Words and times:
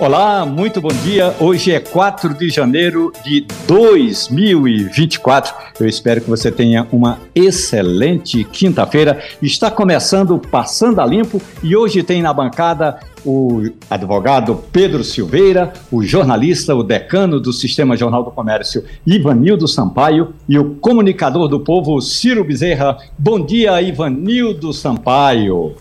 Olá, 0.00 0.46
muito 0.46 0.80
bom 0.80 0.94
dia. 1.02 1.34
Hoje 1.40 1.72
é 1.72 1.80
4 1.80 2.32
de 2.32 2.48
janeiro 2.50 3.12
de 3.24 3.44
2024. 3.66 5.52
Eu 5.80 5.88
espero 5.88 6.20
que 6.20 6.30
você 6.30 6.52
tenha 6.52 6.86
uma 6.92 7.18
excelente 7.34 8.44
quinta-feira. 8.44 9.20
Está 9.42 9.72
começando 9.72 10.38
Passando 10.38 11.00
a 11.00 11.06
Limpo 11.06 11.42
e 11.64 11.74
hoje 11.74 12.04
tem 12.04 12.22
na 12.22 12.32
bancada 12.32 13.00
o 13.26 13.70
advogado 13.90 14.62
Pedro 14.70 15.02
Silveira, 15.02 15.72
o 15.90 16.00
jornalista, 16.04 16.76
o 16.76 16.84
decano 16.84 17.40
do 17.40 17.52
Sistema 17.52 17.96
Jornal 17.96 18.22
do 18.22 18.30
Comércio, 18.30 18.84
Ivanildo 19.04 19.66
Sampaio, 19.66 20.32
e 20.48 20.56
o 20.56 20.76
comunicador 20.76 21.48
do 21.48 21.58
povo, 21.58 22.00
Ciro 22.00 22.44
Bezerra. 22.44 22.98
Bom 23.18 23.44
dia, 23.44 23.82
Ivanildo 23.82 24.72
Sampaio. 24.72 25.74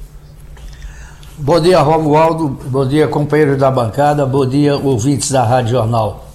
Bom 1.40 1.60
dia, 1.60 1.80
Romualdo. 1.82 2.48
Bom 2.48 2.88
dia, 2.88 3.08
companheiros 3.08 3.60
da 3.60 3.70
bancada. 3.70 4.26
Bom 4.26 4.44
dia, 4.44 4.76
ouvintes 4.76 5.30
da 5.30 5.44
Rádio 5.44 5.74
Jornal. 5.74 6.26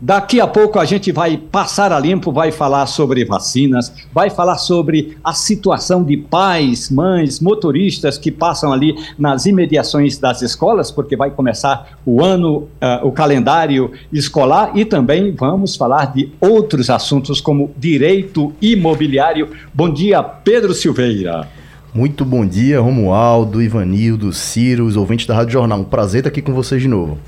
Daqui 0.00 0.40
a 0.40 0.46
pouco 0.48 0.80
a 0.80 0.84
gente 0.84 1.12
vai 1.12 1.36
passar 1.36 1.92
a 1.92 2.00
limpo, 2.00 2.32
vai 2.32 2.50
falar 2.50 2.86
sobre 2.86 3.24
vacinas, 3.24 3.92
vai 4.12 4.28
falar 4.28 4.58
sobre 4.58 5.16
a 5.22 5.32
situação 5.32 6.02
de 6.02 6.16
pais, 6.16 6.90
mães, 6.90 7.38
motoristas 7.38 8.18
que 8.18 8.32
passam 8.32 8.72
ali 8.72 8.96
nas 9.16 9.46
imediações 9.46 10.18
das 10.18 10.42
escolas, 10.42 10.90
porque 10.90 11.14
vai 11.14 11.30
começar 11.30 11.96
o 12.04 12.24
ano, 12.24 12.62
uh, 12.82 13.06
o 13.06 13.12
calendário 13.12 13.92
escolar, 14.12 14.72
e 14.76 14.84
também 14.84 15.30
vamos 15.30 15.76
falar 15.76 16.12
de 16.12 16.32
outros 16.40 16.90
assuntos 16.90 17.40
como 17.40 17.70
direito 17.78 18.52
imobiliário. 18.60 19.50
Bom 19.72 19.88
dia, 19.88 20.20
Pedro 20.24 20.74
Silveira. 20.74 21.61
Muito 21.94 22.24
bom 22.24 22.46
dia, 22.46 22.80
Romualdo, 22.80 23.60
Ivanildo, 23.60 24.32
Ciro, 24.32 24.86
os 24.86 24.96
ouvintes 24.96 25.26
da 25.26 25.34
Rádio 25.34 25.52
Jornal. 25.52 25.80
Um 25.80 25.84
prazer 25.84 26.20
estar 26.20 26.30
aqui 26.30 26.40
com 26.40 26.54
vocês 26.54 26.80
de 26.80 26.88
novo. 26.88 27.18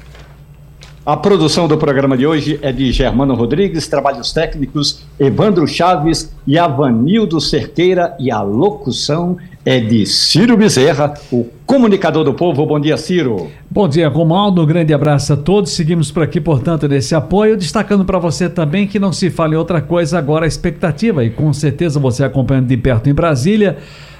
A 1.04 1.18
produção 1.18 1.68
do 1.68 1.76
programa 1.76 2.16
de 2.16 2.26
hoje 2.26 2.58
é 2.62 2.72
de 2.72 2.90
Germano 2.90 3.34
Rodrigues, 3.34 3.86
trabalhos 3.86 4.32
técnicos 4.32 5.02
Evandro 5.20 5.68
Chaves 5.68 6.34
e 6.46 6.58
Avanildo 6.58 7.42
Cerqueira 7.42 8.16
e 8.18 8.30
a 8.30 8.40
locução 8.40 9.36
é 9.66 9.78
de 9.78 10.06
Ciro 10.06 10.56
Bezerra, 10.56 11.12
o 11.30 11.46
comunicador 11.66 12.24
do 12.24 12.32
povo. 12.32 12.64
Bom 12.64 12.80
dia, 12.80 12.96
Ciro. 12.96 13.50
Bom 13.70 13.86
dia, 13.86 14.08
Romualdo. 14.08 14.62
Um 14.62 14.66
grande 14.66 14.94
abraço 14.94 15.34
a 15.34 15.36
todos. 15.36 15.72
Seguimos 15.72 16.10
por 16.10 16.22
aqui, 16.22 16.40
portanto, 16.40 16.88
nesse 16.88 17.14
apoio, 17.14 17.54
destacando 17.54 18.06
para 18.06 18.18
você 18.18 18.48
também 18.48 18.86
que 18.86 18.98
não 18.98 19.12
se 19.12 19.28
fale 19.28 19.56
outra 19.56 19.82
coisa 19.82 20.16
agora 20.16 20.46
a 20.46 20.48
expectativa, 20.48 21.22
e 21.22 21.28
com 21.28 21.52
certeza 21.52 22.00
você 22.00 22.24
acompanhando 22.24 22.68
de 22.68 22.78
perto 22.78 23.10
em 23.10 23.14
Brasília 23.14 23.76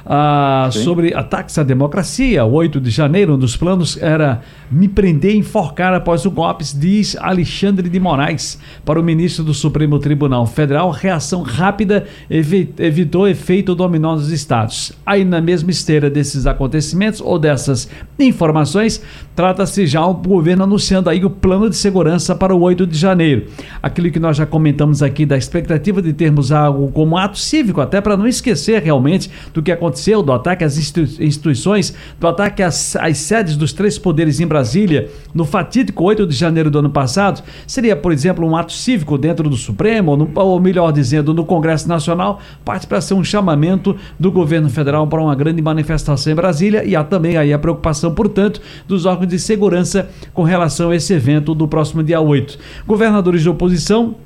ah, 0.07 0.69
sobre 0.71 1.15
ataques 1.15 1.57
à 1.59 1.63
democracia. 1.63 2.45
O 2.45 2.53
8 2.53 2.81
de 2.81 2.91
janeiro, 2.91 3.35
um 3.35 3.39
dos 3.39 3.57
planos 3.57 3.97
era 4.01 4.43
me 4.71 4.89
prender 4.89 5.35
e 5.35 5.39
enforcar 5.39 5.95
após 5.95 6.27
o 6.27 6.31
golpe, 6.31 6.65
diz 6.75 7.17
Alexandre 7.17 7.89
de 7.89 7.99
Moraes 7.99 8.59
para 8.85 9.01
o 9.01 9.03
ministro 9.03 9.43
do 9.45 9.55
Supremo 9.55 9.99
Tribunal 9.99 10.47
Federal. 10.47 10.91
Reação 10.91 11.43
rápida 11.43 12.07
evitou 12.29 13.27
efeito 13.27 13.75
dominó 13.75 14.15
nos 14.15 14.31
estados. 14.31 14.93
Aí, 15.07 15.25
na 15.25 15.41
mesma 15.41 15.71
esteira 15.71 16.11
desses 16.11 16.47
acontecimentos 16.47 17.21
ou 17.21 17.39
dessas 17.39 17.89
informações, 18.19 19.03
trata-se 19.35 19.87
já 19.87 20.05
o 20.05 20.15
governo 20.15 20.65
anunciando 20.65 21.09
aí 21.09 21.25
o 21.25 21.31
plano 21.31 21.71
de 21.71 21.77
segurança 21.77 22.35
para 22.35 22.55
o 22.55 22.61
8 22.61 22.87
de 22.87 22.99
janeiro. 22.99 23.47
Aquilo 23.83 24.11
que 24.11 24.21
nós 24.21 24.37
já 24.37 24.45
comentamos 24.45 25.03
aqui 25.03 25.25
da 25.25 25.37
expectativa 25.37 26.03
de 26.03 26.13
termos 26.13 26.53
algo 26.53 26.91
como 26.93 27.17
ato 27.17 27.39
cívico, 27.39 27.81
até 27.81 28.01
para 28.01 28.17
não 28.17 28.27
esquecer 28.27 28.83
realmente 28.83 29.31
do 29.53 29.63
que 29.63 29.73
aconteceu 29.73 29.94
aconteceu, 29.95 30.23
do 30.23 30.33
ataque 30.33 30.65
às 30.65 30.77
instituições, 30.77 31.95
do 32.19 32.27
ataque 32.27 32.63
às, 32.63 32.97
às 32.97 33.17
sedes 33.19 33.57
dos 33.57 33.73
três 33.73 33.97
poderes 33.97 34.41
em 34.41 34.47
Brasília, 34.47 35.09
no 35.33 35.45
fatídico 35.45 36.03
8 36.03 36.27
de 36.27 36.35
janeiro 36.35 36.71
do 36.71 36.81
ano 36.81 36.91
passado, 36.91 37.43
seria, 37.67 37.95
por 37.95 38.13
exemplo, 38.13 38.45
um 38.45 38.57
ato 38.57 38.73
cívico 38.73 39.17
dentro 39.17 39.49
do 39.49 39.57
Supremo, 39.57 40.11
ou, 40.11 40.17
no, 40.17 40.31
ou 40.35 40.61
melhor 40.61 40.93
dizendo, 40.93 41.33
no 41.33 41.45
Congresso 41.45 41.89
Nacional, 41.89 42.41
parte 42.65 42.87
para 42.87 43.01
ser 43.01 43.15
um 43.15 43.25
chamamento 43.25 43.97
do 44.19 44.33
governo 44.33 44.69
federal 44.69 45.07
para 45.07 45.23
uma 45.23 45.35
grande 45.35 45.63
manifestação 45.63 46.33
em 46.33 46.37
Brasília 46.37 46.85
e 46.85 46.97
há 46.97 47.05
também 47.05 47.37
aí 47.37 47.53
a 47.53 47.59
preocupação, 47.59 48.13
portanto, 48.13 48.61
dos 48.89 49.07
órgãos 49.07 49.29
de 49.29 49.39
segurança 49.39 50.09
com 50.33 50.43
relação 50.43 50.91
a 50.91 50.97
esse 50.97 51.13
evento 51.15 51.55
do 51.55 51.69
próximo 51.69 52.03
dia 52.03 52.21
8. 52.21 52.59
Governadores 52.87 53.43
de 53.43 53.49
oposição 53.49 54.17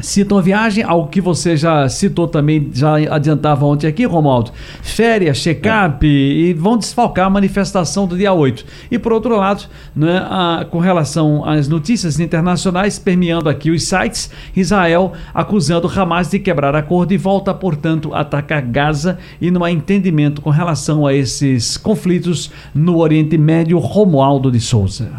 citam 0.00 0.38
a 0.38 0.42
viagem, 0.42 0.84
algo 0.84 1.08
que 1.08 1.20
você 1.20 1.56
já 1.56 1.88
citou 1.88 2.26
também, 2.26 2.70
já 2.72 2.96
adiantava 3.14 3.64
ontem 3.64 3.86
aqui, 3.86 4.04
Romualdo. 4.04 4.50
Férias, 4.82 5.38
check-up 5.38 6.06
é. 6.06 6.08
e 6.08 6.52
vão 6.54 6.76
desfalcar 6.76 7.26
a 7.26 7.30
manifestação 7.30 8.06
do 8.06 8.16
dia 8.16 8.32
8. 8.32 8.64
E 8.90 8.98
por 8.98 9.12
outro 9.12 9.36
lado, 9.36 9.64
né, 9.94 10.18
a, 10.28 10.66
com 10.70 10.78
relação 10.78 11.44
às 11.44 11.68
notícias 11.68 12.18
internacionais, 12.18 12.98
permeando 12.98 13.48
aqui 13.48 13.70
os 13.70 13.84
sites, 13.84 14.30
Israel 14.54 15.12
acusando 15.34 15.88
Hamas 15.88 16.30
de 16.30 16.38
quebrar 16.38 16.74
acordo 16.74 17.12
e 17.12 17.16
volta, 17.16 17.54
portanto, 17.54 18.14
a 18.14 18.20
atacar 18.20 18.62
Gaza 18.62 19.18
e 19.40 19.50
não 19.50 19.62
há 19.62 19.70
entendimento 19.70 20.40
com 20.40 20.50
relação 20.50 21.06
a 21.06 21.14
esses 21.14 21.76
conflitos 21.76 22.50
no 22.74 22.98
Oriente 22.98 23.36
Médio, 23.36 23.78
Romualdo 23.78 24.50
de 24.50 24.60
Souza. 24.60 25.10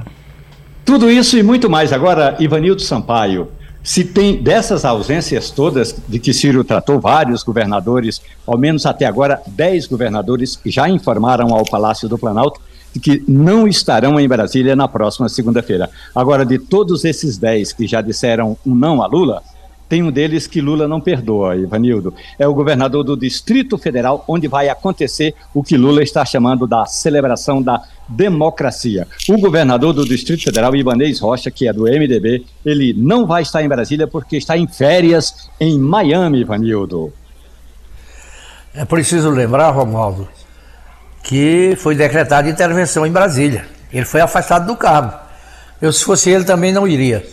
Tudo 0.84 1.10
isso 1.10 1.38
e 1.38 1.44
muito 1.44 1.70
mais 1.70 1.94
agora, 1.94 2.36
Ivanildo 2.40 2.82
Sampaio. 2.82 3.48
Se 3.84 4.06
tem 4.06 4.42
dessas 4.42 4.86
ausências 4.86 5.52
todas 5.52 5.94
de 6.08 6.18
que 6.18 6.34
Ciro 6.34 6.64
tratou, 6.64 7.02
vários 7.02 7.44
governadores, 7.44 8.22
ao 8.48 8.58
menos 8.58 8.86
até 8.86 9.06
agora, 9.06 9.42
dez 9.46 9.86
governadores 9.86 10.58
já 10.66 10.88
informaram 10.88 11.54
ao 11.54 11.66
Palácio 11.66 12.08
do 12.08 12.18
Planalto 12.18 12.62
que 13.02 13.24
não 13.28 13.68
estarão 13.68 14.18
em 14.20 14.28
Brasília 14.28 14.76
na 14.76 14.88
próxima 14.88 15.28
segunda-feira. 15.28 15.90
Agora, 16.16 16.46
de 16.46 16.60
todos 16.60 17.04
esses 17.04 17.38
dez 17.38 17.74
que 17.74 17.86
já 17.86 18.02
disseram 18.02 18.56
um 18.66 18.74
não 18.74 19.02
a 19.02 19.08
Lula, 19.08 19.42
tem 19.90 20.02
um 20.02 20.12
deles 20.12 20.48
que 20.48 20.62
Lula 20.62 20.88
não 20.88 21.02
perdoa, 21.02 21.56
Ivanildo. 21.56 22.14
É 22.40 22.48
o 22.48 22.54
governador 22.54 23.04
do 23.04 23.18
Distrito 23.18 23.78
Federal, 23.78 24.24
onde 24.28 24.48
vai 24.48 24.70
acontecer 24.70 25.36
o 25.54 25.62
que 25.62 25.76
Lula 25.76 26.02
está 26.02 26.24
chamando 26.24 26.66
da 26.66 26.86
celebração 26.86 27.62
da 27.62 27.82
democracia. 28.08 29.08
O 29.30 29.38
governador 29.38 29.94
do 29.94 30.06
Distrito 30.06 30.44
Federal, 30.44 30.76
Ibanez 30.76 31.20
Rocha, 31.20 31.50
que 31.50 31.68
é 31.68 31.74
do 31.74 31.84
MDB, 31.84 32.46
ele 32.66 32.94
não 32.94 33.26
vai 33.26 33.42
estar 33.42 33.64
em 33.64 33.68
Brasília 33.68 34.08
porque 34.08 34.38
está 34.38 34.58
em 34.58 34.68
férias 34.68 35.50
em 35.60 35.78
Miami, 35.80 36.42
Ivanildo. 36.42 37.14
É 38.74 38.86
preciso 38.86 39.30
lembrar, 39.30 39.70
Romualdo, 39.70 40.28
que 41.24 41.76
foi 41.78 41.96
decretada 41.96 42.50
intervenção 42.50 43.06
em 43.06 43.12
Brasília. 43.12 43.66
Ele 43.92 44.06
foi 44.06 44.22
afastado 44.22 44.66
do 44.66 44.76
cargo. 44.76 45.14
Eu, 45.82 45.94
se 45.94 46.04
fosse 46.04 46.30
ele, 46.30 46.44
também 46.44 46.72
não 46.72 46.88
iria. 46.88 47.24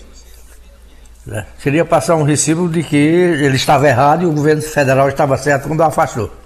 Né? 1.25 1.47
Seria 1.59 1.85
passar 1.85 2.17
um 2.17 2.23
recibo 2.23 2.69
de 2.69 2.83
que 2.83 2.97
ele 2.97 3.57
estava 3.57 3.89
errado 3.89 4.23
e 4.23 4.27
o 4.27 4.33
governo 4.33 4.63
federal 4.63 5.09
estava 5.09 5.37
certo 5.37 5.69
quando 5.69 5.83
afastou. 5.83 6.40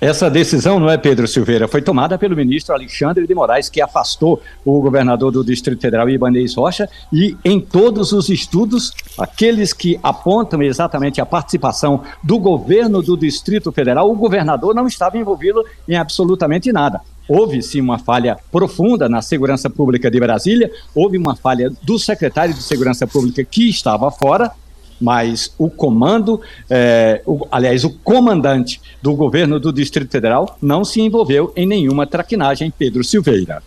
Essa 0.00 0.30
decisão, 0.30 0.80
não 0.80 0.88
é, 0.88 0.96
Pedro 0.96 1.28
Silveira, 1.28 1.68
foi 1.68 1.82
tomada 1.82 2.16
pelo 2.16 2.34
ministro 2.34 2.74
Alexandre 2.74 3.26
de 3.26 3.34
Moraes, 3.34 3.68
que 3.68 3.82
afastou 3.82 4.40
o 4.64 4.80
governador 4.80 5.30
do 5.30 5.44
Distrito 5.44 5.82
Federal, 5.82 6.08
Ibanez 6.08 6.54
Rocha, 6.54 6.88
e 7.12 7.36
em 7.44 7.60
todos 7.60 8.10
os 8.10 8.30
estudos, 8.30 8.94
aqueles 9.18 9.74
que 9.74 10.00
apontam 10.02 10.62
exatamente 10.62 11.20
a 11.20 11.26
participação 11.26 12.02
do 12.22 12.38
governo 12.38 13.02
do 13.02 13.14
Distrito 13.14 13.70
Federal, 13.70 14.10
o 14.10 14.16
governador 14.16 14.74
não 14.74 14.86
estava 14.86 15.18
envolvido 15.18 15.62
em 15.86 15.96
absolutamente 15.96 16.72
nada. 16.72 17.02
Houve 17.28 17.62
sim 17.62 17.82
uma 17.82 17.98
falha 17.98 18.38
profunda 18.50 19.06
na 19.06 19.20
segurança 19.20 19.68
pública 19.68 20.10
de 20.10 20.18
Brasília, 20.18 20.72
houve 20.94 21.18
uma 21.18 21.36
falha 21.36 21.70
do 21.82 21.98
secretário 21.98 22.54
de 22.54 22.62
Segurança 22.62 23.06
Pública 23.06 23.44
que 23.44 23.68
estava 23.68 24.10
fora, 24.10 24.50
mas 25.00 25.54
o 25.56 25.70
comando, 25.70 26.40
é, 26.68 27.22
o, 27.24 27.46
aliás, 27.50 27.84
o 27.84 27.90
comandante 27.90 28.80
do 29.00 29.14
governo 29.14 29.58
do 29.58 29.72
Distrito 29.72 30.10
Federal 30.10 30.58
não 30.60 30.84
se 30.84 31.00
envolveu 31.00 31.52
em 31.56 31.66
nenhuma 31.66 32.06
traquinagem, 32.06 32.72
Pedro 32.76 33.02
Silveira. 33.02 33.62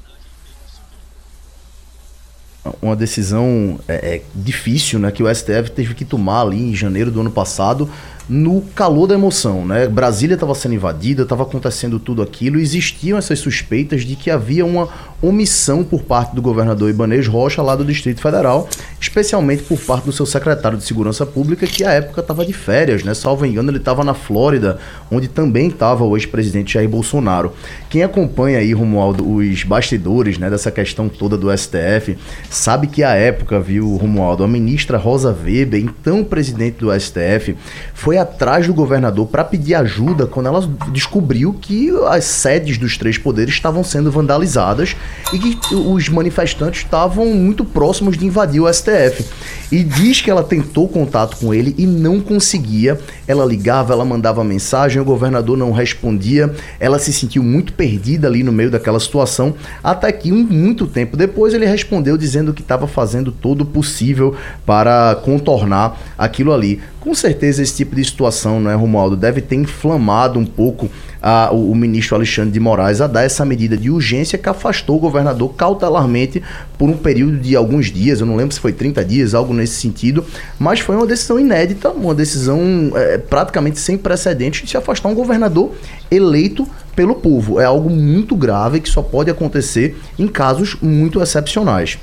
Uma 2.81 2.95
decisão 2.95 3.77
é, 3.88 4.15
é, 4.15 4.21
difícil, 4.33 4.97
né, 4.97 5.12
que 5.12 5.21
o 5.21 5.33
STF 5.33 5.71
teve 5.71 5.94
que 5.94 6.06
tomar 6.06 6.41
ali 6.41 6.71
em 6.71 6.74
janeiro 6.74 7.12
do 7.12 7.19
ano 7.19 7.31
passado, 7.31 7.89
no 8.27 8.62
calor 8.74 9.07
da 9.07 9.15
emoção, 9.15 9.65
né? 9.65 9.85
Brasília 9.85 10.35
estava 10.35 10.56
sendo 10.56 10.75
invadida, 10.75 11.24
estava 11.24 11.44
acontecendo 11.44 12.00
tudo 12.00 12.21
aquilo, 12.21 12.57
existiam 12.57 13.18
essas 13.18 13.39
suspeitas 13.39 14.03
de 14.03 14.15
que 14.15 14.31
havia 14.31 14.65
uma 14.65 14.88
omissão 15.23 15.85
por 15.85 16.03
parte 16.03 16.35
do 16.35 16.41
governador 16.41 16.89
Ibanez 16.89 17.27
Rocha 17.27 17.61
lá 17.61 17.75
do 17.75 17.85
Distrito 17.85 18.21
Federal, 18.21 18.67
especialmente 18.99 19.63
por 19.63 19.79
parte 19.79 20.03
do 20.03 20.11
seu 20.11 20.25
secretário 20.25 20.77
de 20.77 20.83
Segurança 20.83 21.25
Pública, 21.25 21.65
que 21.65 21.85
à 21.85 21.91
época 21.91 22.19
estava 22.19 22.45
de 22.45 22.51
férias, 22.51 23.03
né? 23.03 23.13
Salvo 23.13 23.45
engano, 23.45 23.71
ele 23.71 23.77
estava 23.77 24.03
na 24.03 24.13
Flórida, 24.13 24.77
onde 25.09 25.29
também 25.29 25.69
estava 25.69 26.03
o 26.03 26.17
ex-presidente 26.17 26.73
Jair 26.73 26.89
Bolsonaro. 26.89 27.53
Quem 27.89 28.03
acompanha 28.03 28.59
aí, 28.59 28.73
Romualdo, 28.73 29.25
os 29.25 29.63
bastidores, 29.63 30.37
né, 30.37 30.49
dessa 30.49 30.71
questão 30.71 31.07
toda 31.07 31.37
do 31.37 31.55
STF, 31.55 32.17
sabe 32.49 32.87
que 32.87 33.01
à 33.01 33.11
época, 33.11 33.59
viu, 33.59 33.95
Romualdo, 33.95 34.43
a 34.43 34.47
ministra 34.47 34.97
Rosa 34.97 35.31
Weber, 35.31 35.79
então 35.79 36.23
presidente 36.23 36.79
do 36.79 36.91
STF, 36.99 37.55
foi 37.93 38.17
atrás 38.17 38.67
do 38.67 38.73
governador 38.73 39.27
para 39.27 39.43
pedir 39.43 39.75
ajuda 39.75 40.27
quando 40.27 40.47
ela 40.47 40.69
descobriu 40.91 41.53
que 41.53 41.91
as 42.07 42.25
sedes 42.25 42.77
dos 42.77 42.97
três 42.97 43.17
poderes 43.17 43.53
estavam 43.53 43.83
sendo 43.83 44.11
vandalizadas 44.11 44.95
e 45.31 45.39
que 45.39 45.75
os 45.75 46.10
manifestantes 46.10 46.81
estavam 46.81 47.27
muito 47.27 47.65
próximos 47.65 48.18
de 48.18 48.25
invadir 48.25 48.62
o 48.62 48.71
STF. 48.71 49.25
E 49.71 49.83
diz 49.83 50.21
que 50.21 50.30
ela 50.30 50.44
tentou 50.44 50.88
contato 50.88 51.38
com 51.38 51.54
ele 51.54 51.74
e 51.77 51.88
não 51.88 52.19
conseguia. 52.19 53.00
Ela 53.27 53.44
ligava, 53.44 53.94
ela 53.94 54.06
mandava 54.06 54.44
mensagem, 54.44 55.01
o 55.01 55.06
governador 55.06 55.57
não 55.57 55.71
respondia. 55.71 56.54
Ela 56.80 57.00
se 57.00 57.12
sentiu 57.12 57.42
muito 57.42 57.74
perdida 57.74 58.27
ali 58.27 58.44
no 58.44 58.51
meio 58.51 58.69
daquela 58.69 59.00
situação, 59.00 59.56
até 59.83 60.12
que 60.12 60.31
um, 60.31 60.44
muito 60.44 60.86
tempo 60.86 61.18
depois 61.18 61.54
ele 61.54 61.66
respondeu 61.66 62.18
dizendo 62.18 62.54
que 62.54 62.62
estava 62.62 62.88
fazendo 62.88 63.31
todo 63.31 63.62
o 63.62 63.66
possível 63.66 64.36
para 64.66 65.16
contornar 65.24 66.00
aquilo 66.18 66.54
ali. 66.54 66.80
Com 67.03 67.13
certeza 67.13 67.61
esse 67.61 67.75
tipo 67.75 67.97
de 67.97 68.05
situação, 68.05 68.61
não 68.61 68.71
é, 68.71 68.75
Romualdo, 68.75 69.17
deve 69.17 69.41
ter 69.41 69.57
inflamado 69.57 70.39
um 70.39 70.45
pouco 70.45 70.89
a, 71.21 71.50
o, 71.51 71.71
o, 71.71 71.75
ministro 71.75 72.15
Alexandre 72.15 72.51
de 72.51 72.61
Moraes 72.61 73.01
a 73.01 73.07
dar 73.07 73.23
essa 73.23 73.44
medida 73.44 73.75
de 73.75 73.91
urgência 73.91 74.38
que 74.38 74.47
afastou 74.47 74.95
o 74.95 75.00
governador 75.00 75.53
cautelarmente 75.53 76.41
por 76.77 76.89
um 76.89 76.95
período 76.95 77.39
de 77.39 77.57
alguns 77.57 77.91
dias, 77.91 78.21
eu 78.21 78.25
não 78.25 78.38
lembro 78.38 78.53
se 78.53 78.59
foi 78.61 78.71
30 78.71 79.03
dias, 79.03 79.33
algo 79.33 79.53
nesse 79.53 79.81
sentido, 79.81 80.25
mas 80.57 80.79
foi 80.79 80.95
uma 80.95 81.05
decisão 81.05 81.38
inédita, 81.38 81.89
uma 81.89 82.15
decisão 82.15 82.94
é, 82.95 83.17
praticamente 83.17 83.79
sem 83.79 83.97
precedentes 83.97 84.61
de 84.61 84.69
se 84.69 84.77
afastar 84.77 85.09
um 85.09 85.13
governador 85.13 85.73
eleito 86.09 86.65
pelo 86.95 87.15
povo. 87.15 87.59
É 87.59 87.65
algo 87.65 87.89
muito 87.89 88.33
grave 88.33 88.79
que 88.79 88.88
só 88.88 89.01
pode 89.01 89.29
acontecer 89.29 89.97
em 90.17 90.25
casos 90.25 90.77
muito 90.81 91.21
excepcionais. 91.21 91.99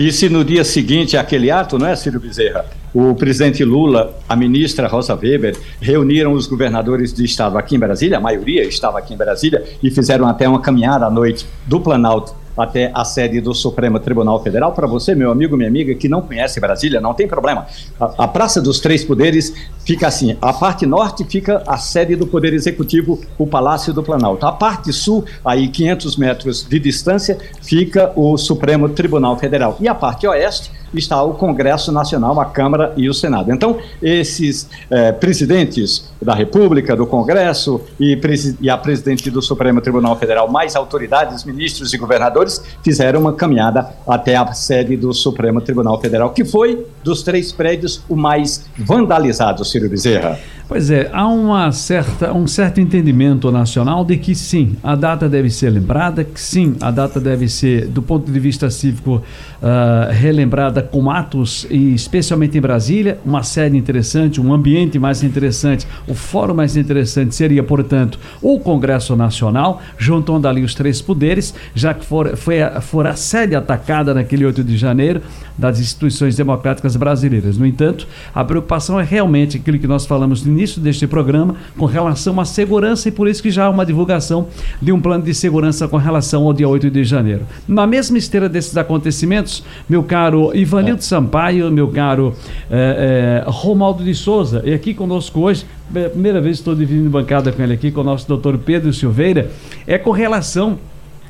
E 0.00 0.10
se 0.10 0.30
no 0.30 0.42
dia 0.42 0.64
seguinte 0.64 1.14
aquele 1.14 1.50
ato, 1.50 1.78
não 1.78 1.86
é, 1.86 1.94
Ciro 1.94 2.18
Bezerra? 2.18 2.64
o 2.94 3.14
presidente 3.14 3.62
Lula, 3.62 4.18
a 4.26 4.34
ministra 4.34 4.88
Rosa 4.88 5.14
Weber, 5.14 5.56
reuniram 5.78 6.32
os 6.32 6.46
governadores 6.46 7.12
de 7.12 7.22
estado 7.24 7.58
aqui 7.58 7.76
em 7.76 7.78
Brasília, 7.78 8.16
a 8.16 8.20
maioria 8.20 8.64
estava 8.64 8.98
aqui 8.98 9.12
em 9.12 9.16
Brasília, 9.16 9.62
e 9.82 9.90
fizeram 9.90 10.26
até 10.26 10.48
uma 10.48 10.60
caminhada 10.60 11.04
à 11.04 11.10
noite 11.10 11.46
do 11.66 11.78
Planalto 11.80 12.34
até 12.60 12.90
a 12.94 13.04
sede 13.04 13.40
do 13.40 13.54
Supremo 13.54 13.98
Tribunal 13.98 14.42
Federal. 14.42 14.72
Para 14.72 14.86
você, 14.86 15.14
meu 15.14 15.30
amigo, 15.30 15.56
minha 15.56 15.68
amiga, 15.68 15.94
que 15.94 16.08
não 16.08 16.22
conhece 16.22 16.60
Brasília, 16.60 17.00
não 17.00 17.14
tem 17.14 17.26
problema. 17.26 17.66
A, 17.98 18.24
a, 18.24 18.28
Praça 18.28 18.60
dos 18.60 18.80
Três 18.80 19.04
Poderes 19.04 19.54
fica 19.84 20.06
assim: 20.06 20.36
a 20.40 20.52
parte 20.52 20.86
norte 20.86 21.24
fica 21.24 21.62
a 21.66 21.78
sede 21.78 22.16
do 22.16 22.26
Poder 22.26 22.52
Executivo, 22.52 23.20
o 23.38 23.46
Palácio 23.46 23.92
do 23.92 24.02
Planalto. 24.02 24.46
A 24.46 24.52
parte 24.52 24.92
sul, 24.92 25.24
aí 25.44 25.68
500 25.68 26.16
metros 26.16 26.66
de 26.68 26.78
distância, 26.78 27.38
fica 27.62 28.12
o 28.16 28.36
Supremo 28.36 28.88
Tribunal 28.88 29.36
Federal. 29.38 29.76
E 29.80 29.88
a 29.88 29.94
parte 29.94 30.26
oeste 30.26 30.70
está 30.98 31.22
o 31.22 31.34
Congresso 31.34 31.92
Nacional, 31.92 32.38
a 32.40 32.44
Câmara 32.44 32.92
e 32.96 33.08
o 33.08 33.14
Senado. 33.14 33.52
Então, 33.52 33.78
esses 34.02 34.68
eh, 34.90 35.12
presidentes 35.12 36.10
da 36.20 36.34
República, 36.34 36.96
do 36.96 37.06
Congresso 37.06 37.80
e, 37.98 38.18
e, 38.60 38.68
a 38.68 38.76
presidente 38.76 39.30
do 39.30 39.40
Supremo 39.40 39.80
Tribunal 39.80 40.16
Federal, 40.16 40.50
mais 40.50 40.76
autoridades, 40.76 41.44
ministros 41.44 41.94
e 41.94 41.98
governadores, 41.98 42.49
fizeram 42.82 43.20
uma 43.20 43.34
caminhada 43.34 43.86
até 44.06 44.36
a 44.36 44.52
sede 44.52 44.96
do 44.96 45.12
Supremo 45.12 45.60
Tribunal 45.60 46.00
Federal, 46.00 46.30
que 46.30 46.44
foi, 46.44 46.86
dos 47.04 47.22
três 47.22 47.52
prédios, 47.52 48.02
o 48.08 48.16
mais 48.16 48.64
vandalizado, 48.78 49.64
Ciro 49.64 49.88
Bezerra. 49.88 50.38
Pois 50.70 50.88
é, 50.88 51.10
há 51.12 51.26
uma 51.26 51.72
certa, 51.72 52.32
um 52.32 52.46
certo 52.46 52.80
entendimento 52.80 53.50
nacional 53.50 54.04
de 54.04 54.16
que 54.16 54.36
sim, 54.36 54.76
a 54.84 54.94
data 54.94 55.28
deve 55.28 55.50
ser 55.50 55.68
lembrada, 55.68 56.22
que 56.22 56.40
sim, 56.40 56.76
a 56.80 56.92
data 56.92 57.18
deve 57.18 57.48
ser, 57.48 57.88
do 57.88 58.00
ponto 58.00 58.30
de 58.30 58.38
vista 58.38 58.70
cívico, 58.70 59.20
uh, 59.62 60.12
relembrada 60.12 60.82
com 60.82 61.10
atos, 61.10 61.66
e 61.70 61.94
especialmente 61.94 62.56
em 62.56 62.60
Brasília, 62.60 63.18
uma 63.24 63.42
sede 63.42 63.76
interessante, 63.76 64.40
um 64.40 64.52
ambiente 64.52 64.98
mais 64.98 65.22
interessante, 65.22 65.86
o 66.06 66.14
fórum 66.14 66.54
mais 66.54 66.76
interessante 66.76 67.34
seria, 67.34 67.62
portanto, 67.62 68.18
o 68.42 68.58
Congresso 68.58 69.14
Nacional, 69.16 69.80
juntando 69.98 70.48
ali 70.48 70.62
os 70.62 70.74
três 70.74 71.00
poderes, 71.00 71.54
já 71.74 71.94
que 71.94 72.04
for, 72.04 72.36
foi 72.36 72.62
a, 72.62 72.80
for 72.80 73.06
a 73.06 73.14
sede 73.14 73.54
atacada 73.54 74.14
naquele 74.14 74.44
8 74.44 74.64
de 74.64 74.76
janeiro 74.76 75.20
das 75.56 75.78
instituições 75.78 76.36
democráticas 76.36 76.96
brasileiras. 76.96 77.58
No 77.58 77.66
entanto, 77.66 78.06
a 78.34 78.44
preocupação 78.44 78.98
é 78.98 79.04
realmente 79.04 79.58
aquilo 79.58 79.78
que 79.78 79.86
nós 79.86 80.06
falamos 80.06 80.42
no 80.42 80.52
início 80.52 80.80
deste 80.80 81.06
programa 81.06 81.54
com 81.76 81.84
relação 81.84 82.40
à 82.40 82.44
segurança 82.44 83.08
e 83.08 83.12
por 83.12 83.28
isso 83.28 83.42
que 83.42 83.50
já 83.50 83.66
há 83.66 83.70
uma 83.70 83.84
divulgação 83.84 84.48
de 84.80 84.90
um 84.92 85.00
plano 85.00 85.22
de 85.22 85.34
segurança 85.34 85.86
com 85.86 85.96
relação 85.96 86.44
ao 86.44 86.52
dia 86.52 86.68
8 86.68 86.90
de 86.90 87.04
janeiro. 87.04 87.46
Na 87.68 87.86
mesma 87.86 88.16
esteira 88.16 88.48
desses 88.48 88.76
acontecimentos, 88.76 89.49
meu 89.88 90.02
caro 90.02 90.54
Ivanildo 90.54 91.02
Sampaio, 91.02 91.70
meu 91.70 91.88
caro 91.88 92.34
é, 92.70 93.42
é, 93.46 93.50
Romaldo 93.50 94.04
de 94.04 94.14
Souza, 94.14 94.62
e 94.64 94.72
aqui 94.72 94.94
conosco 94.94 95.40
hoje, 95.40 95.66
é 95.94 96.08
primeira 96.08 96.40
vez 96.40 96.56
que 96.56 96.60
estou 96.60 96.74
dividindo 96.74 97.10
bancada 97.10 97.50
com 97.52 97.62
ele 97.62 97.74
aqui, 97.74 97.90
com 97.90 98.00
o 98.00 98.04
nosso 98.04 98.26
doutor 98.26 98.58
Pedro 98.58 98.92
Silveira, 98.92 99.50
é 99.86 99.98
com 99.98 100.10
relação 100.10 100.78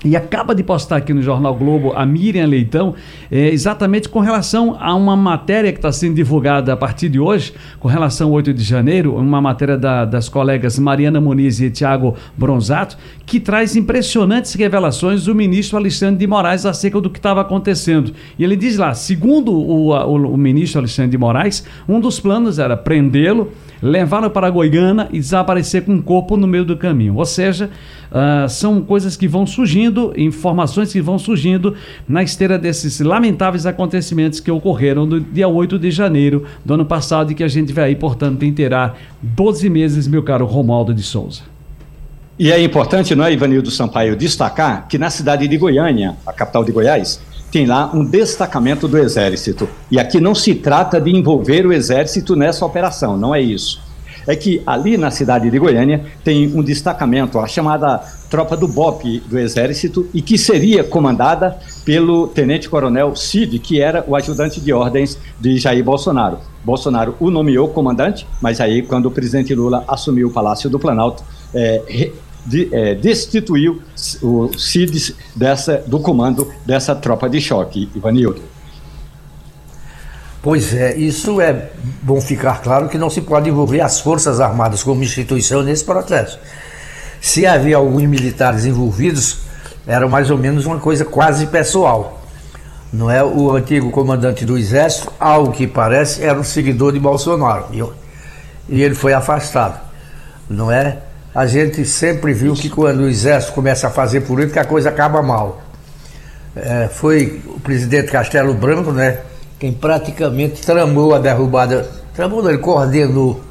e 0.04 0.16
acaba 0.16 0.54
de 0.54 0.62
postar 0.62 0.96
aqui 0.96 1.12
no 1.12 1.20
Jornal 1.20 1.54
Globo 1.54 1.92
a 1.94 2.06
Miriam 2.06 2.46
Leitão, 2.46 2.94
é, 3.30 3.50
exatamente 3.50 4.08
com 4.08 4.20
relação 4.20 4.76
a 4.80 4.94
uma 4.94 5.14
matéria 5.14 5.72
que 5.72 5.78
está 5.78 5.92
sendo 5.92 6.14
divulgada 6.14 6.72
a 6.72 6.76
partir 6.76 7.08
de 7.08 7.20
hoje, 7.20 7.52
com 7.78 7.86
relação 7.86 8.28
ao 8.28 8.34
8 8.34 8.54
de 8.54 8.62
janeiro, 8.62 9.14
uma 9.14 9.40
matéria 9.40 9.76
da, 9.76 10.04
das 10.04 10.28
colegas 10.28 10.78
Mariana 10.78 11.20
Muniz 11.20 11.60
e 11.60 11.70
Tiago 11.70 12.16
Bronzato, 12.36 12.96
que 13.26 13.38
traz 13.38 13.76
impressionantes 13.76 14.54
revelações 14.54 15.24
do 15.24 15.34
ministro 15.34 15.76
Alexandre 15.76 16.18
de 16.18 16.26
Moraes 16.26 16.64
acerca 16.64 17.00
do 17.00 17.10
que 17.10 17.18
estava 17.18 17.42
acontecendo. 17.42 18.12
E 18.38 18.44
ele 18.44 18.56
diz 18.56 18.78
lá: 18.78 18.94
segundo 18.94 19.52
o, 19.52 19.90
o, 19.90 20.32
o 20.32 20.36
ministro 20.36 20.78
Alexandre 20.78 21.10
de 21.10 21.18
Moraes, 21.18 21.64
um 21.88 22.00
dos 22.00 22.18
planos 22.18 22.58
era 22.58 22.76
prendê-lo 22.76 23.52
levaram 23.82 24.28
para 24.28 24.50
Goiânia 24.50 25.08
e 25.10 25.18
desaparecer 25.18 25.84
com 25.84 25.96
o 25.96 26.02
corpo 26.02 26.36
no 26.36 26.46
meio 26.46 26.64
do 26.64 26.76
caminho. 26.76 27.16
Ou 27.16 27.24
seja, 27.24 27.70
uh, 28.10 28.48
são 28.48 28.80
coisas 28.82 29.16
que 29.16 29.28
vão 29.28 29.46
surgindo, 29.46 30.12
informações 30.16 30.92
que 30.92 31.00
vão 31.00 31.18
surgindo 31.18 31.74
na 32.08 32.22
esteira 32.22 32.58
desses 32.58 33.00
lamentáveis 33.00 33.66
acontecimentos 33.66 34.40
que 34.40 34.50
ocorreram 34.50 35.06
no 35.06 35.20
dia 35.20 35.48
8 35.48 35.78
de 35.78 35.90
janeiro 35.90 36.44
do 36.64 36.74
ano 36.74 36.84
passado 36.84 37.32
e 37.32 37.34
que 37.34 37.44
a 37.44 37.48
gente 37.48 37.72
vai 37.72 37.84
aí, 37.84 37.96
portanto, 37.96 38.44
inteirar 38.44 38.96
12 39.22 39.68
meses, 39.70 40.06
meu 40.06 40.22
caro 40.22 40.46
Romualdo 40.46 40.92
de 40.92 41.02
Souza. 41.02 41.42
E 42.38 42.50
é 42.50 42.62
importante, 42.62 43.14
não 43.14 43.24
é, 43.24 43.32
Ivanildo 43.32 43.70
Sampaio, 43.70 44.16
destacar 44.16 44.88
que 44.88 44.96
na 44.96 45.10
cidade 45.10 45.46
de 45.46 45.58
Goiânia, 45.58 46.16
a 46.26 46.32
capital 46.32 46.64
de 46.64 46.72
Goiás, 46.72 47.20
tem 47.50 47.66
lá 47.66 47.90
um 47.92 48.04
destacamento 48.04 48.88
do 48.88 48.96
Exército. 48.96 49.68
E 49.90 49.98
aqui 49.98 50.20
não 50.20 50.34
se 50.34 50.54
trata 50.54 51.00
de 51.00 51.10
envolver 51.10 51.66
o 51.66 51.72
Exército 51.72 52.34
nessa 52.34 52.64
operação, 52.64 53.16
não 53.16 53.34
é 53.34 53.42
isso. 53.42 53.82
É 54.26 54.36
que 54.36 54.62
ali 54.66 54.96
na 54.96 55.10
cidade 55.10 55.50
de 55.50 55.58
Goiânia 55.58 56.04
tem 56.22 56.46
um 56.54 56.62
destacamento, 56.62 57.38
a 57.38 57.46
chamada 57.46 57.98
Tropa 58.28 58.56
do 58.56 58.68
BOP 58.68 59.20
do 59.26 59.38
Exército, 59.38 60.08
e 60.14 60.22
que 60.22 60.38
seria 60.38 60.84
comandada 60.84 61.58
pelo 61.84 62.28
tenente-coronel 62.28 63.16
Cid, 63.16 63.58
que 63.58 63.80
era 63.80 64.04
o 64.06 64.14
ajudante 64.14 64.60
de 64.60 64.72
ordens 64.72 65.18
de 65.40 65.58
Jair 65.58 65.82
Bolsonaro. 65.82 66.38
Bolsonaro 66.64 67.16
o 67.18 67.30
nomeou 67.30 67.68
comandante, 67.68 68.26
mas 68.40 68.60
aí, 68.60 68.82
quando 68.82 69.06
o 69.06 69.10
presidente 69.10 69.54
Lula 69.54 69.84
assumiu 69.88 70.28
o 70.28 70.30
Palácio 70.30 70.70
do 70.70 70.78
Planalto, 70.78 71.24
é, 71.52 72.10
de, 72.46 72.68
é, 72.72 72.94
destituiu 72.94 73.82
o 74.22 74.50
CIDES 74.56 75.14
dessa, 75.34 75.82
do 75.86 75.98
comando 76.00 76.48
dessa 76.64 76.94
tropa 76.94 77.28
de 77.28 77.40
choque, 77.40 77.88
Ivanildo. 77.94 78.40
Pois 80.42 80.74
é, 80.74 80.96
isso 80.96 81.40
é 81.40 81.68
bom 82.02 82.20
ficar 82.20 82.62
claro 82.62 82.88
que 82.88 82.96
não 82.96 83.10
se 83.10 83.20
pode 83.20 83.48
envolver 83.48 83.80
as 83.80 84.00
Forças 84.00 84.40
Armadas 84.40 84.82
como 84.82 85.02
instituição 85.02 85.62
nesse 85.62 85.84
processo. 85.84 86.38
Se 87.20 87.46
havia 87.46 87.76
alguns 87.76 88.04
militares 88.04 88.64
envolvidos, 88.64 89.40
era 89.86 90.08
mais 90.08 90.30
ou 90.30 90.38
menos 90.38 90.64
uma 90.64 90.78
coisa 90.78 91.04
quase 91.04 91.46
pessoal. 91.46 92.22
Não 92.92 93.10
é 93.10 93.22
o 93.22 93.54
antigo 93.54 93.90
comandante 93.90 94.44
do 94.44 94.56
Exército, 94.56 95.12
ao 95.20 95.52
que 95.52 95.66
parece, 95.66 96.22
era 96.24 96.38
um 96.38 96.44
seguidor 96.44 96.92
de 96.92 96.98
Bolsonaro. 96.98 97.66
E 98.68 98.82
ele 98.82 98.94
foi 98.94 99.12
afastado. 99.12 99.78
Não 100.48 100.72
é? 100.72 100.98
a 101.34 101.46
gente 101.46 101.84
sempre 101.84 102.32
viu 102.32 102.54
que 102.54 102.68
quando 102.68 103.00
o 103.00 103.08
exército 103.08 103.52
começa 103.52 103.86
a 103.86 103.90
fazer 103.90 104.22
política, 104.22 104.62
a 104.62 104.64
coisa 104.64 104.88
acaba 104.88 105.22
mal. 105.22 105.62
É, 106.56 106.88
foi 106.92 107.40
o 107.46 107.60
presidente 107.60 108.10
Castelo 108.10 108.52
Branco, 108.52 108.90
né, 108.90 109.18
quem 109.60 109.74
praticamente 109.74 110.62
tramou 110.62 111.14
a 111.14 111.18
derrubada, 111.18 111.86
tramou, 112.14 112.48
ele 112.48 112.56
coordenou 112.56 113.42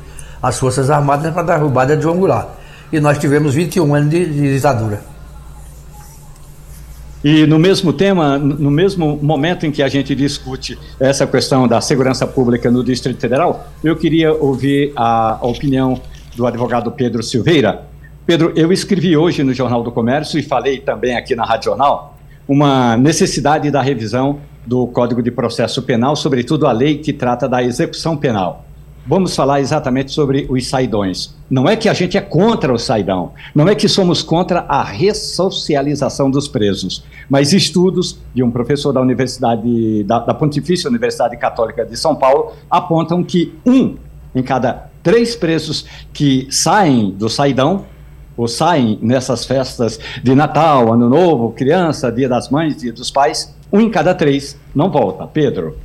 as 0.41 0.57
Forças 0.57 0.89
Armadas 0.89 1.31
para 1.31 1.41
a 1.41 1.57
derrubada 1.57 1.95
de 1.95 2.01
João 2.01 2.17
Goulart. 2.17 2.47
E 2.91 2.99
nós 2.99 3.19
tivemos 3.19 3.53
21 3.53 3.93
anos 3.93 4.09
de, 4.09 4.25
de 4.25 4.55
ditadura. 4.55 5.01
E 7.23 7.45
no 7.45 7.59
mesmo 7.59 7.93
tema, 7.93 8.39
no 8.39 8.71
mesmo 8.71 9.19
momento 9.21 9.67
em 9.67 9.71
que 9.71 9.83
a 9.83 9.87
gente 9.87 10.15
discute 10.15 10.79
essa 10.99 11.27
questão 11.27 11.67
da 11.67 11.79
segurança 11.79 12.25
pública 12.25 12.71
no 12.71 12.83
Distrito 12.83 13.19
Federal, 13.19 13.67
eu 13.83 13.95
queria 13.95 14.33
ouvir 14.33 14.93
a, 14.95 15.37
opinião 15.41 16.01
do 16.35 16.47
advogado 16.47 16.91
Pedro 16.91 17.21
Silveira. 17.21 17.83
Pedro, 18.25 18.51
eu 18.55 18.71
escrevi 18.71 19.15
hoje 19.15 19.43
no 19.43 19.53
Jornal 19.53 19.83
do 19.83 19.91
Comércio 19.91 20.39
e 20.39 20.43
falei 20.43 20.79
também 20.79 21.15
aqui 21.15 21.35
na 21.35 21.43
Rádio 21.43 21.65
Jornal 21.65 22.17
uma 22.47 22.97
necessidade 22.97 23.69
da 23.69 23.81
revisão 23.81 24.39
do 24.65 24.87
Código 24.87 25.21
de 25.21 25.31
Processo 25.31 25.81
Penal, 25.81 26.15
sobretudo 26.15 26.67
a 26.67 26.71
lei 26.71 26.97
que 26.97 27.13
trata 27.13 27.47
da 27.47 27.63
execução 27.63 28.15
penal 28.17 28.65
vamos 29.09 29.35
falar 29.35 29.59
exatamente 29.59 30.11
sobre 30.11 30.45
os 30.51 30.67
saidões. 30.67 31.35
Não 31.49 31.67
é 31.67 31.75
que 31.75 31.89
a 31.89 31.93
gente 31.93 32.15
é 32.15 32.21
contra 32.21 32.71
o 32.71 32.77
saidão, 32.77 33.31
não 33.55 33.67
é 33.67 33.73
que 33.73 33.89
somos 33.89 34.21
contra 34.21 34.59
a 34.67 34.83
ressocialização 34.83 36.29
dos 36.29 36.47
presos, 36.47 37.03
mas 37.27 37.51
estudos 37.51 38.19
de 38.35 38.43
um 38.43 38.51
professor 38.51 38.93
da 38.93 39.01
Universidade, 39.01 40.03
da, 40.03 40.19
da 40.19 40.33
Pontifícia 40.35 40.87
Universidade 40.87 41.35
Católica 41.37 41.83
de 41.83 41.97
São 41.97 42.15
Paulo 42.15 42.53
apontam 42.69 43.23
que 43.23 43.57
um 43.65 43.95
em 44.35 44.43
cada 44.43 44.91
três 45.01 45.35
presos 45.35 45.85
que 46.13 46.47
saem 46.51 47.09
do 47.09 47.27
saidão 47.29 47.85
ou 48.37 48.47
saem 48.47 48.99
nessas 49.01 49.43
festas 49.43 49.99
de 50.23 50.35
Natal, 50.35 50.93
Ano 50.93 51.09
Novo, 51.09 51.51
criança, 51.51 52.11
Dia 52.11 52.29
das 52.29 52.49
Mães, 52.49 52.77
Dia 52.77 52.93
dos 52.93 53.09
Pais, 53.09 53.55
um 53.71 53.79
em 53.79 53.89
cada 53.89 54.13
três 54.13 54.57
não 54.73 54.91
volta. 54.91 55.25
Pedro. 55.27 55.77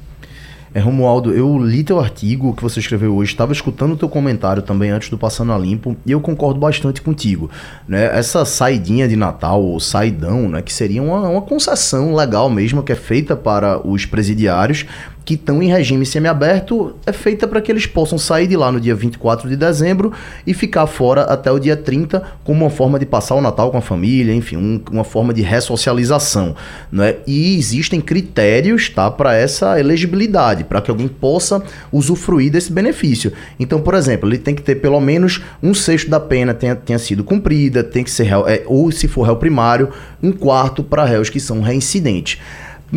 É, 0.74 0.80
Romualdo, 0.80 1.32
eu 1.32 1.56
li 1.56 1.84
teu 1.84 2.00
artigo 2.00 2.52
que 2.52 2.60
você 2.60 2.80
escreveu 2.80 3.14
hoje, 3.14 3.30
estava 3.30 3.52
escutando 3.52 3.96
teu 3.96 4.08
comentário 4.08 4.60
também 4.60 4.90
antes 4.90 5.08
do 5.08 5.16
Passando 5.16 5.52
a 5.52 5.58
Limpo, 5.58 5.96
e 6.04 6.10
eu 6.10 6.20
concordo 6.20 6.58
bastante 6.58 7.00
contigo. 7.00 7.48
Né? 7.86 8.06
Essa 8.06 8.44
saidinha 8.44 9.06
de 9.06 9.14
Natal, 9.14 9.62
ou 9.62 9.78
saidão, 9.78 10.48
né, 10.48 10.60
que 10.62 10.72
seria 10.72 11.00
uma, 11.00 11.28
uma 11.28 11.42
concessão 11.42 12.12
legal 12.12 12.50
mesmo, 12.50 12.82
que 12.82 12.90
é 12.90 12.96
feita 12.96 13.36
para 13.36 13.86
os 13.86 14.04
presidiários, 14.04 14.84
que 15.24 15.34
estão 15.34 15.62
em 15.62 15.68
regime 15.68 16.04
semiaberto 16.04 16.94
é 17.06 17.12
feita 17.12 17.48
para 17.48 17.60
que 17.60 17.72
eles 17.72 17.86
possam 17.86 18.18
sair 18.18 18.46
de 18.46 18.56
lá 18.56 18.70
no 18.70 18.80
dia 18.80 18.94
24 18.94 19.48
de 19.48 19.56
dezembro 19.56 20.12
e 20.46 20.52
ficar 20.52 20.86
fora 20.86 21.22
até 21.22 21.50
o 21.50 21.58
dia 21.58 21.76
30 21.76 22.22
como 22.44 22.64
uma 22.64 22.70
forma 22.70 22.98
de 22.98 23.06
passar 23.06 23.34
o 23.34 23.40
Natal 23.40 23.70
com 23.70 23.78
a 23.78 23.82
família, 23.82 24.34
enfim, 24.34 24.56
um, 24.56 24.80
uma 24.90 25.04
forma 25.04 25.32
de 25.32 25.40
ressocialização. 25.40 26.54
Né? 26.92 27.16
E 27.26 27.56
existem 27.56 28.00
critérios 28.00 28.88
tá, 28.90 29.10
para 29.10 29.34
essa 29.34 29.80
elegibilidade, 29.80 30.64
para 30.64 30.80
que 30.80 30.90
alguém 30.90 31.08
possa 31.08 31.62
usufruir 31.90 32.52
desse 32.52 32.70
benefício. 32.70 33.32
Então, 33.58 33.80
por 33.80 33.94
exemplo, 33.94 34.28
ele 34.28 34.38
tem 34.38 34.54
que 34.54 34.62
ter 34.62 34.76
pelo 34.76 35.00
menos 35.00 35.40
um 35.62 35.72
sexto 35.72 36.10
da 36.10 36.20
pena 36.20 36.52
tenha, 36.52 36.76
tenha 36.76 36.98
sido 36.98 37.24
cumprida, 37.24 37.82
tem 37.82 38.04
que 38.04 38.10
ser 38.10 38.24
réu, 38.24 38.46
é, 38.46 38.62
ou 38.66 38.90
se 38.92 39.08
for 39.08 39.22
réu 39.22 39.36
primário, 39.36 39.90
um 40.22 40.32
quarto 40.32 40.82
para 40.82 41.04
réus 41.04 41.30
que 41.30 41.40
são 41.40 41.60
reincidentes. 41.60 42.38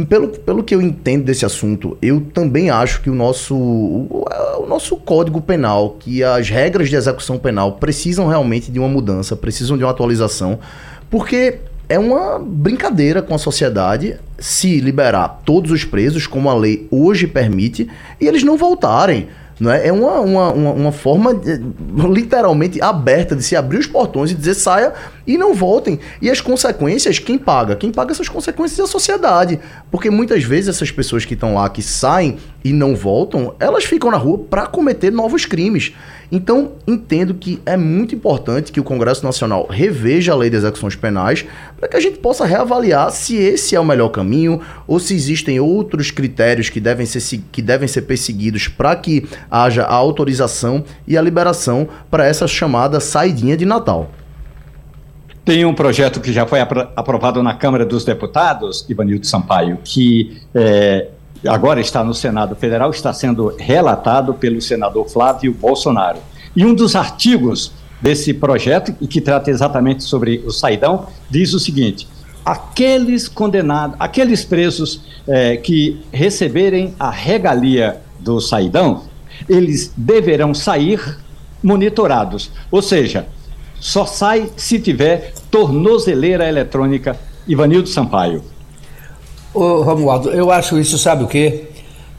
Pelo, 0.05 0.29
pelo 0.29 0.63
que 0.63 0.75
eu 0.75 0.81
entendo 0.81 1.25
desse 1.25 1.45
assunto, 1.45 1.97
eu 2.01 2.21
também 2.21 2.69
acho 2.69 3.01
que 3.01 3.09
o 3.09 3.15
nosso, 3.15 3.55
o, 3.55 4.25
o, 4.59 4.65
nosso 4.67 4.95
código 4.97 5.41
penal, 5.41 5.97
que 5.99 6.23
as 6.23 6.49
regras 6.49 6.89
de 6.89 6.95
execução 6.95 7.37
penal 7.37 7.73
precisam 7.73 8.27
realmente 8.27 8.71
de 8.71 8.79
uma 8.79 8.87
mudança, 8.87 9.35
precisam 9.35 9.77
de 9.77 9.83
uma 9.83 9.91
atualização, 9.91 10.59
porque 11.09 11.59
é 11.89 11.97
uma 11.97 12.37
brincadeira 12.37 13.21
com 13.21 13.33
a 13.33 13.37
sociedade 13.37 14.17
se 14.37 14.79
liberar 14.79 15.41
todos 15.45 15.71
os 15.71 15.83
presos, 15.83 16.27
como 16.27 16.49
a 16.49 16.53
lei 16.53 16.87
hoje 16.91 17.25
permite, 17.25 17.89
e 18.19 18.27
eles 18.27 18.43
não 18.43 18.57
voltarem. 18.57 19.27
Não 19.59 19.71
é? 19.71 19.87
é 19.87 19.91
uma, 19.91 20.19
uma, 20.19 20.51
uma, 20.51 20.91
forma 20.91 21.31
literalmente 22.13 22.81
aberta 22.81 23.35
de 23.35 23.41
se 23.43 23.55
abrir 23.55 23.79
os 23.79 23.87
portões 23.87 24.31
e 24.31 24.35
dizer 24.35 24.53
saia 24.53 24.93
e 25.25 25.37
não 25.37 25.53
voltem. 25.53 25.99
E 26.21 26.29
as 26.29 26.39
consequências, 26.39 27.17
quem 27.17 27.37
paga? 27.37 27.75
Quem 27.75 27.91
paga 27.91 28.11
essas 28.11 28.29
consequências 28.29 28.79
é 28.79 28.83
a 28.83 28.87
sociedade. 28.87 29.59
Porque 29.89 30.09
muitas 30.09 30.43
vezes 30.43 30.69
essas 30.69 30.91
pessoas 30.91 31.25
que 31.25 31.33
estão 31.33 31.55
lá, 31.55 31.67
que 31.69 31.81
saem 31.81 32.37
e 32.67 32.73
não 32.73 32.95
voltam, 32.95 33.55
elas 33.61 33.85
ficam 33.85 34.11
na 34.11 34.17
rua 34.17 34.39
para 34.39 34.67
cometer 34.67 35.09
novos 35.09 35.45
crimes. 35.45 35.93
Então, 36.29 36.73
entendo 36.85 37.33
que 37.33 37.61
é 37.65 37.77
muito 37.77 38.13
importante 38.13 38.73
que 38.73 38.79
o 38.79 38.83
Congresso 38.83 39.23
Nacional 39.23 39.65
reveja 39.69 40.33
a 40.33 40.35
lei 40.35 40.49
de 40.49 40.57
execuções 40.57 40.93
penais 40.93 41.45
para 41.77 41.87
que 41.87 41.95
a 41.95 41.99
gente 42.01 42.17
possa 42.17 42.45
reavaliar 42.45 43.09
se 43.11 43.37
esse 43.37 43.73
é 43.73 43.79
o 43.79 43.85
melhor 43.85 44.09
caminho 44.09 44.59
ou 44.85 44.99
se 44.99 45.13
existem 45.13 45.61
outros 45.61 46.11
critérios 46.11 46.69
que 46.69 46.81
devem 46.81 47.05
ser, 47.05 47.41
que 47.53 47.61
devem 47.61 47.87
ser 47.87 48.01
perseguidos 48.01 48.67
para 48.67 48.93
que 48.97 49.25
haja 49.49 49.83
a 49.83 49.93
autorização 49.93 50.83
e 51.07 51.17
a 51.17 51.21
liberação 51.21 51.87
para 52.11 52.25
essa 52.25 52.45
chamada 52.45 52.99
saidinha 52.99 53.55
de 53.55 53.65
Natal. 53.65 54.11
Tem 55.45 55.63
um 55.63 55.73
projeto 55.73 56.19
que 56.19 56.33
já 56.33 56.45
foi 56.45 56.59
aprovado 56.59 57.41
na 57.41 57.53
Câmara 57.53 57.85
dos 57.85 58.03
Deputados, 58.03 58.85
Ivanildo 58.89 59.25
Sampaio, 59.25 59.79
que 59.81 60.41
é, 60.53 61.07
agora 61.45 61.79
está 61.81 62.03
no 62.03 62.13
Senado 62.13 62.55
Federal, 62.55 62.89
está 62.91 63.13
sendo 63.13 63.55
relatado 63.57 64.33
pelo 64.33 64.61
senador 64.61 65.09
Flávio 65.09 65.53
Bolsonaro. 65.53 66.19
E 66.55 66.65
um 66.65 66.73
dos 66.73 66.95
artigos 66.95 67.71
desse 68.01 68.33
projeto, 68.33 68.95
e 69.01 69.07
que 69.07 69.21
trata 69.21 69.49
exatamente 69.49 70.03
sobre 70.03 70.43
o 70.45 70.51
saidão, 70.51 71.07
diz 71.29 71.53
o 71.53 71.59
seguinte: 71.59 72.07
aqueles 72.45 73.27
condenados, 73.27 73.95
aqueles 73.99 74.45
presos 74.45 75.01
é, 75.27 75.57
que 75.57 76.01
receberem 76.11 76.95
a 76.99 77.09
regalia 77.09 78.01
do 78.19 78.39
saidão, 78.39 79.03
eles 79.47 79.91
deverão 79.95 80.53
sair 80.53 81.17
monitorados. 81.61 82.49
Ou 82.71 82.81
seja, 82.81 83.27
só 83.79 84.05
sai 84.05 84.49
se 84.55 84.79
tiver 84.79 85.33
tornozeleira 85.51 86.47
eletrônica. 86.47 87.17
Ivanildo 87.47 87.87
Sampaio. 87.87 88.43
Ô, 89.57 89.81
Romualdo, 89.81 90.29
eu 90.29 90.51
acho 90.51 90.77
isso, 90.77 90.99
sabe 90.99 91.23
o 91.23 91.27
quê? 91.27 91.65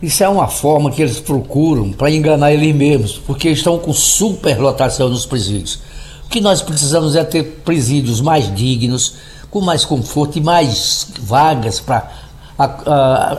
Isso 0.02 0.24
é 0.24 0.28
uma 0.28 0.48
forma 0.48 0.90
que 0.90 1.00
eles 1.00 1.20
procuram 1.20 1.92
para 1.92 2.10
enganar 2.10 2.52
eles 2.52 2.74
mesmos, 2.74 3.12
porque 3.24 3.48
estão 3.48 3.78
com 3.78 3.92
superlotação 3.92 5.08
nos 5.08 5.24
presídios. 5.24 5.78
O 6.26 6.28
que 6.28 6.40
nós 6.40 6.62
precisamos 6.62 7.14
é 7.14 7.22
ter 7.22 7.44
presídios 7.64 8.20
mais 8.20 8.52
dignos, 8.52 9.14
com 9.50 9.60
mais 9.60 9.84
conforto 9.84 10.36
e 10.38 10.40
mais 10.40 11.12
vagas 11.20 11.78
para 11.78 12.10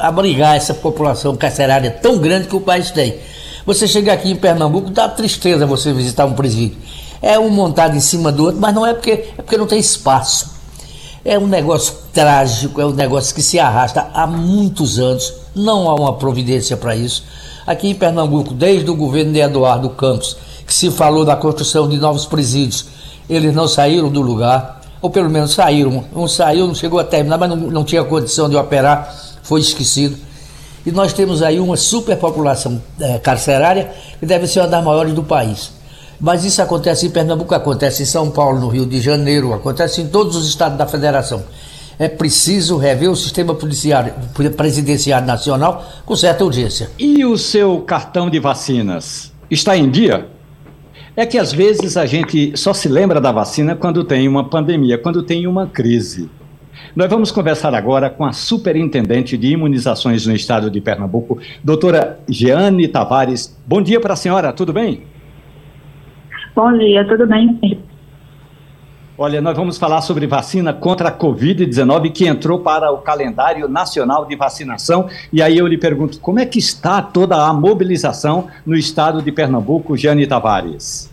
abrigar 0.02 0.56
essa 0.56 0.74
população 0.74 1.36
carcerária 1.36 1.92
tão 1.92 2.18
grande 2.18 2.48
que 2.48 2.56
o 2.56 2.62
país 2.62 2.92
tem. 2.92 3.18
Você 3.66 3.86
chega 3.86 4.14
aqui 4.14 4.32
em 4.32 4.36
Pernambuco, 4.38 4.90
dá 4.90 5.10
tristeza 5.10 5.66
você 5.66 5.92
visitar 5.92 6.26
um 6.26 6.34
presídio 6.34 6.78
é 7.22 7.38
um 7.38 7.50
montado 7.50 7.96
em 7.96 8.00
cima 8.00 8.32
do 8.32 8.46
outro, 8.46 8.62
mas 8.62 8.74
não 8.74 8.86
é 8.86 8.94
porque, 8.94 9.12
é 9.38 9.42
porque 9.42 9.58
não 9.58 9.68
tem 9.68 9.80
espaço. 9.80 10.59
É 11.30 11.38
um 11.38 11.46
negócio 11.46 11.94
trágico, 12.12 12.82
é 12.82 12.86
um 12.88 12.92
negócio 12.92 13.36
que 13.36 13.44
se 13.44 13.60
arrasta 13.60 14.08
há 14.16 14.26
muitos 14.26 14.98
anos, 14.98 15.32
não 15.54 15.88
há 15.88 15.94
uma 15.94 16.14
providência 16.14 16.76
para 16.76 16.96
isso. 16.96 17.24
Aqui 17.68 17.88
em 17.88 17.94
Pernambuco, 17.94 18.52
desde 18.52 18.90
o 18.90 18.96
governo 18.96 19.32
de 19.32 19.38
Eduardo 19.38 19.92
Campos, 19.92 20.36
que 20.66 20.74
se 20.74 20.90
falou 20.90 21.24
da 21.24 21.36
construção 21.36 21.88
de 21.88 21.98
novos 21.98 22.26
presídios, 22.26 22.88
eles 23.30 23.54
não 23.54 23.68
saíram 23.68 24.10
do 24.10 24.22
lugar, 24.22 24.82
ou 25.04 25.12
pelo 25.12 25.30
menos 25.30 25.54
saíram. 25.54 26.04
Um 26.16 26.28
saiu, 26.28 26.66
não 26.66 26.74
chegou 26.74 27.00
a 27.00 27.04
terminar, 27.04 27.38
mas 27.38 27.48
não, 27.48 27.58
não 27.58 27.84
tinha 27.84 28.04
condição 28.04 28.50
de 28.50 28.56
operar, 28.56 29.16
foi 29.44 29.62
esquecido. 29.62 30.18
E 30.84 30.92
nós 30.92 31.14
temos 31.14 31.44
aí 31.44 31.60
uma 31.60 31.78
superpopulação 31.78 32.82
é, 33.00 33.20
carcerária 33.20 33.92
que 34.20 34.26
deve 34.26 34.48
ser 34.48 34.62
uma 34.62 34.68
das 34.68 34.84
maiores 34.84 35.14
do 35.14 35.22
país. 35.22 35.74
Mas 36.20 36.44
isso 36.44 36.62
acontece 36.62 37.08
em 37.08 37.10
Pernambuco, 37.10 37.56
acontece 37.56 38.04
em 38.04 38.06
São 38.06 38.30
Paulo, 38.30 38.60
no 38.60 38.68
Rio 38.68 38.86
de 38.86 39.00
Janeiro, 39.00 39.54
acontece 39.54 40.02
em 40.02 40.08
todos 40.08 40.36
os 40.36 40.50
estados 40.50 40.78
da 40.78 40.86
federação. 40.86 41.44
É 41.98 42.10
preciso 42.10 42.78
rever 42.78 43.10
o 43.10 43.16
sistema 43.16 43.56
policiário, 43.56 44.14
presidenciário 44.56 45.26
nacional 45.26 45.86
com 46.06 46.16
certa 46.16 46.44
urgência. 46.44 46.90
E 47.00 47.26
o 47.26 47.38
seu 47.38 47.82
cartão 47.82 48.30
de 48.30 48.40
vacinas 48.40 49.32
está 49.50 49.78
em 49.78 49.90
dia? 49.90 50.28
É 51.16 51.26
que 51.26 51.38
às 51.38 51.52
vezes 51.52 51.98
a 51.98 52.06
gente 52.06 52.56
só 52.58 52.74
se 52.74 52.88
lembra 52.88 53.20
da 53.20 53.32
vacina 53.32 53.76
quando 53.76 54.04
tem 54.04 54.28
uma 54.28 54.50
pandemia, 54.50 54.98
quando 54.98 55.24
tem 55.24 55.48
uma 55.48 55.68
crise. 55.68 56.30
Nós 56.96 57.10
vamos 57.10 57.32
conversar 57.32 57.74
agora 57.74 58.10
com 58.10 58.26
a 58.26 58.34
superintendente 58.34 59.38
de 59.38 59.48
imunizações 59.48 60.26
no 60.26 60.34
estado 60.34 60.70
de 60.70 60.82
Pernambuco, 60.82 61.40
doutora 61.64 62.20
Jeane 62.28 62.88
Tavares. 62.88 63.56
Bom 63.66 63.82
dia 63.82 64.00
para 64.00 64.14
a 64.14 64.18
senhora, 64.18 64.52
tudo 64.52 64.74
bem? 64.74 65.04
Bom 66.56 66.78
dia, 66.78 67.08
tudo 67.08 67.28
bem? 67.28 67.60
Olha, 69.18 69.42
nós 69.42 69.56
vamos 69.56 69.78
falar 69.78 70.02
sobre 70.02 70.26
vacina 70.26 70.74
contra 70.74 71.10
a 71.10 71.12
Covid-19 71.12 72.12
que 72.12 72.26
entrou 72.26 72.60
para 72.60 72.92
o 72.92 73.00
calendário 73.00 73.68
nacional 73.68 74.26
de 74.26 74.36
vacinação. 74.36 75.10
E 75.32 75.42
aí 75.42 75.58
eu 75.58 75.68
lhe 75.68 75.78
pergunto, 75.78 76.20
como 76.22 76.40
é 76.40 76.46
que 76.46 76.58
está 76.58 77.02
toda 77.02 77.36
a 77.46 77.54
mobilização 77.54 78.48
no 78.66 78.76
estado 78.76 79.22
de 79.22 79.32
Pernambuco, 79.32 79.98
Jane 79.98 80.26
Tavares? 80.26 81.12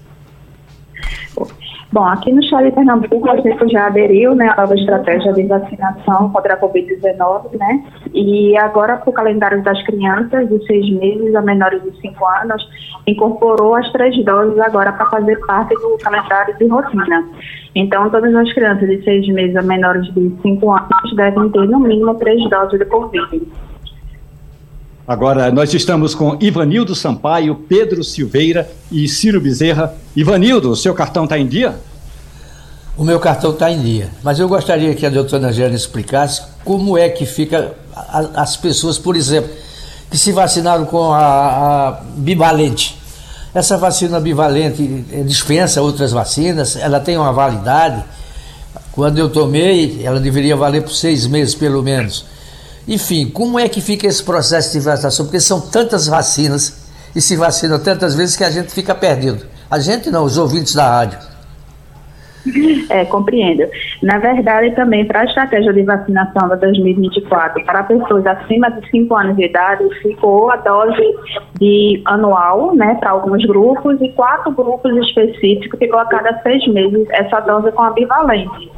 Bom, 1.96 2.04
aqui 2.04 2.30
no 2.30 2.42
estado 2.42 2.66
de 2.66 2.72
Pernambuco, 2.72 3.30
a 3.30 3.36
gente 3.36 3.68
já 3.72 3.86
aderiu 3.86 4.34
né, 4.34 4.50
à 4.50 4.60
nova 4.60 4.74
estratégia 4.74 5.32
de 5.32 5.44
vacinação 5.44 6.28
contra 6.28 6.52
a 6.52 6.60
Covid-19, 6.60 7.56
né? 7.58 7.84
E 8.12 8.54
agora, 8.58 8.98
para 8.98 9.08
o 9.08 9.12
calendário 9.14 9.62
das 9.62 9.82
crianças 9.86 10.46
de 10.46 10.62
seis 10.66 10.90
meses 10.90 11.34
a 11.34 11.40
menores 11.40 11.82
de 11.82 11.98
cinco 12.02 12.26
anos, 12.26 12.68
incorporou 13.06 13.74
as 13.76 13.90
três 13.92 14.14
doses 14.26 14.60
agora 14.60 14.92
para 14.92 15.08
fazer 15.08 15.36
parte 15.46 15.74
do 15.74 15.96
calendário 16.04 16.54
de 16.58 16.66
rotina. 16.66 17.24
Então, 17.74 18.10
todas 18.10 18.34
as 18.34 18.52
crianças 18.52 18.86
de 18.86 19.02
seis 19.02 19.26
meses 19.28 19.56
a 19.56 19.62
menores 19.62 20.04
de 20.12 20.36
cinco 20.42 20.72
anos 20.72 21.16
devem 21.16 21.48
ter, 21.48 21.66
no 21.66 21.80
mínimo, 21.80 22.14
três 22.16 22.46
doses 22.50 22.78
de 22.78 22.84
Covid. 22.84 23.42
Agora, 25.08 25.52
nós 25.52 25.72
estamos 25.72 26.16
com 26.16 26.36
Ivanildo 26.40 26.92
Sampaio, 26.92 27.54
Pedro 27.54 28.02
Silveira 28.02 28.68
e 28.90 29.06
Ciro 29.06 29.40
Bezerra. 29.40 29.94
Ivanildo, 30.16 30.70
o 30.70 30.74
seu 30.74 30.92
cartão 30.94 31.22
está 31.22 31.38
em 31.38 31.46
dia? 31.46 31.76
O 32.96 33.04
meu 33.04 33.20
cartão 33.20 33.52
está 33.52 33.70
em 33.70 33.80
dia. 33.80 34.10
Mas 34.20 34.40
eu 34.40 34.48
gostaria 34.48 34.92
que 34.96 35.06
a 35.06 35.08
doutora 35.08 35.46
Angélica 35.46 35.76
explicasse 35.76 36.42
como 36.64 36.98
é 36.98 37.08
que 37.08 37.24
fica 37.24 37.72
as 38.34 38.56
pessoas, 38.56 38.98
por 38.98 39.14
exemplo, 39.14 39.48
que 40.10 40.18
se 40.18 40.32
vacinaram 40.32 40.84
com 40.84 41.12
a, 41.12 41.20
a 41.20 42.00
bivalente. 42.16 42.98
Essa 43.54 43.76
vacina 43.76 44.18
bivalente 44.18 44.82
dispensa 45.24 45.80
outras 45.82 46.10
vacinas, 46.10 46.74
ela 46.74 46.98
tem 46.98 47.16
uma 47.16 47.32
validade. 47.32 48.04
Quando 48.90 49.18
eu 49.18 49.30
tomei, 49.30 50.00
ela 50.02 50.18
deveria 50.18 50.56
valer 50.56 50.82
por 50.82 50.92
seis 50.92 51.28
meses 51.28 51.54
pelo 51.54 51.80
menos. 51.80 52.24
Enfim, 52.88 53.28
como 53.28 53.58
é 53.58 53.68
que 53.68 53.80
fica 53.80 54.06
esse 54.06 54.22
processo 54.22 54.72
de 54.72 54.84
vacinação? 54.84 55.26
Porque 55.26 55.40
são 55.40 55.60
tantas 55.60 56.06
vacinas 56.06 56.86
e 57.14 57.20
se 57.20 57.36
vacina 57.36 57.78
tantas 57.78 58.14
vezes 58.14 58.36
que 58.36 58.44
a 58.44 58.50
gente 58.50 58.72
fica 58.72 58.94
perdido. 58.94 59.44
A 59.70 59.78
gente 59.78 60.10
não, 60.10 60.24
os 60.24 60.38
ouvintes 60.38 60.74
da 60.74 60.88
rádio. 60.88 61.18
É, 62.90 63.04
compreendo. 63.06 63.68
Na 64.02 64.18
verdade, 64.18 64.74
também 64.74 65.04
para 65.04 65.22
a 65.22 65.24
estratégia 65.24 65.72
de 65.72 65.82
vacinação 65.82 66.48
da 66.48 66.54
2024, 66.54 67.64
para 67.64 67.82
pessoas 67.82 68.24
acima 68.24 68.70
de 68.70 68.88
5 68.88 69.16
anos 69.16 69.36
de 69.36 69.46
idade, 69.46 69.84
ficou 70.00 70.50
a 70.50 70.56
dose 70.56 71.02
de 71.58 72.00
anual, 72.04 72.74
né, 72.76 72.96
para 73.00 73.10
alguns 73.10 73.44
grupos, 73.44 74.00
e 74.00 74.10
quatro 74.10 74.52
grupos 74.52 74.96
específicos 75.08 75.78
ficou 75.78 75.98
a 75.98 76.06
cada 76.06 76.40
seis 76.42 76.66
meses 76.68 77.06
essa 77.10 77.40
dose 77.40 77.72
com 77.72 77.82
a 77.82 77.90
bivalente. 77.90 78.70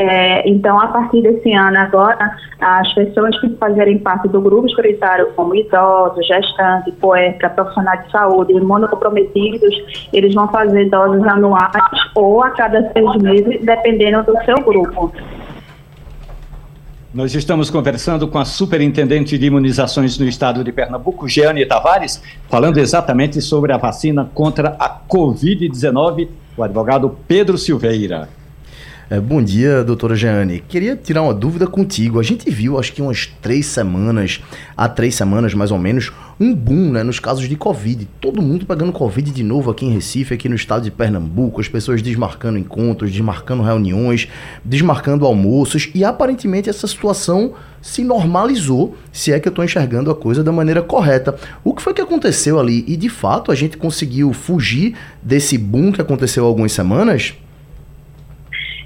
É, 0.00 0.48
então, 0.48 0.80
a 0.80 0.86
partir 0.86 1.20
desse 1.20 1.52
ano 1.52 1.76
agora, 1.76 2.34
as 2.58 2.90
pessoas 2.94 3.38
que 3.38 3.50
fazerem 3.56 3.98
parte 3.98 4.28
do 4.28 4.40
grupo 4.40 4.66
prioritário, 4.72 5.30
como 5.36 5.54
idosos, 5.54 6.26
gestantes, 6.26 6.94
poetas, 6.94 7.52
profissionais 7.52 8.06
de 8.06 8.10
saúde, 8.10 8.54
imunocomprometidos, 8.54 9.74
eles 10.10 10.34
vão 10.34 10.48
fazer 10.48 10.88
doses 10.88 11.22
anuais 11.26 11.70
ou 12.14 12.42
a 12.42 12.48
cada 12.48 12.90
seis 12.94 13.14
meses, 13.16 13.62
dependendo 13.62 14.22
do 14.22 14.42
seu 14.42 14.56
grupo. 14.64 15.12
Nós 17.12 17.34
estamos 17.34 17.68
conversando 17.68 18.26
com 18.26 18.38
a 18.38 18.46
superintendente 18.46 19.36
de 19.36 19.44
imunizações 19.44 20.18
no 20.18 20.24
estado 20.24 20.64
de 20.64 20.72
Pernambuco, 20.72 21.28
Jeane 21.28 21.66
Tavares, 21.66 22.22
falando 22.48 22.78
exatamente 22.78 23.42
sobre 23.42 23.70
a 23.70 23.76
vacina 23.76 24.30
contra 24.32 24.76
a 24.78 24.98
Covid-19, 25.06 26.28
o 26.56 26.62
advogado 26.62 27.18
Pedro 27.28 27.58
Silveira. 27.58 28.39
É, 29.12 29.18
bom 29.18 29.42
dia, 29.42 29.82
doutora 29.82 30.14
Jeane. 30.14 30.62
Queria 30.68 30.94
tirar 30.94 31.22
uma 31.22 31.34
dúvida 31.34 31.66
contigo. 31.66 32.20
A 32.20 32.22
gente 32.22 32.48
viu, 32.48 32.78
acho 32.78 32.92
que 32.92 33.02
umas 33.02 33.26
três 33.42 33.66
semanas, 33.66 34.40
há 34.76 34.88
três 34.88 35.16
semanas 35.16 35.52
mais 35.52 35.72
ou 35.72 35.78
menos, 35.80 36.12
um 36.38 36.54
boom 36.54 36.92
né, 36.92 37.02
nos 37.02 37.18
casos 37.18 37.48
de 37.48 37.56
Covid. 37.56 38.06
Todo 38.20 38.40
mundo 38.40 38.64
pegando 38.64 38.92
Covid 38.92 39.32
de 39.32 39.42
novo 39.42 39.68
aqui 39.68 39.84
em 39.84 39.90
Recife, 39.92 40.34
aqui 40.34 40.48
no 40.48 40.54
estado 40.54 40.84
de 40.84 40.92
Pernambuco, 40.92 41.60
as 41.60 41.66
pessoas 41.66 42.00
desmarcando 42.00 42.56
encontros, 42.56 43.10
desmarcando 43.10 43.64
reuniões, 43.64 44.28
desmarcando 44.64 45.26
almoços, 45.26 45.90
e 45.92 46.04
aparentemente 46.04 46.70
essa 46.70 46.86
situação 46.86 47.54
se 47.82 48.04
normalizou, 48.04 48.96
se 49.10 49.32
é 49.32 49.40
que 49.40 49.48
eu 49.48 49.50
estou 49.50 49.64
enxergando 49.64 50.08
a 50.12 50.14
coisa 50.14 50.44
da 50.44 50.52
maneira 50.52 50.82
correta. 50.82 51.34
O 51.64 51.74
que 51.74 51.82
foi 51.82 51.92
que 51.92 52.00
aconteceu 52.00 52.60
ali? 52.60 52.84
E 52.86 52.96
de 52.96 53.08
fato 53.08 53.50
a 53.50 53.56
gente 53.56 53.76
conseguiu 53.76 54.32
fugir 54.32 54.94
desse 55.20 55.58
boom 55.58 55.90
que 55.90 56.00
aconteceu 56.00 56.44
há 56.44 56.46
algumas 56.46 56.70
semanas? 56.70 57.34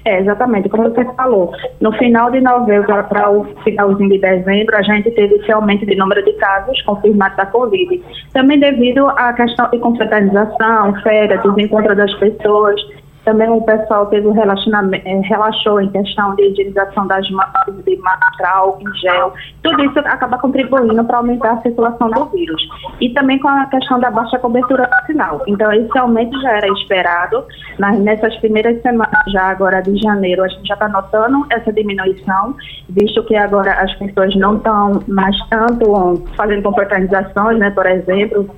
É, 0.05 0.19
exatamente, 0.19 0.69
como 0.69 0.83
você 0.83 1.03
falou, 1.15 1.51
no 1.81 1.91
final 1.93 2.29
de 2.29 2.39
novembro 2.39 3.03
para 3.05 3.31
o 3.31 3.43
finalzinho 3.63 4.09
de 4.09 4.19
dezembro, 4.19 4.77
a 4.77 4.83
gente 4.83 5.09
teve 5.09 5.33
esse 5.33 5.51
aumento 5.51 5.83
de 5.83 5.95
número 5.95 6.23
de 6.23 6.31
casos 6.33 6.79
confirmados 6.83 7.35
da 7.35 7.47
Covid. 7.47 8.03
Também 8.31 8.59
devido 8.59 9.07
à 9.09 9.33
questão 9.33 9.67
de 9.71 9.79
confraternização, 9.79 10.93
férias, 11.01 11.41
desencontro 11.41 11.95
das 11.95 12.13
pessoas, 12.19 12.79
também 13.25 13.49
o 13.49 13.61
pessoal 13.61 14.05
teve 14.05 14.27
eh, 14.29 15.21
relaxou 15.27 15.81
em 15.81 15.89
questão 15.89 16.35
de 16.35 16.43
higienização 16.43 17.07
das 17.07 17.29
mãos, 17.31 17.83
de 17.83 17.97
máscara, 17.97 18.71
em 18.79 18.99
gel. 18.99 19.33
Tudo 19.63 19.83
isso 19.83 19.99
acaba 19.99 20.37
contribuindo 20.37 21.03
para 21.03 21.17
aumentar 21.17 21.53
a 21.53 21.61
circulação 21.61 22.09
do 22.11 22.25
vírus. 22.25 22.61
E 23.01 23.09
também 23.09 23.39
com 23.39 23.47
a 23.47 23.65
questão 23.65 23.99
da 23.99 24.11
baixa 24.11 24.37
cobertura 24.37 24.87
vacinal. 24.87 25.41
Então, 25.47 25.73
esse 25.73 25.97
aumento 25.97 26.39
já 26.41 26.51
era 26.51 26.67
esperado. 26.67 27.43
Nas, 27.79 27.97
nessas 27.99 28.35
primeiras 28.37 28.79
semanas, 28.81 29.09
já 29.33 29.49
agora 29.49 29.81
de 29.81 29.97
janeiro, 29.97 30.43
a 30.43 30.47
gente 30.47 30.67
já 30.67 30.75
está 30.75 30.87
notando 30.87 31.45
essa 31.49 31.73
diminuição, 31.73 32.55
visto 32.89 33.23
que 33.23 33.35
agora 33.35 33.73
as 33.73 33.93
pessoas 33.95 34.35
não 34.35 34.57
estão 34.57 35.03
mais 35.07 35.35
tanto 35.49 36.23
fazendo 36.37 36.61
confraternizações, 36.61 37.57
né, 37.57 37.71
por 37.71 37.85
exemplo, 37.87 38.49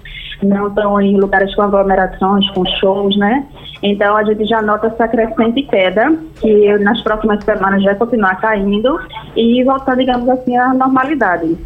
não 0.43 0.67
estão 0.67 1.01
em 1.01 1.17
lugares 1.19 1.53
com 1.55 1.63
aglomerações, 1.63 2.47
com 2.51 2.63
shows, 2.79 3.17
né? 3.17 3.47
Então 3.81 4.15
a 4.15 4.23
gente 4.23 4.45
já 4.45 4.56
nota 4.61 4.87
essa 4.87 5.07
crescente 5.07 5.63
queda, 5.63 6.13
que 6.39 6.77
nas 6.79 7.01
próximas 7.01 7.43
semanas 7.43 7.83
vai 7.83 7.95
continuar 7.95 8.35
caindo 8.39 8.99
e 9.35 9.63
voltar, 9.63 9.95
digamos 9.95 10.27
assim, 10.29 10.55
à 10.57 10.73
normalidade. 10.73 11.57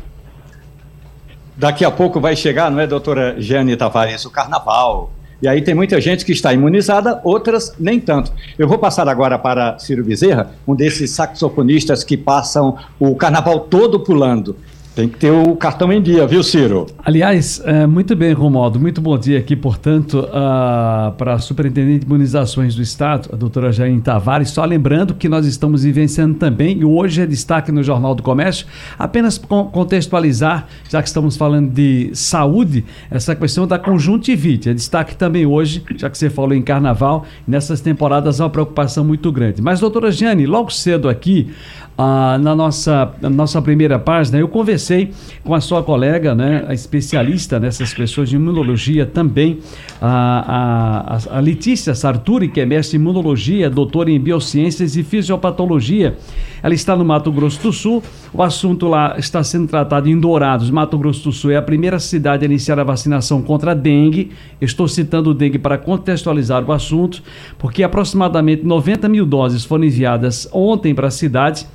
Daqui 1.55 1.85
a 1.85 1.91
pouco 1.91 2.19
vai 2.19 2.35
chegar, 2.35 2.71
não 2.71 2.79
é, 2.79 2.87
doutora 2.87 3.35
Jane 3.39 3.75
Tavares, 3.75 4.25
o 4.25 4.31
carnaval. 4.31 5.11
E 5.41 5.47
aí 5.47 5.61
tem 5.61 5.73
muita 5.73 5.99
gente 5.99 6.23
que 6.23 6.31
está 6.31 6.53
imunizada, 6.53 7.19
outras 7.23 7.75
nem 7.79 7.99
tanto. 7.99 8.31
Eu 8.59 8.67
vou 8.67 8.77
passar 8.77 9.09
agora 9.09 9.39
para 9.39 9.77
Ciro 9.79 10.03
Bezerra, 10.03 10.51
um 10.67 10.75
desses 10.75 11.11
saxofonistas 11.11 12.03
que 12.03 12.15
passam 12.15 12.77
o 12.99 13.15
carnaval 13.15 13.61
todo 13.61 13.99
pulando. 13.99 14.55
Tem 14.93 15.07
que 15.07 15.17
ter 15.17 15.31
o 15.31 15.55
cartão 15.55 15.91
em 15.93 16.01
dia, 16.01 16.27
viu, 16.27 16.43
Ciro? 16.43 16.85
Aliás, 17.05 17.61
é, 17.63 17.87
muito 17.87 18.13
bem, 18.13 18.33
Romualdo. 18.33 18.77
Muito 18.77 18.99
bom 18.99 19.17
dia 19.17 19.39
aqui, 19.39 19.55
portanto, 19.55 20.19
uh, 20.19 21.13
para 21.13 21.35
a 21.35 21.39
Superintendente 21.39 21.99
de 21.99 22.05
Imunizações 22.05 22.75
do 22.75 22.81
Estado, 22.81 23.29
a 23.31 23.37
doutora 23.37 23.71
Jaine 23.71 24.01
Tavares. 24.01 24.49
Só 24.49 24.65
lembrando 24.65 25.13
que 25.13 25.29
nós 25.29 25.45
estamos 25.45 25.83
vivenciando 25.83 26.37
também, 26.37 26.79
e 26.79 26.83
hoje 26.83 27.21
é 27.21 27.25
destaque 27.25 27.71
no 27.71 27.81
Jornal 27.81 28.13
do 28.13 28.21
Comércio, 28.21 28.67
apenas 28.99 29.37
contextualizar, 29.37 30.67
já 30.89 31.01
que 31.01 31.07
estamos 31.07 31.37
falando 31.37 31.71
de 31.71 32.11
saúde, 32.13 32.83
essa 33.09 33.33
questão 33.33 33.65
da 33.65 33.79
conjuntivite. 33.79 34.67
É 34.67 34.73
destaque 34.73 35.15
também 35.15 35.45
hoje, 35.45 35.81
já 35.95 36.09
que 36.09 36.17
você 36.17 36.29
falou 36.29 36.53
em 36.53 36.61
carnaval, 36.61 37.25
nessas 37.47 37.79
temporadas 37.79 38.41
é 38.41 38.43
uma 38.43 38.49
preocupação 38.49 39.05
muito 39.05 39.31
grande. 39.31 39.61
Mas, 39.61 39.79
doutora 39.79 40.11
Jane, 40.11 40.45
logo 40.45 40.69
cedo 40.69 41.07
aqui, 41.07 41.49
ah, 41.97 42.37
na, 42.39 42.55
nossa, 42.55 43.13
na 43.21 43.29
nossa 43.29 43.61
primeira 43.61 43.99
página, 43.99 44.37
eu 44.39 44.47
conversei 44.47 45.11
com 45.43 45.53
a 45.53 45.61
sua 45.61 45.83
colega, 45.83 46.33
né, 46.33 46.65
a 46.67 46.73
especialista 46.73 47.59
nessas 47.59 47.93
questões 47.93 48.29
de 48.29 48.35
imunologia 48.35 49.05
também, 49.05 49.59
a, 50.01 51.17
a, 51.31 51.37
a 51.37 51.39
Letícia 51.39 51.93
Sarturi, 51.93 52.47
que 52.47 52.59
é 52.59 52.65
mestre 52.65 52.97
em 52.97 53.01
imunologia, 53.01 53.69
doutora 53.69 54.09
em 54.09 54.19
biociências 54.19 54.95
e 54.95 55.03
fisiopatologia. 55.03 56.17
Ela 56.63 56.73
está 56.73 56.95
no 56.95 57.03
Mato 57.03 57.31
Grosso 57.31 57.61
do 57.61 57.73
Sul. 57.73 58.03
O 58.33 58.41
assunto 58.43 58.87
lá 58.87 59.15
está 59.17 59.43
sendo 59.43 59.67
tratado 59.67 60.09
em 60.09 60.19
Dourados, 60.19 60.69
Mato 60.69 60.97
Grosso 60.97 61.23
do 61.25 61.31
Sul. 61.31 61.51
É 61.51 61.57
a 61.57 61.61
primeira 61.61 61.99
cidade 61.99 62.43
a 62.43 62.45
iniciar 62.45 62.79
a 62.79 62.83
vacinação 62.83 63.41
contra 63.41 63.71
a 63.71 63.73
dengue. 63.73 64.31
Estou 64.59 64.87
citando 64.87 65.31
o 65.31 65.33
dengue 65.33 65.59
para 65.59 65.77
contextualizar 65.77 66.63
o 66.63 66.71
assunto, 66.71 67.23
porque 67.57 67.83
aproximadamente 67.83 68.65
90 68.65 69.09
mil 69.09 69.25
doses 69.25 69.65
foram 69.65 69.83
enviadas 69.83 70.47
ontem 70.51 70.93
para 70.93 71.07
a 71.07 71.11
cidade 71.11 71.65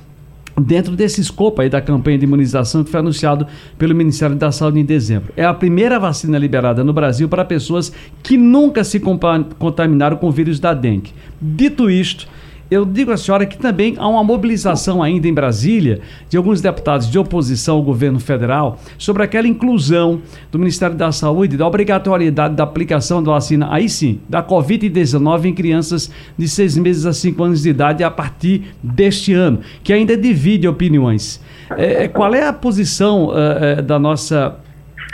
dentro 0.59 0.95
desse 0.95 1.21
escopo 1.21 1.61
aí 1.61 1.69
da 1.69 1.79
campanha 1.79 2.17
de 2.17 2.25
imunização 2.25 2.83
que 2.83 2.89
foi 2.89 2.99
anunciado 2.99 3.45
pelo 3.77 3.93
Ministério 3.93 4.35
da 4.35 4.51
Saúde 4.51 4.79
em 4.79 4.85
dezembro. 4.85 5.31
É 5.37 5.45
a 5.45 5.53
primeira 5.53 5.99
vacina 5.99 6.37
liberada 6.37 6.83
no 6.83 6.93
Brasil 6.93 7.29
para 7.29 7.45
pessoas 7.45 7.91
que 8.23 8.37
nunca 8.37 8.83
se 8.83 8.99
contaminaram 8.99 10.17
com 10.17 10.27
o 10.27 10.31
vírus 10.31 10.59
da 10.59 10.73
dengue. 10.73 11.13
Dito 11.39 11.89
isto, 11.89 12.27
eu 12.69 12.85
digo 12.85 13.11
à 13.11 13.17
senhora 13.17 13.45
que 13.45 13.57
também 13.57 13.95
há 13.97 14.07
uma 14.07 14.23
mobilização 14.23 15.01
ainda 15.01 15.27
em 15.27 15.33
Brasília 15.33 16.01
de 16.29 16.37
alguns 16.37 16.61
deputados 16.61 17.09
de 17.09 17.17
oposição 17.17 17.77
ao 17.77 17.83
governo 17.83 18.19
federal 18.19 18.79
sobre 18.97 19.23
aquela 19.23 19.47
inclusão 19.47 20.21
do 20.51 20.59
Ministério 20.59 20.95
da 20.95 21.11
Saúde 21.11 21.55
da 21.55 21.65
obrigatoriedade 21.65 22.55
da 22.55 22.63
aplicação 22.63 23.23
da 23.23 23.31
vacina, 23.31 23.67
aí 23.71 23.87
sim, 23.87 24.19
da 24.27 24.43
Covid-19 24.43 25.45
em 25.45 25.53
crianças 25.53 26.11
de 26.37 26.47
seis 26.47 26.77
meses 26.77 27.05
a 27.05 27.13
cinco 27.13 27.43
anos 27.43 27.61
de 27.61 27.69
idade 27.69 28.03
a 28.03 28.11
partir 28.11 28.75
deste 28.83 29.33
ano, 29.33 29.59
que 29.83 29.93
ainda 29.93 30.17
divide 30.17 30.67
opiniões. 30.67 31.41
É, 31.77 32.03
é 32.03 32.07
qual 32.07 32.33
é 32.33 32.47
a 32.47 32.53
posição 32.53 33.31
é, 33.35 33.81
da 33.81 33.97
nossa 33.97 34.55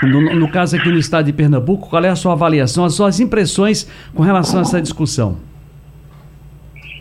no, 0.02 0.36
no, 0.36 0.52
caso 0.52 0.76
aqui 0.76 0.90
no 0.90 0.98
estado 0.98 1.26
de 1.26 1.34
Pernambuco, 1.34 1.90
qual 1.90 2.04
é 2.04 2.10
a 2.10 2.16
sua 2.16 2.34
avaliação, 2.34 2.84
as 2.84 2.94
suas 2.94 3.20
impressões 3.20 3.88
com 4.14 4.22
relação 4.22 4.60
a 4.60 4.64
essa 4.64 4.82
discussão? 4.82 5.38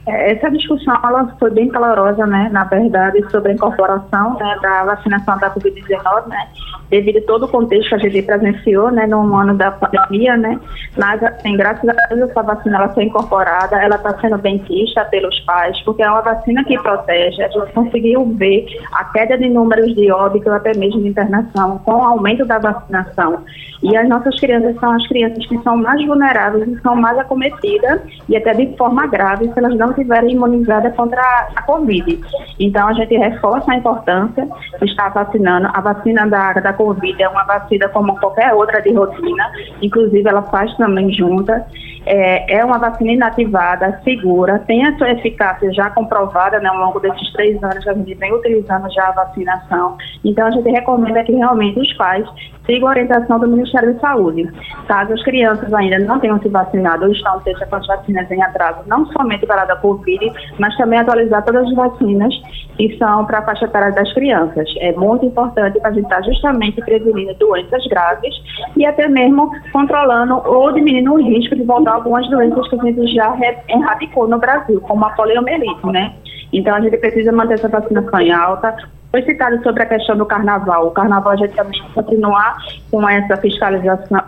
É, 0.06 0.32
essa 0.32 0.50
discussão 0.50 0.94
ela 1.04 1.32
foi 1.38 1.50
bem 1.50 1.68
calorosa, 1.68 2.26
né, 2.26 2.48
na 2.52 2.64
verdade, 2.64 3.22
sobre 3.30 3.52
a 3.52 3.54
incorporação 3.54 4.34
né, 4.34 4.58
da 4.60 4.84
vacinação 4.84 5.38
da 5.38 5.50
Covid-19, 5.50 6.26
né, 6.26 6.48
devido 6.90 7.18
a 7.18 7.26
todo 7.26 7.44
o 7.44 7.48
contexto 7.48 7.90
que 7.90 7.94
a 7.94 7.98
gente 7.98 8.22
presenciou, 8.22 8.90
né, 8.90 9.06
no 9.06 9.36
ano 9.36 9.54
da 9.54 9.70
pandemia, 9.70 10.36
né, 10.36 10.58
mas, 10.96 11.22
assim, 11.22 11.56
graças 11.56 11.88
a 11.88 11.92
Deus, 12.08 12.30
essa 12.30 12.42
vacina 12.42 12.78
ela 12.78 12.88
foi 12.88 13.04
incorporada, 13.04 13.76
ela 13.76 13.94
está 13.94 14.18
sendo 14.18 14.38
bem 14.38 14.58
vista 14.58 15.04
pelos 15.04 15.38
pais, 15.40 15.80
porque 15.82 16.02
é 16.02 16.10
uma 16.10 16.20
vacina 16.20 16.64
que 16.64 16.76
protege, 16.80 17.40
a 17.40 17.48
gente 17.48 17.72
conseguiu 17.72 18.24
ver 18.34 18.66
a 18.94 19.04
queda 19.04 19.38
de 19.38 19.48
números 19.48 19.94
de 19.94 20.10
óbito, 20.10 20.50
até 20.50 20.76
mesmo 20.76 21.00
de 21.00 21.08
internação, 21.08 21.78
com 21.78 21.92
o 21.92 22.02
aumento 22.02 22.44
da 22.44 22.58
vacinação, 22.58 23.44
e 23.84 23.96
as 23.96 24.08
nossas 24.08 24.38
crianças 24.40 24.78
são 24.80 24.92
as 24.92 25.06
crianças 25.06 25.46
que 25.46 25.58
são 25.62 25.76
mais 25.76 26.04
vulneráveis 26.04 26.66
e 26.68 26.80
são 26.80 26.96
mais 26.96 27.16
acometidas, 27.18 28.00
e 28.28 28.36
até 28.36 28.52
de 28.52 28.76
forma 28.76 29.06
grave, 29.06 29.48
se 29.52 29.58
elas 29.58 29.76
não 29.76 29.91
estiverem 29.92 30.32
imunizadas 30.32 30.94
contra 30.94 31.22
a 31.54 31.62
Covid. 31.62 32.20
Então, 32.58 32.88
a 32.88 32.92
gente 32.92 33.16
reforça 33.16 33.72
a 33.72 33.76
importância 33.76 34.48
de 34.78 34.84
estar 34.84 35.08
vacinando. 35.10 35.68
A 35.72 35.80
vacina 35.80 36.26
da, 36.26 36.52
da 36.54 36.72
Covid 36.72 37.22
é 37.22 37.28
uma 37.28 37.44
vacina 37.44 37.88
como 37.88 38.18
qualquer 38.18 38.52
outra 38.54 38.82
de 38.82 38.92
rotina, 38.92 39.50
inclusive 39.80 40.28
ela 40.28 40.42
faz 40.42 40.74
também 40.76 41.12
junta. 41.12 41.66
É, 42.04 42.56
é 42.56 42.64
uma 42.64 42.78
vacina 42.78 43.12
inativada, 43.12 44.00
segura, 44.02 44.58
tem 44.60 44.84
a 44.84 44.96
sua 44.98 45.10
eficácia 45.12 45.72
já 45.72 45.90
comprovada 45.90 46.58
né, 46.58 46.68
ao 46.68 46.78
longo 46.78 46.98
desses 46.98 47.32
três 47.32 47.62
anos 47.62 47.86
a 47.86 47.94
gente 47.94 48.14
vem 48.14 48.32
utilizando 48.32 48.90
já 48.92 49.08
a 49.08 49.12
vacinação. 49.12 49.96
Então, 50.24 50.46
a 50.46 50.50
gente 50.50 50.68
recomenda 50.68 51.22
que 51.24 51.32
realmente 51.32 51.78
os 51.78 51.92
pais 51.94 52.26
sigam 52.66 52.88
a 52.88 52.92
orientação 52.92 53.38
do 53.38 53.48
Ministério 53.48 53.94
da 53.94 54.00
Saúde. 54.00 54.50
Caso 54.86 55.12
as 55.12 55.22
crianças 55.22 55.72
ainda 55.72 55.98
não 56.00 56.18
tenham 56.20 56.40
se 56.40 56.48
vacinado 56.48 57.04
ou 57.04 57.12
estão 57.12 57.40
seja 57.42 57.66
com 57.66 57.76
as 57.76 57.86
vacinas 57.86 58.30
em 58.30 58.42
atraso, 58.42 58.80
não 58.86 59.06
somente 59.06 59.46
para 59.46 59.62
a 59.62 59.66
da 59.66 59.76
Covid, 59.76 60.32
mas 60.58 60.76
também 60.76 60.98
atualizar 60.98 61.44
todas 61.44 61.66
as 61.66 61.74
vacinas 61.74 62.34
que 62.76 62.96
são 62.98 63.24
para 63.26 63.38
a 63.38 63.42
faixa 63.42 63.66
etária 63.66 63.92
das 63.92 64.12
crianças. 64.12 64.68
É 64.78 64.92
muito 64.92 65.26
importante 65.26 65.78
para 65.78 65.90
a 65.90 65.92
gente 65.92 66.04
estar 66.04 66.22
justamente 66.22 66.80
prevenindo 66.82 67.34
doenças 67.34 67.84
graves 67.86 68.34
e 68.76 68.86
até 68.86 69.08
mesmo 69.08 69.50
controlando 69.72 70.40
ou 70.46 70.72
diminuindo 70.72 71.12
o 71.12 71.22
risco 71.22 71.54
de 71.54 71.62
voltar 71.64 71.91
algumas 71.92 72.28
doenças 72.28 72.68
que 72.68 72.80
a 72.80 72.84
gente 72.84 73.14
já 73.14 73.36
erradicou 73.68 74.28
no 74.28 74.38
Brasil, 74.38 74.80
como 74.80 75.04
a 75.04 75.10
poliomielite, 75.10 75.86
né? 75.86 76.14
Então 76.52 76.74
a 76.74 76.80
gente 76.80 76.96
precisa 76.98 77.32
manter 77.32 77.54
essa 77.54 77.68
vacinação 77.68 78.20
em 78.20 78.32
alta, 78.32 78.76
foi 79.10 79.22
citado 79.22 79.62
sobre 79.62 79.82
a 79.82 79.86
questão 79.86 80.16
do 80.16 80.24
carnaval. 80.24 80.86
O 80.86 80.90
carnaval 80.90 81.34
a 81.34 81.36
gente 81.36 81.54
também 81.54 81.80
continuar 81.94 82.56
com 82.90 83.06
essa 83.08 83.36
fiscalização 83.36 84.20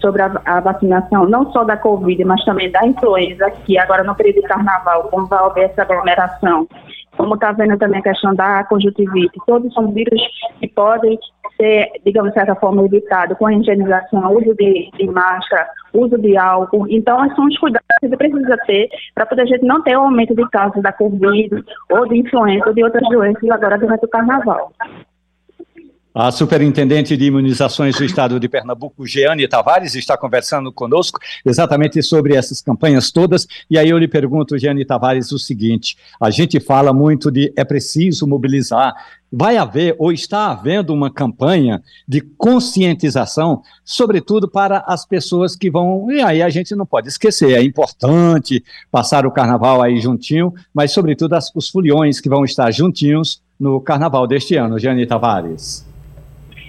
sobre 0.00 0.22
a, 0.22 0.30
a, 0.44 0.60
vacinação, 0.60 1.26
não 1.26 1.50
só 1.52 1.64
da 1.64 1.76
Covid, 1.76 2.22
mas 2.24 2.44
também 2.44 2.70
da 2.70 2.86
influenza, 2.86 3.50
que 3.64 3.78
agora 3.78 4.04
no 4.04 4.14
período 4.14 4.42
de 4.42 4.48
carnaval, 4.48 5.04
como 5.04 5.26
vai 5.26 5.38
haver 5.38 5.70
essa 5.70 5.82
aglomeração, 5.82 6.68
como 7.16 7.34
está 7.34 7.52
vendo 7.52 7.78
também 7.78 8.00
a 8.00 8.02
questão 8.02 8.34
da 8.34 8.62
conjuntivite, 8.64 9.40
todos 9.46 9.72
são 9.72 9.90
vírus 9.90 10.20
que 10.60 10.68
podem 10.68 11.18
ser, 11.56 11.90
digamos, 12.04 12.30
de 12.30 12.38
certa 12.38 12.54
forma, 12.54 12.84
evitados 12.84 13.36
com 13.38 13.46
a 13.46 13.54
higienização, 13.54 14.32
uso 14.32 14.54
de, 14.54 14.90
de 14.96 15.06
máscara, 15.06 15.68
uso 15.92 16.18
de 16.18 16.36
álcool. 16.36 16.86
Então, 16.88 17.28
são 17.34 17.46
os 17.46 17.58
cuidados 17.58 17.86
que 18.00 18.08
você 18.08 18.16
precisa 18.16 18.56
ter 18.66 18.88
para 19.14 19.26
poder 19.26 19.42
a 19.42 19.46
gente 19.46 19.64
não 19.64 19.82
ter 19.82 19.96
o 19.96 20.00
um 20.00 20.04
aumento 20.04 20.34
de 20.34 20.48
casos 20.50 20.82
da 20.82 20.92
Covid 20.92 21.64
ou 21.90 22.08
de 22.08 22.18
influenza 22.18 22.68
ou 22.68 22.74
de 22.74 22.84
outras 22.84 23.08
doenças 23.08 23.50
agora 23.50 23.78
durante 23.78 24.04
o 24.04 24.08
carnaval. 24.08 24.72
A 26.18 26.32
superintendente 26.32 27.14
de 27.14 27.26
imunizações 27.26 27.94
do 27.94 28.02
estado 28.02 28.40
de 28.40 28.48
Pernambuco, 28.48 29.06
Jeane 29.06 29.46
Tavares, 29.46 29.94
está 29.94 30.16
conversando 30.16 30.72
conosco 30.72 31.18
exatamente 31.44 32.02
sobre 32.02 32.34
essas 32.34 32.62
campanhas 32.62 33.10
todas. 33.10 33.46
E 33.68 33.78
aí 33.78 33.90
eu 33.90 33.98
lhe 33.98 34.08
pergunto, 34.08 34.56
Jeane 34.56 34.82
Tavares, 34.86 35.30
o 35.30 35.38
seguinte: 35.38 35.94
a 36.18 36.30
gente 36.30 36.58
fala 36.58 36.90
muito 36.90 37.30
de 37.30 37.52
é 37.54 37.62
preciso 37.66 38.26
mobilizar. 38.26 38.94
Vai 39.30 39.58
haver 39.58 39.94
ou 39.98 40.10
está 40.10 40.52
havendo 40.52 40.94
uma 40.94 41.12
campanha 41.12 41.82
de 42.08 42.22
conscientização, 42.22 43.60
sobretudo 43.84 44.48
para 44.48 44.84
as 44.86 45.04
pessoas 45.04 45.54
que 45.54 45.70
vão. 45.70 46.10
E 46.10 46.22
aí 46.22 46.40
a 46.42 46.48
gente 46.48 46.74
não 46.74 46.86
pode 46.86 47.08
esquecer, 47.08 47.52
é 47.52 47.62
importante 47.62 48.64
passar 48.90 49.26
o 49.26 49.30
carnaval 49.30 49.82
aí 49.82 50.00
juntinho, 50.00 50.54
mas 50.72 50.92
sobretudo 50.92 51.34
as, 51.34 51.54
os 51.54 51.68
foliões 51.68 52.20
que 52.20 52.30
vão 52.30 52.42
estar 52.42 52.70
juntinhos 52.70 53.42
no 53.60 53.82
carnaval 53.82 54.26
deste 54.26 54.56
ano, 54.56 54.78
Jeane 54.78 55.04
Tavares. 55.04 55.94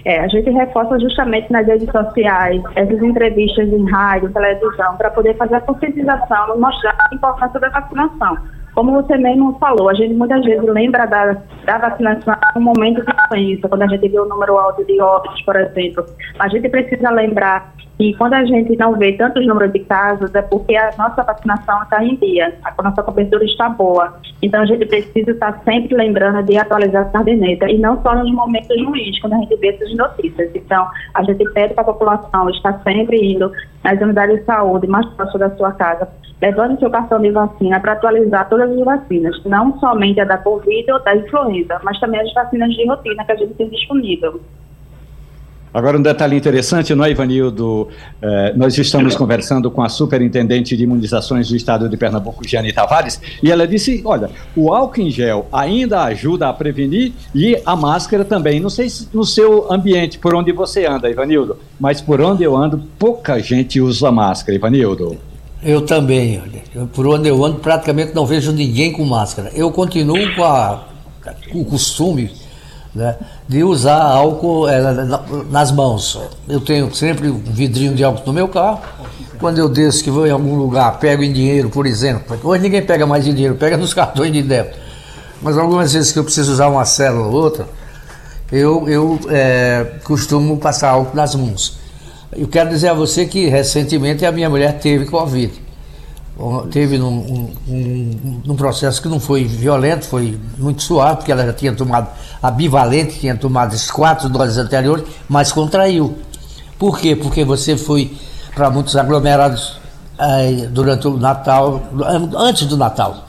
É, 0.08 0.20
a 0.20 0.28
gente 0.28 0.48
reforça 0.48 0.98
justamente 1.00 1.52
nas 1.52 1.66
redes 1.66 1.90
sociais, 1.90 2.62
essas 2.76 3.02
entrevistas 3.02 3.68
em 3.68 3.90
rádio, 3.90 4.32
televisão, 4.32 4.96
para 4.96 5.10
poder 5.10 5.36
fazer 5.36 5.56
a 5.56 5.60
conscientização 5.60 6.58
mostrar 6.58 6.96
a 6.98 7.14
importância 7.14 7.60
da 7.60 7.68
vacinação. 7.68 8.38
Como 8.78 8.92
você 8.92 9.16
mesmo 9.16 9.58
falou, 9.58 9.88
a 9.88 9.94
gente 9.94 10.14
muitas 10.14 10.40
vezes 10.44 10.62
lembra 10.62 11.04
da, 11.04 11.36
da 11.64 11.78
vacinação 11.78 12.36
no 12.54 12.60
momento 12.60 13.04
de 13.04 13.12
doença, 13.28 13.68
quando 13.68 13.82
a 13.82 13.88
gente 13.88 14.08
vê 14.08 14.20
o 14.20 14.28
número 14.28 14.56
alto 14.56 14.84
de 14.84 15.00
óbitos, 15.00 15.42
por 15.42 15.56
exemplo. 15.56 16.06
A 16.38 16.46
gente 16.46 16.68
precisa 16.68 17.10
lembrar 17.10 17.74
e 17.98 18.14
quando 18.14 18.34
a 18.34 18.44
gente 18.44 18.76
não 18.76 18.94
vê 18.96 19.12
tantos 19.14 19.44
números 19.44 19.72
de 19.72 19.80
casos, 19.80 20.32
é 20.32 20.42
porque 20.42 20.76
a 20.76 20.92
nossa 20.96 21.24
vacinação 21.24 21.82
está 21.82 22.04
em 22.04 22.14
dia, 22.14 22.54
a 22.62 22.82
nossa 22.82 23.02
cobertura 23.02 23.44
está 23.44 23.68
boa. 23.68 24.16
Então 24.40 24.62
a 24.62 24.66
gente 24.66 24.86
precisa 24.86 25.32
estar 25.32 25.60
sempre 25.64 25.96
lembrando 25.96 26.44
de 26.44 26.56
atualizar 26.56 27.02
a 27.02 27.10
caderneta, 27.10 27.68
e 27.68 27.78
não 27.78 28.00
só 28.02 28.14
nos 28.14 28.30
momentos 28.32 28.80
ruins, 28.84 29.20
quando 29.20 29.32
a 29.32 29.38
gente 29.38 29.56
vê 29.56 29.70
essas 29.70 29.92
notícias. 29.96 30.48
Então 30.54 30.86
a 31.14 31.24
gente 31.24 31.44
pede 31.52 31.74
para 31.74 31.82
a 31.82 31.86
população 31.86 32.48
estar 32.50 32.80
sempre 32.84 33.16
indo 33.32 33.50
nas 33.82 34.00
unidades 34.00 34.38
de 34.38 34.44
saúde 34.44 34.86
mais 34.86 35.06
próximas 35.14 35.50
da 35.50 35.56
sua 35.56 35.72
casa, 35.72 36.08
levando 36.40 36.78
seu 36.78 36.90
cartão 36.90 37.20
de 37.20 37.32
vacina 37.32 37.80
para 37.80 37.92
atualizar 37.94 38.48
todas 38.48 38.67
as 38.70 38.84
vacinas, 38.84 39.44
não 39.44 39.78
somente 39.78 40.20
a 40.20 40.24
da 40.24 40.38
Covid 40.38 40.90
ou 40.92 41.02
da 41.02 41.16
influenza, 41.16 41.80
mas 41.82 41.98
também 42.00 42.20
as 42.20 42.32
vacinas 42.32 42.70
de 42.74 42.86
rotina 42.86 43.24
que 43.24 43.32
a 43.32 43.36
gente 43.36 43.54
tem 43.54 43.68
disponível. 43.68 44.40
Agora, 45.72 45.98
um 45.98 46.02
detalhe 46.02 46.34
interessante, 46.34 46.94
não 46.94 47.04
é, 47.04 47.10
Ivanildo? 47.10 47.88
Eh, 48.22 48.54
nós 48.56 48.76
estamos 48.78 49.14
conversando 49.14 49.70
com 49.70 49.82
a 49.82 49.88
superintendente 49.88 50.74
de 50.76 50.82
imunizações 50.82 51.48
do 51.48 51.56
estado 51.56 51.88
de 51.88 51.96
Pernambuco, 51.96 52.46
Giane 52.46 52.72
Tavares, 52.72 53.20
e 53.42 53.50
ela 53.52 53.66
disse: 53.66 54.00
olha, 54.04 54.30
o 54.56 54.72
álcool 54.72 55.02
em 55.02 55.10
gel 55.10 55.46
ainda 55.52 56.04
ajuda 56.04 56.48
a 56.48 56.52
prevenir 56.54 57.12
e 57.34 57.60
a 57.66 57.76
máscara 57.76 58.24
também. 58.24 58.60
Não 58.60 58.70
sei 58.70 58.88
se 58.88 59.08
no 59.12 59.24
seu 59.24 59.70
ambiente, 59.70 60.18
por 60.18 60.34
onde 60.34 60.52
você 60.52 60.86
anda, 60.86 61.10
Ivanildo, 61.10 61.58
mas 61.78 62.00
por 62.00 62.20
onde 62.20 62.42
eu 62.42 62.56
ando, 62.56 62.82
pouca 62.98 63.38
gente 63.38 63.80
usa 63.80 64.10
máscara, 64.10 64.56
Ivanildo. 64.56 65.18
Eu 65.62 65.82
também, 65.82 66.40
olha. 66.40 66.86
por 66.86 67.06
onde 67.06 67.28
eu 67.28 67.44
ando, 67.44 67.58
praticamente 67.58 68.14
não 68.14 68.24
vejo 68.24 68.52
ninguém 68.52 68.92
com 68.92 69.04
máscara. 69.04 69.50
Eu 69.54 69.70
continuo 69.72 70.34
com, 70.36 70.44
a, 70.44 70.84
com 71.50 71.60
o 71.60 71.64
costume 71.64 72.30
né, 72.94 73.16
de 73.48 73.64
usar 73.64 74.00
álcool 74.00 74.68
é, 74.68 74.80
nas 75.50 75.72
mãos. 75.72 76.18
Eu 76.48 76.60
tenho 76.60 76.94
sempre 76.94 77.28
um 77.28 77.38
vidrinho 77.38 77.94
de 77.94 78.04
álcool 78.04 78.26
no 78.26 78.32
meu 78.32 78.48
carro. 78.48 78.80
Quando 79.40 79.58
eu 79.58 79.68
desço 79.68 80.02
que 80.02 80.10
vou 80.10 80.26
em 80.26 80.30
algum 80.30 80.56
lugar, 80.56 80.98
pego 80.98 81.22
em 81.22 81.32
dinheiro, 81.32 81.70
por 81.70 81.86
exemplo. 81.86 82.38
Hoje 82.42 82.62
ninguém 82.62 82.84
pega 82.84 83.06
mais 83.06 83.26
em 83.26 83.34
dinheiro, 83.34 83.56
pega 83.56 83.76
nos 83.76 83.92
cartões 83.94 84.32
de 84.32 84.42
débito. 84.42 84.78
Mas 85.42 85.56
algumas 85.56 85.92
vezes 85.92 86.12
que 86.12 86.18
eu 86.18 86.24
preciso 86.24 86.52
usar 86.52 86.68
uma 86.68 86.84
célula 86.84 87.26
ou 87.26 87.34
outra, 87.34 87.68
eu, 88.50 88.88
eu 88.88 89.20
é, 89.28 89.86
costumo 90.04 90.56
passar 90.56 90.90
álcool 90.90 91.16
nas 91.16 91.34
mãos. 91.34 91.78
Eu 92.32 92.48
quero 92.48 92.70
dizer 92.70 92.88
a 92.88 92.94
você 92.94 93.26
que 93.26 93.48
recentemente 93.48 94.24
a 94.24 94.32
minha 94.32 94.50
mulher 94.50 94.78
teve 94.78 95.06
Covid 95.06 95.68
teve 96.70 96.98
num, 96.98 97.50
um, 98.46 98.56
processo 98.56 99.02
que 99.02 99.08
não 99.08 99.18
foi 99.18 99.44
violento, 99.44 100.04
foi 100.04 100.38
muito 100.56 100.82
suave, 100.82 101.16
porque 101.16 101.32
ela 101.32 101.44
já 101.44 101.52
tinha 101.52 101.72
tomado 101.72 102.08
a 102.40 102.50
bivalente, 102.50 103.18
tinha 103.18 103.36
tomado 103.36 103.74
as 103.74 103.90
quatro 103.90 104.28
doses 104.28 104.56
anteriores, 104.56 105.04
mas 105.28 105.50
contraiu. 105.50 106.16
Por 106.78 107.00
quê? 107.00 107.16
Porque 107.16 107.44
você 107.44 107.76
foi 107.76 108.16
para 108.54 108.70
muitos 108.70 108.96
aglomerados 108.96 109.78
eh, 110.16 110.68
durante 110.70 111.08
o 111.08 111.16
Natal, 111.16 111.82
antes 112.36 112.66
do 112.66 112.76
Natal. 112.76 113.24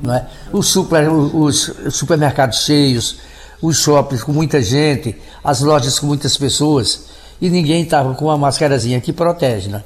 Não 0.00 0.14
é? 0.14 0.26
os, 0.52 0.68
super, 0.68 1.08
os 1.10 1.72
supermercados 1.90 2.64
cheios, 2.64 3.16
os 3.60 3.78
shoppings 3.78 4.22
com 4.22 4.32
muita 4.32 4.62
gente, 4.62 5.16
as 5.42 5.60
lojas 5.60 5.98
com 5.98 6.06
muitas 6.06 6.36
pessoas, 6.36 7.08
e 7.42 7.50
ninguém 7.50 7.82
estava 7.82 8.14
com 8.14 8.26
uma 8.26 8.38
máscarazinha 8.38 9.00
que 9.00 9.12
protege, 9.12 9.68
né? 9.68 9.82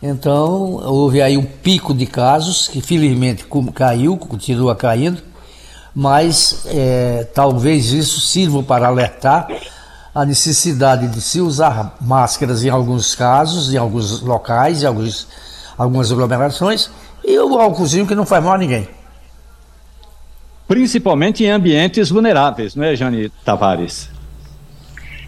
Então, 0.00 0.80
houve 0.84 1.20
aí 1.20 1.36
um 1.36 1.42
pico 1.44 1.92
de 1.92 2.06
casos, 2.06 2.68
que 2.68 2.80
felizmente 2.80 3.44
caiu, 3.74 4.16
continua 4.16 4.76
caindo, 4.76 5.20
mas 5.92 6.64
é, 6.66 7.26
talvez 7.34 7.92
isso 7.92 8.20
sirva 8.20 8.62
para 8.62 8.86
alertar 8.86 9.48
a 10.14 10.24
necessidade 10.24 11.08
de 11.08 11.20
se 11.20 11.40
usar 11.40 11.96
máscaras 12.00 12.64
em 12.64 12.68
alguns 12.68 13.16
casos, 13.16 13.74
em 13.74 13.76
alguns 13.76 14.20
locais, 14.20 14.84
em 14.84 14.86
alguns, 14.86 15.26
algumas 15.76 16.12
aglomerações, 16.12 16.90
e 17.24 17.36
o 17.40 17.58
álcoolzinho 17.58 18.06
que 18.06 18.14
não 18.14 18.24
faz 18.24 18.42
mal 18.42 18.54
a 18.54 18.58
ninguém. 18.58 18.88
Principalmente 20.68 21.42
em 21.42 21.50
ambientes 21.50 22.08
vulneráveis, 22.08 22.76
não 22.76 22.84
é, 22.84 22.94
Jane 22.94 23.30
Tavares? 23.44 24.19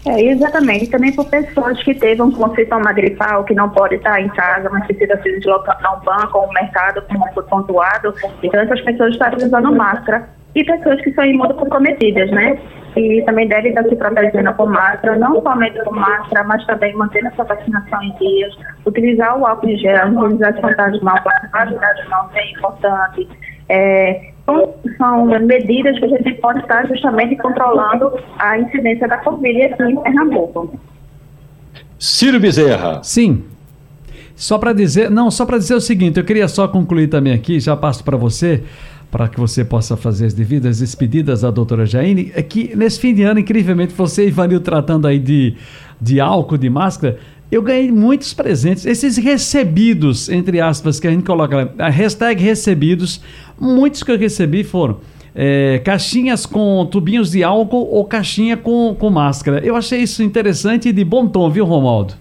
É, 0.05 0.21
exatamente. 0.21 0.89
Também 0.89 1.13
por 1.13 1.29
pessoas 1.29 1.81
que 1.83 1.93
teve 1.93 2.21
um 2.21 2.31
sintoma 2.55 2.91
gripal, 2.91 3.43
que 3.45 3.53
não 3.53 3.69
pode 3.69 3.95
estar 3.95 4.19
em 4.19 4.27
casa, 4.29 4.69
mas 4.69 4.85
precisa 4.85 5.15
se 5.21 5.39
deslocar 5.39 5.79
a 5.81 5.95
um 5.95 5.99
banco 6.01 6.39
ou 6.39 6.49
um 6.49 6.53
mercado, 6.53 7.01
como 7.03 7.33
foi 7.33 7.43
pontuado. 7.43 8.13
Então, 8.41 8.59
essas 8.59 8.81
pessoas 8.81 9.13
estão 9.13 9.29
usando 9.37 9.75
máscara. 9.75 10.27
E 10.55 10.63
pessoas 10.63 11.01
que 11.01 11.11
são 11.13 11.25
imunocomprometidas, 11.25 12.29
né? 12.29 12.59
E 12.95 13.23
também 13.25 13.47
devem 13.47 13.69
estar 13.69 13.83
se 13.85 13.95
protegendo 13.95 14.53
com 14.53 14.67
máscara, 14.67 15.15
não 15.15 15.41
somente 15.41 15.83
com 15.83 15.95
máscara, 15.95 16.43
mas 16.43 16.63
também 16.67 16.93
mantendo 16.93 17.27
essa 17.27 17.43
vacinação 17.43 18.03
em 18.03 18.13
dias, 18.17 18.53
utilizar 18.85 19.35
o 19.39 19.47
álcool 19.47 19.69
em 19.69 19.77
gel, 19.77 20.09
utilizar 20.09 20.53
as 20.53 20.59
contagens 20.59 20.99
de 20.99 21.03
mão, 21.03 21.15
a 21.53 21.65
de 21.65 22.09
mão 22.09 22.29
é 22.35 22.51
importante. 22.51 23.27
É, 23.67 24.32
são, 24.45 24.73
são 24.97 25.25
medidas 25.25 25.97
que 25.97 26.05
a 26.05 26.07
gente 26.09 26.33
pode 26.35 26.59
estar 26.59 26.87
justamente 26.87 27.35
controlando 27.37 28.11
a 28.37 28.59
incidência 28.59 29.07
da 29.07 29.17
Covid 29.17 29.63
aqui 29.63 29.83
em 29.83 29.95
Pernambuco. 30.01 30.79
Ciro 31.97 32.39
Bezerra. 32.39 33.01
Sim. 33.03 33.43
Só 34.35 34.57
para 34.57 34.73
dizer, 34.73 35.09
não, 35.09 35.29
só 35.31 35.45
para 35.45 35.57
dizer 35.57 35.75
o 35.75 35.81
seguinte, 35.81 36.19
eu 36.19 36.25
queria 36.25 36.47
só 36.47 36.67
concluir 36.67 37.07
também 37.07 37.33
aqui, 37.33 37.59
já 37.59 37.77
passo 37.77 38.03
para 38.03 38.17
você, 38.17 38.63
para 39.11 39.27
que 39.27 39.39
você 39.39 39.63
possa 39.63 39.95
fazer 39.95 40.25
as 40.25 40.33
devidas 40.33 40.79
despedidas 40.79 41.43
à 41.43 41.51
doutora 41.51 41.85
Jaine, 41.85 42.31
é 42.35 42.41
que 42.41 42.75
nesse 42.75 42.99
fim 42.99 43.13
de 43.13 43.21
ano, 43.21 43.39
incrivelmente, 43.39 43.93
você 43.93 44.25
e 44.25 44.27
Ivanil 44.27 44.59
tratando 44.59 45.07
aí 45.07 45.19
de, 45.19 45.55
de 46.01 46.19
álcool, 46.19 46.57
de 46.57 46.69
máscara, 46.69 47.19
eu 47.53 47.61
ganhei 47.61 47.91
muitos 47.91 48.33
presentes. 48.33 48.85
Esses 48.85 49.17
recebidos, 49.17 50.27
entre 50.29 50.59
aspas, 50.59 50.99
que 50.99 51.07
a 51.07 51.11
gente 51.11 51.23
coloca, 51.23 51.71
a 51.77 51.89
hashtag 51.89 52.43
recebidos, 52.43 53.21
muitos 53.59 54.01
que 54.01 54.11
eu 54.11 54.17
recebi 54.17 54.63
foram 54.63 54.97
é, 55.35 55.79
caixinhas 55.79 56.45
com 56.45 56.85
tubinhos 56.85 57.31
de 57.31 57.43
álcool 57.43 57.87
ou 57.91 58.05
caixinha 58.05 58.57
com, 58.57 58.95
com 58.97 59.09
máscara. 59.09 59.61
Eu 59.63 59.75
achei 59.75 60.01
isso 60.01 60.23
interessante 60.23 60.89
e 60.89 60.91
de 60.91 61.03
bom 61.03 61.27
tom, 61.27 61.49
viu, 61.49 61.65
Romaldo? 61.65 62.15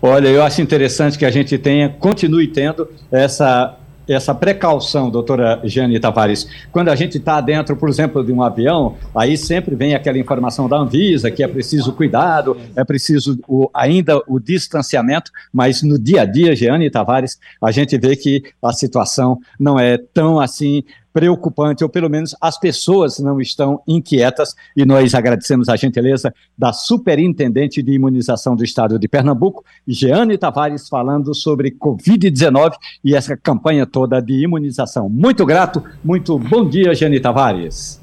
Olha, 0.00 0.28
eu 0.28 0.42
acho 0.42 0.62
interessante 0.62 1.18
que 1.18 1.24
a 1.24 1.30
gente 1.30 1.58
tenha, 1.58 1.88
continue 1.88 2.46
tendo 2.46 2.88
essa 3.10 3.76
essa 4.08 4.34
precaução, 4.34 5.10
doutora 5.10 5.60
Jane 5.64 5.98
Tavares, 5.98 6.48
quando 6.70 6.88
a 6.88 6.96
gente 6.96 7.18
está 7.18 7.40
dentro, 7.40 7.76
por 7.76 7.88
exemplo, 7.88 8.24
de 8.24 8.32
um 8.32 8.42
avião, 8.42 8.96
aí 9.14 9.36
sempre 9.36 9.74
vem 9.74 9.94
aquela 9.94 10.18
informação 10.18 10.68
da 10.68 10.76
Anvisa 10.76 11.30
que 11.30 11.42
é 11.42 11.48
preciso 11.48 11.92
cuidado, 11.92 12.56
é 12.76 12.84
preciso 12.84 13.38
o, 13.48 13.70
ainda 13.72 14.20
o 14.26 14.38
distanciamento, 14.38 15.30
mas 15.52 15.82
no 15.82 15.98
dia 15.98 16.22
a 16.22 16.24
dia, 16.24 16.54
Jeane 16.54 16.90
Tavares, 16.90 17.38
a 17.62 17.70
gente 17.70 17.96
vê 17.98 18.16
que 18.16 18.42
a 18.62 18.72
situação 18.72 19.38
não 19.58 19.78
é 19.78 19.96
tão 19.96 20.40
assim 20.40 20.82
preocupante, 21.14 21.84
ou 21.84 21.88
pelo 21.88 22.10
menos 22.10 22.34
as 22.40 22.58
pessoas 22.58 23.20
não 23.20 23.40
estão 23.40 23.80
inquietas, 23.86 24.56
e 24.76 24.84
nós 24.84 25.14
agradecemos 25.14 25.68
a 25.68 25.76
gentileza 25.76 26.34
da 26.58 26.72
Superintendente 26.72 27.80
de 27.80 27.92
Imunização 27.92 28.56
do 28.56 28.64
Estado 28.64 28.98
de 28.98 29.06
Pernambuco, 29.06 29.64
Jeane 29.86 30.36
Tavares, 30.36 30.88
falando 30.88 31.32
sobre 31.32 31.70
Covid-19 31.70 32.72
e 33.04 33.14
essa 33.14 33.36
campanha 33.36 33.86
toda 33.86 34.20
de 34.20 34.42
imunização. 34.42 35.08
Muito 35.08 35.46
grato, 35.46 35.84
muito 36.04 36.36
bom 36.36 36.68
dia, 36.68 36.92
Jeane 36.94 37.20
Tavares. 37.20 38.02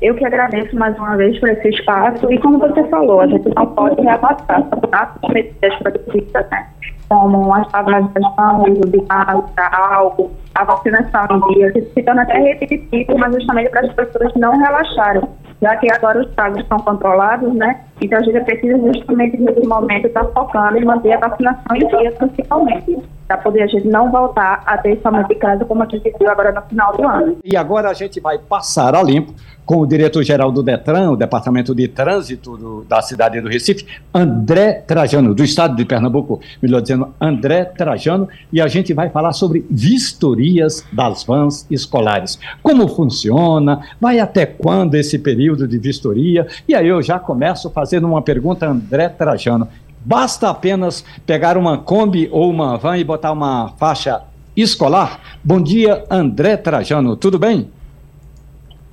Eu 0.00 0.14
que 0.14 0.24
agradeço 0.24 0.76
mais 0.76 0.96
uma 0.96 1.16
vez 1.16 1.36
por 1.40 1.48
esse 1.48 1.70
espaço, 1.70 2.32
e 2.32 2.38
como 2.38 2.60
você 2.60 2.86
falou, 2.88 3.20
a 3.20 3.26
gente 3.26 3.48
não 3.56 3.66
pode 3.74 4.00
reabaixar 4.00 4.64
as 4.92 5.32
medidas 5.32 5.74
protetivas, 5.80 6.48
né? 6.48 6.68
Como 7.08 7.54
as 7.54 7.66
de 7.66 8.70
uso 8.72 8.90
de 8.90 9.02
máscara, 9.08 9.76
álcool, 9.76 10.30
a 10.54 10.64
vacinação 10.64 11.26
em 11.30 11.54
dia, 11.54 11.72
que 11.72 11.80
se 11.82 12.02
torna 12.02 12.22
até 12.22 12.38
repetitivo, 12.38 13.18
mas 13.18 13.34
justamente 13.34 13.70
para 13.70 13.86
as 13.86 13.92
pessoas 13.94 14.32
não 14.34 14.58
relaxarem, 14.58 15.22
já 15.62 15.76
que 15.76 15.90
agora 15.90 16.20
os 16.20 16.34
casos 16.34 16.60
estão 16.60 16.78
controlados, 16.78 17.52
né? 17.54 17.80
Então 18.00 18.18
a 18.18 18.22
gente 18.22 18.40
precisa 18.44 18.78
justamente 18.92 19.36
nesse 19.38 19.66
momento 19.66 20.06
estar 20.06 20.24
focando 20.26 20.78
em 20.78 20.84
manter 20.84 21.12
a 21.12 21.28
vacinação 21.28 21.76
em 21.76 21.86
dia, 21.88 22.12
principalmente, 22.12 22.98
para 23.26 23.38
poder 23.38 23.62
a 23.62 23.66
gente 23.66 23.86
não 23.88 24.10
voltar 24.10 24.62
a 24.66 24.78
ter 24.78 25.00
somente 25.02 25.34
caso 25.36 25.64
como 25.66 25.82
a 25.82 25.86
gente 25.86 26.12
viu 26.18 26.30
agora 26.30 26.52
no 26.52 26.62
final 26.62 26.96
do 26.96 27.06
ano. 27.06 27.36
E 27.44 27.56
agora 27.56 27.90
a 27.90 27.94
gente 27.94 28.20
vai 28.20 28.38
passar 28.38 28.94
a 28.94 29.02
limpo 29.02 29.34
com 29.68 29.76
o 29.80 29.86
diretor-geral 29.86 30.50
do 30.50 30.62
DETRAN, 30.62 31.10
o 31.10 31.16
Departamento 31.16 31.74
de 31.74 31.86
Trânsito 31.88 32.56
do, 32.56 32.84
da 32.84 33.02
cidade 33.02 33.38
do 33.38 33.48
Recife, 33.50 33.86
André 34.14 34.72
Trajano, 34.86 35.34
do 35.34 35.44
estado 35.44 35.76
de 35.76 35.84
Pernambuco, 35.84 36.40
melhor 36.62 36.80
dizendo, 36.80 36.97
André 37.20 37.64
Trajano, 37.64 38.28
e 38.52 38.60
a 38.60 38.66
gente 38.66 38.92
vai 38.94 39.10
falar 39.10 39.32
sobre 39.32 39.64
vistorias 39.70 40.84
das 40.92 41.24
vans 41.24 41.66
escolares. 41.70 42.38
Como 42.62 42.88
funciona, 42.88 43.80
vai 44.00 44.18
até 44.18 44.46
quando 44.46 44.94
esse 44.94 45.18
período 45.18 45.66
de 45.66 45.78
vistoria, 45.78 46.46
e 46.66 46.74
aí 46.74 46.88
eu 46.88 47.02
já 47.02 47.18
começo 47.18 47.70
fazendo 47.70 48.06
uma 48.06 48.22
pergunta 48.22 48.66
a 48.66 48.70
André 48.70 49.08
Trajano. 49.08 49.68
Basta 50.04 50.48
apenas 50.48 51.04
pegar 51.26 51.56
uma 51.56 51.78
Kombi 51.78 52.28
ou 52.30 52.50
uma 52.50 52.76
van 52.78 52.96
e 52.96 53.04
botar 53.04 53.32
uma 53.32 53.68
faixa 53.78 54.22
escolar? 54.56 55.20
Bom 55.44 55.60
dia, 55.60 56.04
André 56.10 56.56
Trajano, 56.56 57.16
tudo 57.16 57.38
bem? 57.38 57.68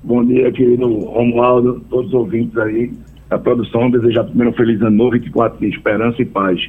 Bom 0.02 0.24
dia, 0.24 0.52
querido 0.52 0.86
Romualdo, 0.86 1.80
todos 1.90 2.08
os 2.08 2.14
ouvintes 2.14 2.56
aí 2.58 2.92
da 3.28 3.38
produção. 3.38 3.90
Desejar 3.90 4.24
primeiro 4.24 4.52
um 4.52 4.54
feliz 4.54 4.80
ano 4.80 4.96
novo, 4.96 5.12
24 5.12 5.58
de 5.58 5.68
esperança 5.68 6.22
e 6.22 6.24
paz. 6.24 6.60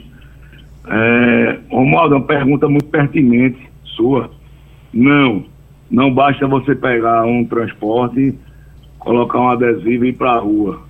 É, 0.90 1.60
Romualdo, 1.70 2.16
uma 2.16 2.26
pergunta 2.26 2.68
muito 2.68 2.86
pertinente 2.86 3.60
sua. 3.84 4.30
Não, 4.94 5.46
não 5.90 6.14
basta 6.14 6.48
você 6.48 6.76
pegar 6.76 7.26
um 7.26 7.46
transporte, 7.46 8.34
colocar 9.00 9.40
um 9.40 9.50
adesivo 9.50 10.06
e 10.06 10.10
ir 10.10 10.14
para 10.14 10.32
a 10.32 10.40
rua. 10.40 10.82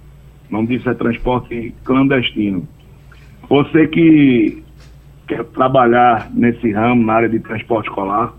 Não 0.49 0.65
disso 0.65 0.89
é 0.89 0.93
transporte 0.93 1.73
clandestino. 1.83 2.67
Você 3.49 3.87
que 3.87 4.63
quer 5.27 5.43
trabalhar 5.45 6.29
nesse 6.33 6.71
ramo, 6.71 7.05
na 7.05 7.13
área 7.13 7.29
de 7.29 7.39
transporte 7.39 7.89
escolar, 7.89 8.33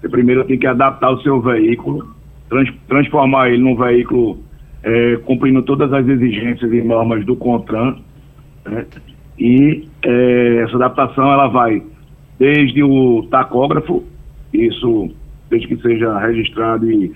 você 0.00 0.08
primeiro 0.08 0.44
tem 0.44 0.58
que 0.58 0.66
adaptar 0.66 1.10
o 1.10 1.20
seu 1.22 1.40
veículo 1.40 2.20
trans, 2.50 2.68
transformar 2.88 3.48
ele 3.48 3.62
num 3.62 3.76
veículo 3.76 4.38
é, 4.82 5.16
cumprindo 5.24 5.62
todas 5.62 5.90
as 5.92 6.06
exigências 6.06 6.70
e 6.70 6.82
normas 6.82 7.24
do 7.24 7.36
CONTRAN. 7.36 7.96
Né? 8.64 8.84
E 9.40 9.88
é, 10.02 10.56
essa 10.64 10.76
adaptação 10.76 11.32
ela 11.32 11.48
vai 11.48 11.82
desde 12.38 12.82
o 12.82 13.26
tacógrafo, 13.30 14.04
isso 14.52 15.10
desde 15.48 15.66
que 15.66 15.82
seja 15.82 16.18
registrado 16.18 16.90
e, 16.90 17.10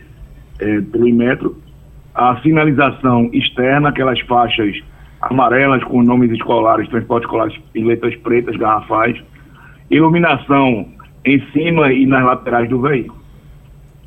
é, 0.59 0.81
pelo 0.81 1.07
Inmetro, 1.07 1.57
a 2.15 2.41
sinalização 2.41 3.29
externa, 3.33 3.91
aquelas 3.91 4.19
faixas 4.21 4.81
amarelas 5.21 5.85
com 5.85 6.03
nomes 6.03 6.31
escolares, 6.31 6.89
transportes 6.89 7.27
escolares 7.27 7.61
em 7.75 7.85
letras 7.85 8.17
pretas, 8.17 8.57
garrafais, 8.57 9.23
iluminação 9.91 10.89
em 11.25 11.41
cima 11.53 11.93
e 11.93 12.07
nas 12.07 12.25
laterais 12.25 12.69
do 12.69 12.81
veículo. 12.81 13.21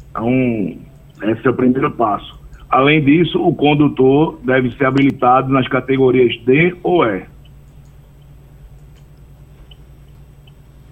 Então, 0.09 0.77
esse 1.23 1.45
é 1.45 1.49
o 1.49 1.53
primeiro 1.53 1.91
passo. 1.91 2.37
Além 2.69 3.03
disso, 3.03 3.41
o 3.41 3.55
condutor 3.55 4.39
deve 4.43 4.71
ser 4.71 4.85
habilitado 4.85 5.51
nas 5.51 5.67
categorias 5.67 6.35
D 6.45 6.75
ou 6.83 7.05
E. 7.05 7.23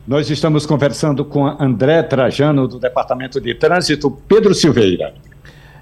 Nós 0.08 0.30
estamos 0.30 0.68
conversando 0.68 1.26
com 1.26 1.48
André 1.48 2.04
Trajano, 2.04 2.68
do 2.68 2.78
Departamento 2.78 3.41
de 3.41 3.56
Trânsito, 3.56 4.12
Pedro 4.12 4.54
Silveira. 4.54 5.15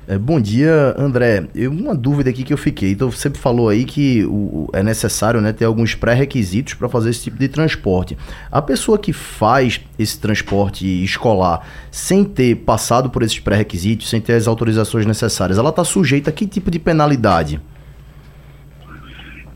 É, 0.08 0.18
bom 0.18 0.40
dia, 0.40 0.96
André. 0.98 1.46
Eu, 1.54 1.72
uma 1.72 1.94
dúvida 1.94 2.30
aqui 2.30 2.42
que 2.42 2.54
eu 2.54 2.58
fiquei. 2.58 2.92
Então, 2.92 3.12
você 3.12 3.30
falou 3.32 3.68
aí 3.68 3.84
que 3.84 4.24
o, 4.24 4.70
é 4.72 4.82
necessário 4.82 5.42
né, 5.42 5.52
ter 5.52 5.66
alguns 5.66 5.94
pré-requisitos 5.94 6.74
para 6.74 6.88
fazer 6.88 7.10
esse 7.10 7.24
tipo 7.24 7.38
de 7.38 7.50
transporte. 7.50 8.18
A 8.50 8.62
pessoa 8.62 8.98
que 8.98 9.12
faz 9.12 9.82
esse 10.00 10.18
transporte 10.18 10.86
escolar 11.04 11.68
sem 11.92 12.24
ter 12.24 12.56
passado 12.56 13.10
por 13.10 13.24
esses 13.24 13.40
pré-requisitos, 13.40 14.10
sem 14.10 14.22
ter 14.22 14.36
as 14.36 14.48
autorizações 14.48 15.06
necessárias, 15.06 15.58
ela 15.58 15.70
está 15.70 15.84
sujeita 15.84 16.30
a 16.30 16.34
que 16.34 16.48
tipo 16.48 16.72
de 16.72 16.80
penalidade? 16.80 17.60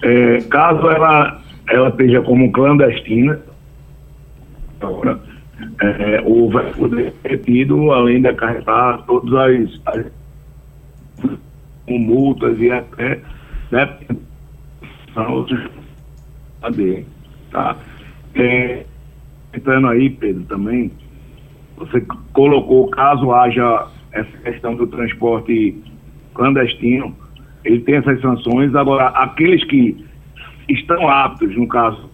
É, 0.01 0.41
caso 0.49 0.89
ela, 0.89 1.41
ela 1.69 1.87
esteja 1.87 2.21
como 2.21 2.51
clandestina, 2.51 3.39
agora, 4.79 5.19
é, 5.81 6.21
o 6.25 6.49
vai 6.49 6.71
poder 6.73 7.13
retido, 7.23 7.91
além 7.91 8.21
de 8.21 8.27
acarretar 8.27 9.03
todas 9.05 9.33
as, 9.33 9.81
as 9.87 10.05
multas 11.87 12.59
e 12.59 12.71
até 12.71 13.21
né, 13.71 13.97
tá? 17.51 17.75
É, 18.35 18.85
entrando 19.53 19.87
aí, 19.87 20.09
Pedro, 20.09 20.43
também, 20.43 20.91
você 21.77 22.01
colocou, 22.33 22.89
caso 22.89 23.31
haja 23.31 23.87
essa 24.11 24.37
questão 24.39 24.75
do 24.75 24.87
transporte 24.87 25.75
clandestino, 26.33 27.15
ele 27.63 27.81
tem 27.81 27.95
essas 27.95 28.21
sanções. 28.21 28.73
Agora, 28.75 29.07
aqueles 29.07 29.63
que 29.65 30.05
estão 30.69 31.09
aptos, 31.09 31.55
no 31.55 31.67
caso, 31.67 32.09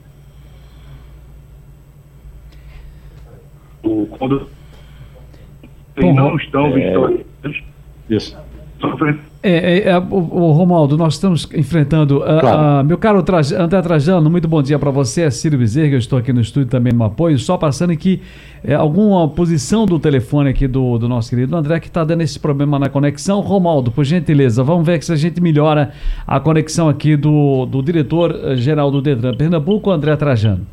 quando 4.17 4.47
Bom, 5.99 6.13
não 6.13 6.35
estão 6.37 6.67
é... 6.67 6.71
vitoriosos, 6.71 7.63
isso. 8.09 8.37
É, 9.41 9.51
é, 9.51 9.89
é, 9.89 9.97
o, 9.97 10.15
o, 10.15 10.51
Romaldo, 10.51 10.97
nós 10.97 11.13
estamos 11.13 11.47
enfrentando. 11.53 12.19
Claro. 12.19 12.81
Uh, 12.81 12.87
meu 12.87 12.97
caro 12.97 13.23
André 13.57 13.81
Trajano, 13.81 14.29
muito 14.29 14.47
bom 14.47 14.61
dia 14.61 14.77
para 14.77 14.91
você. 14.91 15.21
É 15.21 15.29
Ciro 15.29 15.57
Bezerra, 15.57 15.93
eu 15.93 15.99
estou 15.99 16.19
aqui 16.19 16.33
no 16.33 16.41
estúdio 16.41 16.69
também 16.69 16.91
no 16.91 17.03
apoio. 17.03 17.37
Só 17.37 17.57
passando 17.57 17.91
aqui 17.91 18.21
é, 18.63 18.73
alguma 18.73 19.27
posição 19.27 19.85
do 19.85 19.99
telefone 19.99 20.49
aqui 20.49 20.67
do, 20.67 20.97
do 20.97 21.07
nosso 21.07 21.29
querido 21.29 21.55
André 21.55 21.79
que 21.79 21.87
está 21.87 22.03
dando 22.03 22.21
esse 22.21 22.39
problema 22.39 22.77
na 22.77 22.89
conexão. 22.89 23.39
Romaldo, 23.41 23.91
por 23.91 24.03
gentileza, 24.03 24.63
vamos 24.63 24.85
ver 24.85 25.01
se 25.03 25.11
a 25.11 25.15
gente 25.17 25.41
melhora 25.41 25.91
a 26.27 26.39
conexão 26.39 26.89
aqui 26.89 27.15
do, 27.15 27.65
do 27.65 27.81
diretor-geral 27.81 28.91
do 28.91 29.01
Detran 29.01 29.33
Pernambuco, 29.33 29.91
André 29.91 30.15
Trajano. 30.15 30.65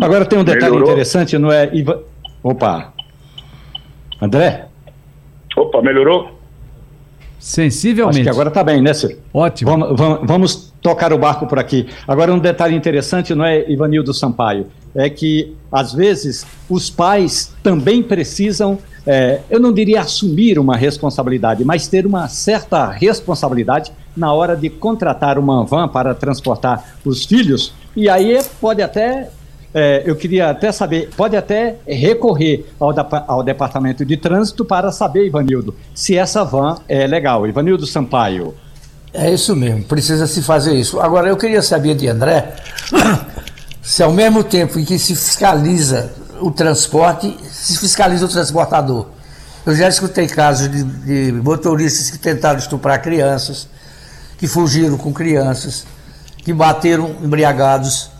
Agora 0.00 0.24
tem 0.24 0.38
um 0.38 0.44
detalhe 0.44 0.72
Melhorou. 0.72 0.90
interessante, 0.90 1.38
não 1.38 1.50
é? 1.50 1.74
Iva... 1.74 2.02
Opa! 2.42 2.92
André? 4.20 4.66
Opa, 5.56 5.80
melhorou? 5.82 6.38
Sensivelmente. 7.38 8.18
Acho 8.18 8.24
que 8.24 8.30
agora 8.30 8.48
está 8.48 8.64
bem, 8.64 8.82
né, 8.82 8.92
Ciro? 8.92 9.16
Ótimo. 9.32 9.70
Vamos, 9.70 9.98
vamos, 9.98 10.26
vamos, 10.26 10.72
tocar 10.82 11.12
o 11.12 11.18
barco 11.18 11.46
por 11.46 11.58
aqui. 11.58 11.86
Agora, 12.06 12.32
um 12.32 12.38
detalhe 12.38 12.74
interessante, 12.74 13.34
não 13.34 13.44
é, 13.44 13.70
Ivanildo 13.70 14.12
Sampaio? 14.12 14.66
É 14.94 15.08
que, 15.08 15.54
às 15.70 15.92
vezes, 15.92 16.46
os 16.68 16.90
pais 16.90 17.54
também 17.62 18.02
precisam, 18.02 18.78
é, 19.06 19.40
eu 19.48 19.60
não 19.60 19.72
diria 19.72 20.00
assumir 20.00 20.58
uma 20.58 20.76
responsabilidade, 20.76 21.64
mas 21.64 21.86
ter 21.86 22.06
uma 22.06 22.26
certa 22.28 22.90
responsabilidade 22.90 23.92
na 24.16 24.32
hora 24.32 24.56
de 24.56 24.68
contratar 24.68 25.38
uma 25.38 25.64
van 25.64 25.86
para 25.86 26.14
transportar 26.14 26.96
os 27.04 27.24
filhos. 27.24 27.72
E 27.94 28.08
aí 28.08 28.40
pode 28.60 28.82
até 28.82 29.30
é, 29.72 30.02
eu 30.06 30.16
queria 30.16 30.50
até 30.50 30.72
saber, 30.72 31.10
pode 31.16 31.36
até 31.36 31.76
recorrer 31.86 32.66
ao, 32.80 32.94
ao 33.26 33.42
Departamento 33.42 34.04
de 34.04 34.16
Trânsito 34.16 34.64
para 34.64 34.90
saber, 34.90 35.26
Ivanildo, 35.26 35.74
se 35.94 36.16
essa 36.16 36.44
van 36.44 36.78
é 36.88 37.06
legal. 37.06 37.46
Ivanildo 37.46 37.86
Sampaio. 37.86 38.54
É 39.12 39.32
isso 39.32 39.54
mesmo, 39.56 39.84
precisa 39.84 40.26
se 40.26 40.42
fazer 40.42 40.74
isso. 40.74 41.00
Agora, 41.00 41.28
eu 41.28 41.36
queria 41.36 41.62
saber 41.62 41.94
de 41.94 42.08
André 42.08 42.54
se 43.82 44.02
ao 44.02 44.12
mesmo 44.12 44.44
tempo 44.44 44.78
em 44.78 44.84
que 44.84 44.98
se 44.98 45.14
fiscaliza 45.14 46.12
o 46.40 46.50
transporte, 46.50 47.36
se 47.50 47.78
fiscaliza 47.78 48.24
o 48.26 48.28
transportador. 48.28 49.06
Eu 49.66 49.74
já 49.74 49.88
escutei 49.88 50.26
casos 50.26 50.70
de, 50.70 50.82
de 50.82 51.32
motoristas 51.32 52.10
que 52.10 52.18
tentaram 52.18 52.58
estuprar 52.58 53.02
crianças, 53.02 53.68
que 54.38 54.46
fugiram 54.46 54.96
com 54.96 55.12
crianças, 55.12 55.86
que 56.38 56.52
bateram 56.52 57.16
embriagados 57.22 58.10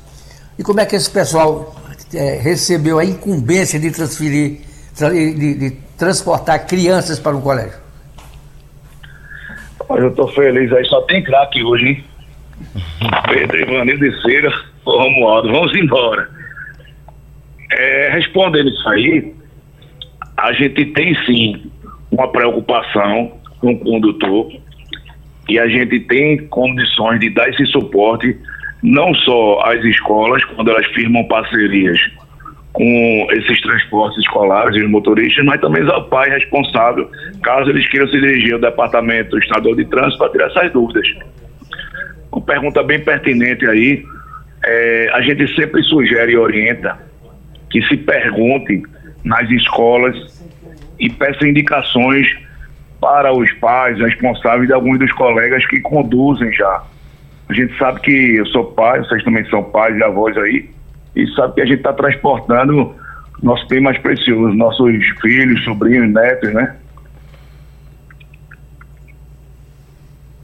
e 0.59 0.63
como 0.63 0.81
é 0.81 0.87
que 0.87 0.97
esse 0.97 1.11
pessoal 1.11 1.75
é, 2.15 2.37
recebeu 2.37 2.99
a 2.99 3.05
incumbência 3.05 3.79
de 3.79 3.91
transferir, 3.91 4.61
de, 4.95 5.55
de 5.55 5.71
transportar 5.97 6.67
crianças 6.67 7.21
para 7.21 7.37
um 7.37 7.41
colégio? 7.41 7.79
Mas 9.89 10.01
eu 10.01 10.09
estou 10.09 10.29
feliz 10.29 10.73
aí, 10.73 10.85
só 10.87 11.01
tem 11.03 11.23
craque 11.23 11.63
hoje, 11.63 11.87
hein? 11.87 12.05
Pedro 13.33 13.57
Ivanildo 13.57 14.11
de 14.11 14.23
Cera, 14.23 14.53
Romualdo, 14.85 15.51
vamos 15.51 15.75
embora. 15.75 16.29
É, 17.71 18.11
respondendo 18.13 18.69
isso 18.69 18.89
aí, 18.89 19.35
a 20.37 20.53
gente 20.53 20.87
tem 20.87 21.15
sim 21.25 21.71
uma 22.11 22.31
preocupação 22.33 23.33
com 23.61 23.73
o 23.73 23.79
condutor 23.79 24.53
e 25.49 25.59
a 25.59 25.69
gente 25.69 26.01
tem 26.01 26.47
condições 26.49 27.21
de 27.21 27.31
dar 27.31 27.49
esse 27.49 27.65
suporte 27.67 28.37
não 28.83 29.15
só 29.15 29.61
as 29.65 29.83
escolas, 29.85 30.45
quando 30.45 30.71
elas 30.71 30.87
firmam 30.89 31.25
parcerias 31.25 31.99
com 32.73 33.27
esses 33.33 33.61
transportes 33.61 34.19
escolares 34.19 34.77
e 34.77 34.83
os 34.85 34.91
motoristas, 34.91 35.45
mas 35.45 35.61
também 35.61 35.83
ao 35.89 36.05
pai 36.05 36.29
responsável, 36.31 37.11
caso 37.43 37.71
eles 37.71 37.89
queiram 37.89 38.07
se 38.07 38.21
dirigir 38.21 38.55
ao 38.55 38.61
Departamento 38.61 39.37
Estadual 39.39 39.75
de 39.75 39.85
Trânsito 39.87 40.19
para 40.19 40.31
tirar 40.31 40.47
essas 40.47 40.73
dúvidas. 40.73 41.09
Uma 42.31 42.43
pergunta 42.43 42.83
bem 42.83 43.01
pertinente 43.01 43.67
aí, 43.67 44.05
é, 44.65 45.11
a 45.13 45.21
gente 45.23 45.53
sempre 45.57 45.83
sugere 45.83 46.33
e 46.33 46.37
orienta 46.37 46.99
que 47.71 47.83
se 47.83 47.97
pergunte 47.97 48.83
nas 49.25 49.51
escolas 49.51 50.17
e 51.01 51.11
peça 51.11 51.47
indicações 51.47 52.29
para 53.01 53.33
os 53.33 53.51
pais 53.55 53.99
responsáveis 53.99 54.69
de 54.69 54.73
alguns 54.73 54.99
dos 54.99 55.13
colegas 55.13 55.65
que 55.67 55.81
conduzem 55.81 56.53
já 56.53 56.83
a 57.49 57.55
gente 57.55 57.77
sabe 57.79 58.01
que 58.01 58.37
eu 58.37 58.47
sou 58.47 58.65
pai, 58.73 59.01
vocês 59.01 59.25
também 59.25 59.45
são 59.49 59.63
pais 59.63 59.97
e 59.97 60.03
avós 60.03 60.37
aí, 60.37 60.69
e 61.17 61.27
sabe 61.35 61.55
que 61.55 61.61
a 61.63 61.67
gente 61.67 61.79
está 61.79 61.93
transportando 61.93 62.95
nosso 63.43 63.67
bem 63.69 63.81
mais 63.81 63.99
precioso, 63.99 64.55
nossos 64.55 64.93
filhos, 65.21 65.63
sobrinhos, 65.65 66.13
netos, 66.13 66.53
né? 66.53 66.77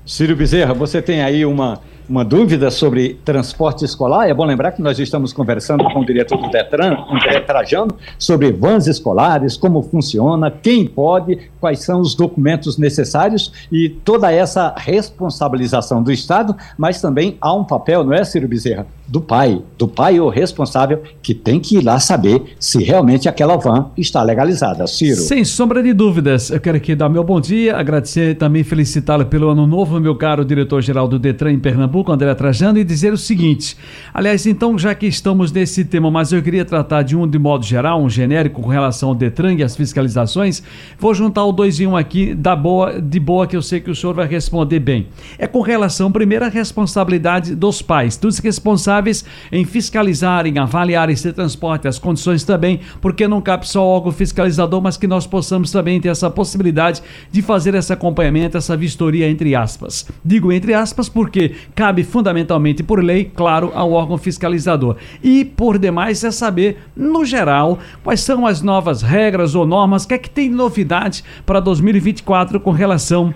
Círio 0.06 0.36
Bezerra, 0.36 0.74
você 0.74 1.02
tem 1.02 1.22
aí 1.22 1.44
uma 1.44 1.80
uma 2.08 2.24
dúvida 2.24 2.70
sobre 2.70 3.14
transporte 3.24 3.84
escolar, 3.84 4.28
é 4.28 4.34
bom 4.34 4.44
lembrar 4.44 4.72
que 4.72 4.82
nós 4.82 4.98
estamos 4.98 5.32
conversando 5.32 5.84
com 5.84 6.00
o 6.00 6.04
diretor 6.04 6.36
do 6.36 6.50
Detran, 6.50 6.96
André 7.10 7.40
Trajano, 7.40 7.96
sobre 8.18 8.52
vans 8.52 8.86
escolares, 8.86 9.56
como 9.56 9.82
funciona, 9.82 10.50
quem 10.50 10.86
pode, 10.86 11.50
quais 11.60 11.80
são 11.80 12.00
os 12.00 12.14
documentos 12.14 12.76
necessários 12.76 13.52
e 13.72 13.88
toda 13.88 14.30
essa 14.30 14.74
responsabilização 14.76 16.02
do 16.02 16.12
Estado, 16.12 16.54
mas 16.76 17.00
também 17.00 17.38
há 17.40 17.52
um 17.54 17.64
papel, 17.64 18.04
não 18.04 18.12
é, 18.12 18.24
Ciro 18.24 18.46
Bezerra, 18.46 18.86
do 19.14 19.20
pai, 19.20 19.62
do 19.78 19.86
pai 19.86 20.18
ou 20.18 20.28
responsável, 20.28 21.00
que 21.22 21.32
tem 21.32 21.60
que 21.60 21.76
ir 21.76 21.84
lá 21.84 22.00
saber 22.00 22.56
se 22.58 22.82
realmente 22.82 23.28
aquela 23.28 23.56
van 23.56 23.92
está 23.96 24.20
legalizada. 24.24 24.88
Ciro. 24.88 25.20
Sem 25.20 25.44
sombra 25.44 25.80
de 25.84 25.92
dúvidas, 25.92 26.50
eu 26.50 26.58
quero 26.58 26.78
aqui 26.78 26.96
dar 26.96 27.08
meu 27.08 27.22
bom 27.22 27.40
dia, 27.40 27.76
agradecer 27.76 28.34
também 28.34 28.64
felicitá-lo 28.64 29.24
pelo 29.26 29.50
ano 29.50 29.68
novo, 29.68 30.00
meu 30.00 30.16
caro 30.16 30.44
diretor-geral 30.44 31.06
do 31.06 31.16
Detran 31.16 31.52
em 31.52 31.60
Pernambuco, 31.60 32.10
André 32.10 32.34
Trajano, 32.34 32.76
e 32.76 32.82
dizer 32.82 33.12
o 33.12 33.16
seguinte: 33.16 33.76
aliás, 34.12 34.46
então, 34.46 34.76
já 34.76 34.92
que 34.96 35.06
estamos 35.06 35.52
nesse 35.52 35.84
tema, 35.84 36.10
mas 36.10 36.32
eu 36.32 36.42
queria 36.42 36.64
tratar 36.64 37.02
de 37.02 37.16
um 37.16 37.24
de 37.24 37.38
modo 37.38 37.64
geral, 37.64 38.02
um 38.02 38.10
genérico 38.10 38.62
com 38.62 38.68
relação 38.68 39.10
ao 39.10 39.14
Detran 39.14 39.54
e 39.54 39.62
as 39.62 39.76
fiscalizações, 39.76 40.60
vou 40.98 41.14
juntar 41.14 41.44
o 41.44 41.52
dois 41.52 41.78
em 41.78 41.86
um 41.86 41.96
aqui, 41.96 42.34
da 42.34 42.56
boa, 42.56 43.00
de 43.00 43.20
boa, 43.20 43.46
que 43.46 43.56
eu 43.56 43.62
sei 43.62 43.78
que 43.78 43.92
o 43.92 43.94
senhor 43.94 44.12
vai 44.12 44.26
responder 44.26 44.80
bem. 44.80 45.06
É 45.38 45.46
com 45.46 45.60
relação, 45.60 46.10
primeiro, 46.10 46.44
à 46.44 46.48
responsabilidade 46.48 47.54
dos 47.54 47.80
pais, 47.80 48.16
dos 48.16 48.40
responsáveis 48.40 49.03
responsáveis 49.04 49.24
em 49.52 49.64
fiscalizar, 49.64 50.46
em 50.46 50.58
avaliar 50.58 51.10
esse 51.10 51.32
transporte, 51.32 51.86
as 51.86 51.98
condições 51.98 52.42
também, 52.44 52.80
porque 53.00 53.28
não 53.28 53.40
cabe 53.40 53.68
só 53.68 53.84
órgão 53.84 54.10
fiscalizador, 54.10 54.80
mas 54.80 54.96
que 54.96 55.06
nós 55.06 55.26
possamos 55.26 55.70
também 55.70 56.00
ter 56.00 56.08
essa 56.08 56.30
possibilidade 56.30 57.02
de 57.30 57.42
fazer 57.42 57.74
esse 57.74 57.92
acompanhamento, 57.92 58.56
essa 58.56 58.76
vistoria, 58.76 59.28
entre 59.28 59.54
aspas. 59.54 60.06
Digo 60.24 60.52
entre 60.52 60.74
aspas 60.74 61.08
porque 61.08 61.54
cabe 61.74 62.02
fundamentalmente 62.02 62.82
por 62.82 63.02
lei, 63.02 63.24
claro, 63.24 63.70
ao 63.74 63.92
órgão 63.92 64.16
fiscalizador. 64.16 64.96
E, 65.22 65.44
por 65.44 65.78
demais, 65.78 66.24
é 66.24 66.30
saber, 66.30 66.78
no 66.96 67.24
geral, 67.24 67.78
quais 68.02 68.20
são 68.20 68.46
as 68.46 68.62
novas 68.62 69.02
regras 69.02 69.54
ou 69.54 69.66
normas, 69.66 70.04
o 70.04 70.08
que 70.08 70.14
é 70.14 70.18
que 70.18 70.30
tem 70.30 70.48
novidade 70.48 71.22
para 71.44 71.60
2024 71.60 72.58
com 72.60 72.70
relação 72.70 73.34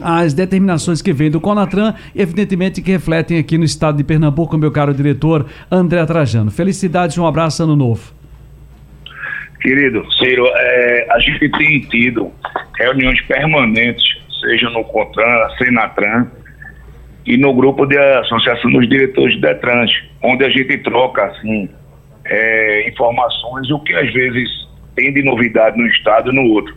as 0.00 0.34
determinações 0.34 1.02
que 1.02 1.12
vêm 1.12 1.30
do 1.30 1.40
Conatran 1.40 1.94
evidentemente, 2.14 2.82
que 2.82 2.90
refletem 2.90 3.38
aqui 3.38 3.56
no 3.58 3.64
estado 3.64 3.96
de 3.96 4.04
Pernambuco, 4.04 4.56
meu 4.56 4.70
caro 4.70 4.94
diretor 4.94 5.46
André 5.70 6.04
Trajano. 6.06 6.50
Felicidades 6.50 7.16
um 7.18 7.26
abraço, 7.26 7.62
ano 7.62 7.76
novo. 7.76 8.12
Querido 9.60 10.10
Ciro, 10.12 10.46
é, 10.46 11.06
a 11.10 11.18
gente 11.20 11.48
tem 11.50 11.80
tido 11.80 12.32
reuniões 12.78 13.20
permanentes, 13.22 14.02
seja 14.40 14.70
no 14.70 14.82
CONTRAN, 14.84 15.50
Senatran 15.58 16.26
e 17.26 17.36
no 17.36 17.52
grupo 17.52 17.84
de 17.84 17.96
Associação 17.96 18.70
dos 18.72 18.88
Diretores 18.88 19.34
de 19.34 19.42
Detrans, 19.42 19.90
onde 20.22 20.44
a 20.44 20.48
gente 20.48 20.78
troca, 20.78 21.24
assim, 21.26 21.68
é, 22.24 22.88
informações, 22.88 23.70
o 23.70 23.80
que 23.80 23.94
às 23.94 24.10
vezes 24.12 24.48
tem 24.96 25.12
de 25.12 25.22
novidade 25.22 25.76
no 25.76 25.86
estado 25.86 26.30
e 26.30 26.34
no 26.34 26.42
outro. 26.52 26.74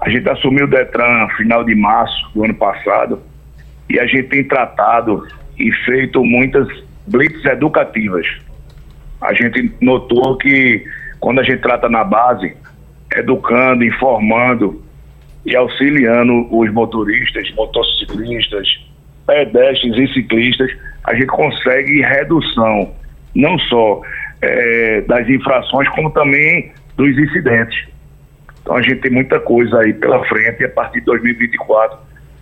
A 0.00 0.08
gente 0.08 0.28
assumiu 0.28 0.64
o 0.64 0.68
Detran 0.68 1.28
final 1.36 1.64
de 1.64 1.74
março 1.74 2.30
do 2.34 2.44
ano 2.44 2.54
passado 2.54 3.22
e 3.88 3.98
a 3.98 4.06
gente 4.06 4.24
tem 4.24 4.44
tratado 4.44 5.26
e 5.58 5.72
feito 5.84 6.24
muitas 6.24 6.68
blitz 7.06 7.44
educativas. 7.44 8.26
A 9.20 9.32
gente 9.32 9.72
notou 9.80 10.36
que 10.36 10.84
quando 11.20 11.40
a 11.40 11.42
gente 11.42 11.60
trata 11.62 11.88
na 11.88 12.04
base, 12.04 12.54
educando, 13.16 13.84
informando 13.84 14.82
e 15.44 15.56
auxiliando 15.56 16.46
os 16.54 16.70
motoristas, 16.72 17.50
motociclistas, 17.54 18.68
pedestres 19.26 19.96
e 19.96 20.12
ciclistas, 20.12 20.70
a 21.04 21.14
gente 21.14 21.26
consegue 21.26 22.02
redução 22.02 22.92
não 23.34 23.58
só 23.60 24.00
é, 24.42 25.00
das 25.02 25.28
infrações, 25.28 25.88
como 25.90 26.10
também 26.10 26.72
dos 26.96 27.16
incidentes. 27.16 27.86
Então 28.66 28.74
a 28.74 28.82
gente 28.82 29.00
tem 29.00 29.12
muita 29.12 29.38
coisa 29.38 29.78
aí 29.78 29.94
pela 29.94 30.26
frente 30.26 30.64
a 30.64 30.68
partir 30.68 30.98
de 30.98 31.06
2024 31.06 31.98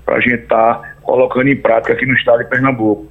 para 0.06 0.16
a 0.16 0.20
gente 0.20 0.36
estar 0.36 0.74
tá 0.76 0.94
colocando 1.02 1.48
em 1.48 1.56
prática 1.56 1.92
aqui 1.92 2.06
no 2.06 2.14
estado 2.14 2.38
de 2.38 2.48
Pernambuco. 2.48 3.06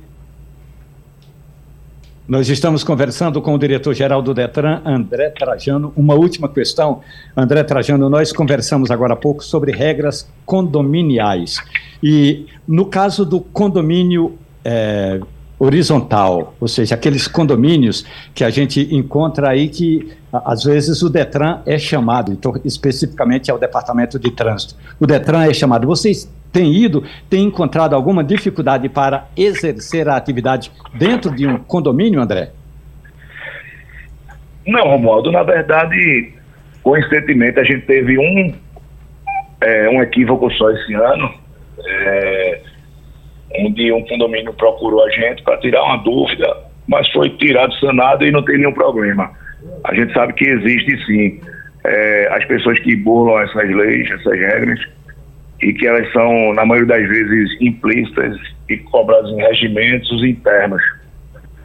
Nós 2.27 2.49
estamos 2.49 2.83
conversando 2.83 3.39
com 3.39 3.53
o 3.53 3.59
diretor-geral 3.59 4.19
do 4.19 4.33
Detran, 4.33 4.81
André 4.83 5.29
Trajano. 5.29 5.93
Uma 5.95 6.15
última 6.15 6.49
questão. 6.49 7.03
André 7.37 7.63
Trajano, 7.63 8.09
nós 8.09 8.33
conversamos 8.33 8.89
agora 8.89 9.13
há 9.13 9.17
pouco 9.17 9.43
sobre 9.43 9.71
regras 9.71 10.27
condominiais. 10.43 11.57
E 12.01 12.47
no 12.67 12.87
caso 12.87 13.23
do 13.23 13.39
condomínio 13.39 14.39
é, 14.65 15.19
horizontal, 15.63 16.55
ou 16.59 16.67
seja, 16.67 16.95
aqueles 16.95 17.27
condomínios 17.27 18.05
que 18.35 18.43
a 18.43 18.49
gente 18.49 18.93
encontra 18.93 19.49
aí 19.49 19.69
que 19.69 20.11
às 20.31 20.63
vezes 20.63 21.01
o 21.01 21.09
Detran 21.09 21.61
é 21.65 21.77
chamado, 21.77 22.31
então 22.33 22.53
especificamente 22.65 23.49
é 23.49 23.53
o 23.53 23.57
Departamento 23.57 24.19
de 24.19 24.29
Trânsito. 24.31 24.75
O 24.99 25.07
Detran 25.07 25.45
é 25.45 25.53
chamado. 25.53 25.87
Vocês 25.87 26.29
têm 26.51 26.73
ido, 26.73 27.03
têm 27.29 27.45
encontrado 27.45 27.95
alguma 27.95 28.23
dificuldade 28.23 28.89
para 28.89 29.27
exercer 29.37 30.09
a 30.09 30.17
atividade 30.17 30.69
dentro 30.93 31.31
de 31.33 31.47
um 31.47 31.57
condomínio, 31.57 32.21
André? 32.21 32.51
Não, 34.67 34.83
Romualdo, 34.83 35.31
na 35.31 35.43
verdade, 35.43 36.33
coincidentemente 36.81 37.59
a 37.59 37.63
gente 37.63 37.85
teve 37.85 38.17
um, 38.17 38.53
é, 39.61 39.89
um 39.89 40.01
equívoco 40.01 40.51
só 40.51 40.71
esse 40.71 40.93
ano. 40.93 41.33
É, 41.85 42.61
onde 43.59 43.91
um 43.91 44.03
condomínio 44.05 44.53
procurou 44.53 45.03
a 45.03 45.09
gente 45.09 45.43
para 45.43 45.57
tirar 45.57 45.83
uma 45.83 45.97
dúvida, 45.97 46.55
mas 46.87 47.09
foi 47.11 47.29
tirado, 47.31 47.73
sanado 47.75 48.25
e 48.25 48.31
não 48.31 48.43
tem 48.43 48.57
nenhum 48.57 48.73
problema. 48.73 49.31
A 49.83 49.93
gente 49.93 50.13
sabe 50.13 50.33
que 50.33 50.45
existe 50.45 51.05
sim 51.05 51.39
é, 51.85 52.27
as 52.31 52.45
pessoas 52.45 52.79
que 52.79 52.95
burlam 52.95 53.41
essas 53.41 53.69
leis, 53.69 54.09
essas 54.11 54.39
regras, 54.39 54.79
e 55.61 55.73
que 55.73 55.87
elas 55.87 56.11
são, 56.11 56.53
na 56.53 56.65
maioria 56.65 56.97
das 56.97 57.07
vezes, 57.07 57.61
implícitas 57.61 58.37
e 58.69 58.77
cobradas 58.77 59.29
em 59.31 59.37
regimentos 59.37 60.23
internos. 60.23 60.81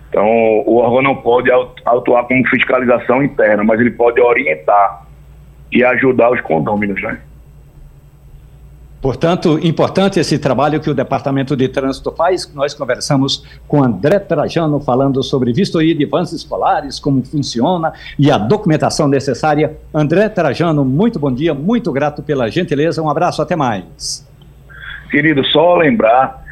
Então, 0.09 0.26
o 0.26 0.76
órgão 0.76 1.03
não 1.03 1.16
pode 1.16 1.51
atuar 1.84 2.24
como 2.24 2.49
fiscalização 2.49 3.22
interna, 3.22 3.62
mas 3.64 3.80
ele 3.80 3.91
pode 3.91 4.20
orientar 4.20 5.07
e 5.70 5.84
ajudar 5.84 6.30
os 6.30 6.41
condôminos, 6.41 7.01
né? 7.03 7.18
Portanto, 9.01 9.61
importante 9.62 10.18
esse 10.18 10.38
trabalho 10.38 10.80
que 10.80 10.90
o 10.90 10.94
Departamento 10.94 11.57
de 11.57 11.68
Trânsito 11.68 12.11
faz. 12.11 12.53
Nós 12.53 12.74
conversamos 12.74 13.44
com 13.68 13.82
André 13.82 14.18
Trajano 14.18 14.80
falando 14.80 15.22
sobre 15.22 15.53
vistoria 15.53 15.94
de 15.94 16.05
vans 16.05 16.32
escolares, 16.32 16.99
como 16.99 17.24
funciona 17.24 17.92
e 18.18 18.30
a 18.30 18.36
documentação 18.36 19.07
necessária. 19.07 19.76
André 19.94 20.28
Trajano, 20.28 20.84
muito 20.84 21.18
bom 21.18 21.32
dia, 21.32 21.55
muito 21.55 21.92
grato 21.92 22.22
pela 22.22 22.51
gentileza. 22.51 23.01
Um 23.01 23.09
abraço, 23.09 23.40
até 23.40 23.55
mais. 23.55 24.26
Querido, 25.11 25.44
só 25.46 25.76
lembrar 25.76 26.44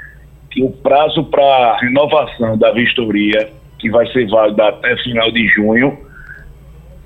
que 0.50 0.62
o 0.62 0.70
prazo 0.70 1.24
para 1.24 1.78
renovação 1.78 2.56
da 2.56 2.70
vistoria, 2.70 3.50
que 3.78 3.90
vai 3.90 4.06
ser 4.12 4.28
válido 4.30 4.62
até 4.62 4.96
final 4.98 5.32
de 5.32 5.46
junho, 5.48 6.05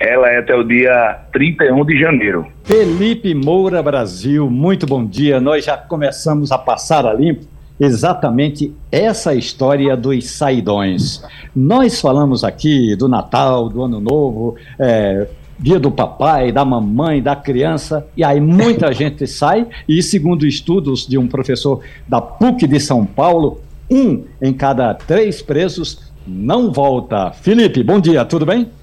ela 0.01 0.31
é 0.31 0.39
até 0.39 0.55
o 0.55 0.65
dia 0.65 1.19
31 1.31 1.85
de 1.85 2.01
janeiro. 2.01 2.47
Felipe 2.65 3.35
Moura 3.35 3.83
Brasil, 3.83 4.49
muito 4.49 4.87
bom 4.87 5.05
dia. 5.05 5.39
Nós 5.39 5.67
já 5.67 5.77
começamos 5.77 6.51
a 6.51 6.57
passar 6.57 7.05
a 7.05 7.13
limpo 7.13 7.45
exatamente 7.79 8.73
essa 8.91 9.35
história 9.35 9.95
dos 9.95 10.31
saidões. 10.31 11.23
Nós 11.55 12.01
falamos 12.01 12.43
aqui 12.45 12.97
do 12.97 13.09
Natal, 13.09 13.69
do 13.69 13.83
Ano 13.83 14.01
Novo, 14.01 14.57
é, 14.79 15.27
dia 15.59 15.79
do 15.79 15.91
papai, 15.91 16.51
da 16.51 16.65
mamãe, 16.65 17.23
da 17.23 17.37
criança, 17.37 18.07
e 18.17 18.25
aí 18.25 18.41
muita 18.41 18.93
gente 18.95 19.27
sai, 19.27 19.67
e 19.87 20.03
segundo 20.03 20.47
estudos 20.47 21.07
de 21.07 21.19
um 21.19 21.29
professor 21.29 21.81
da 22.09 22.23
PUC 22.23 22.67
de 22.67 22.81
São 22.81 23.05
Paulo, 23.05 23.61
um 23.91 24.25
em 24.41 24.53
cada 24.53 24.95
três 24.95 25.43
presos 25.43 26.11
não 26.27 26.73
volta. 26.73 27.33
Felipe, 27.33 27.83
bom 27.83 28.01
dia, 28.01 28.25
tudo 28.25 28.47
bem? 28.47 28.80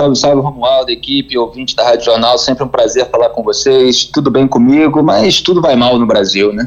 Salve, 0.00 0.16
salve, 0.16 0.40
Romualdo, 0.40 0.90
equipe, 0.90 1.36
ouvinte 1.36 1.76
da 1.76 1.84
Rádio 1.84 2.06
Jornal, 2.06 2.38
sempre 2.38 2.64
um 2.64 2.68
prazer 2.68 3.06
falar 3.10 3.28
com 3.28 3.42
vocês. 3.42 4.06
Tudo 4.06 4.30
bem 4.30 4.48
comigo, 4.48 5.02
mas 5.02 5.42
tudo 5.42 5.60
vai 5.60 5.76
mal 5.76 5.98
no 5.98 6.06
Brasil, 6.06 6.54
né? 6.54 6.66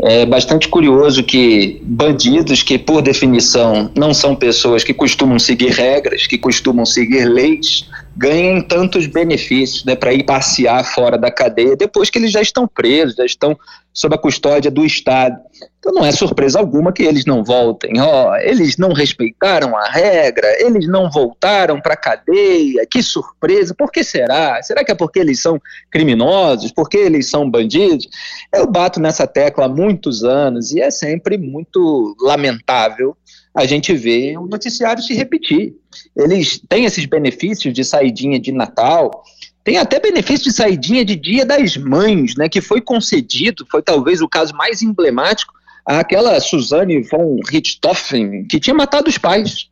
É 0.00 0.26
bastante 0.26 0.66
curioso 0.66 1.22
que 1.22 1.80
bandidos, 1.84 2.60
que 2.64 2.76
por 2.76 3.00
definição 3.00 3.88
não 3.94 4.12
são 4.12 4.34
pessoas 4.34 4.82
que 4.82 4.92
costumam 4.92 5.38
seguir 5.38 5.70
regras, 5.70 6.26
que 6.26 6.36
costumam 6.36 6.84
seguir 6.84 7.24
leis, 7.24 7.86
ganhem 8.16 8.60
tantos 8.60 9.06
benefícios 9.06 9.84
né, 9.84 9.96
para 9.96 10.12
ir 10.12 10.24
passear 10.24 10.84
fora 10.84 11.16
da 11.16 11.30
cadeia 11.30 11.76
depois 11.76 12.10
que 12.10 12.18
eles 12.18 12.30
já 12.30 12.40
estão 12.40 12.68
presos, 12.68 13.16
já 13.16 13.24
estão 13.24 13.56
sob 13.92 14.14
a 14.14 14.18
custódia 14.18 14.70
do 14.70 14.84
Estado. 14.84 15.36
Então 15.78 15.92
não 15.92 16.04
é 16.04 16.12
surpresa 16.12 16.58
alguma 16.58 16.92
que 16.92 17.02
eles 17.02 17.24
não 17.24 17.42
voltem. 17.42 18.00
Oh, 18.00 18.34
eles 18.36 18.76
não 18.76 18.92
respeitaram 18.92 19.76
a 19.76 19.88
regra, 19.88 20.46
eles 20.60 20.86
não 20.86 21.10
voltaram 21.10 21.80
para 21.80 21.94
a 21.94 21.96
cadeia, 21.96 22.86
que 22.88 23.02
surpresa. 23.02 23.74
Por 23.74 23.90
que 23.90 24.04
será? 24.04 24.62
Será 24.62 24.84
que 24.84 24.92
é 24.92 24.94
porque 24.94 25.18
eles 25.18 25.40
são 25.40 25.60
criminosos? 25.90 26.72
Porque 26.72 26.96
eles 26.96 27.28
são 27.28 27.50
bandidos? 27.50 28.08
Eu 28.54 28.66
bato 28.66 29.00
nessa 29.00 29.26
tecla 29.26 29.66
há 29.66 29.68
muitos 29.68 30.24
anos 30.24 30.72
e 30.72 30.80
é 30.80 30.90
sempre 30.90 31.36
muito 31.36 32.16
lamentável 32.20 33.16
a 33.54 33.66
gente 33.66 33.92
ver 33.94 34.38
o 34.38 34.46
noticiário 34.46 35.02
se 35.02 35.14
repetir. 35.14 35.74
Eles 36.16 36.60
têm 36.68 36.84
esses 36.84 37.04
benefícios 37.04 37.74
de 37.74 37.84
saidinha 37.84 38.40
de 38.40 38.50
Natal, 38.50 39.22
tem 39.64 39.76
até 39.78 40.00
benefício 40.00 40.44
de 40.44 40.56
saidinha 40.56 41.04
de 41.04 41.14
Dia 41.14 41.44
das 41.44 41.76
Mães, 41.76 42.34
né, 42.36 42.48
que 42.48 42.60
foi 42.60 42.80
concedido, 42.80 43.66
foi 43.70 43.82
talvez 43.82 44.20
o 44.20 44.28
caso 44.28 44.54
mais 44.54 44.82
emblemático, 44.82 45.52
àquela 45.84 46.40
Suzane 46.40 47.02
von 47.02 47.38
Richthofen, 47.48 48.46
que 48.46 48.58
tinha 48.58 48.74
matado 48.74 49.08
os 49.08 49.18
pais. 49.18 49.68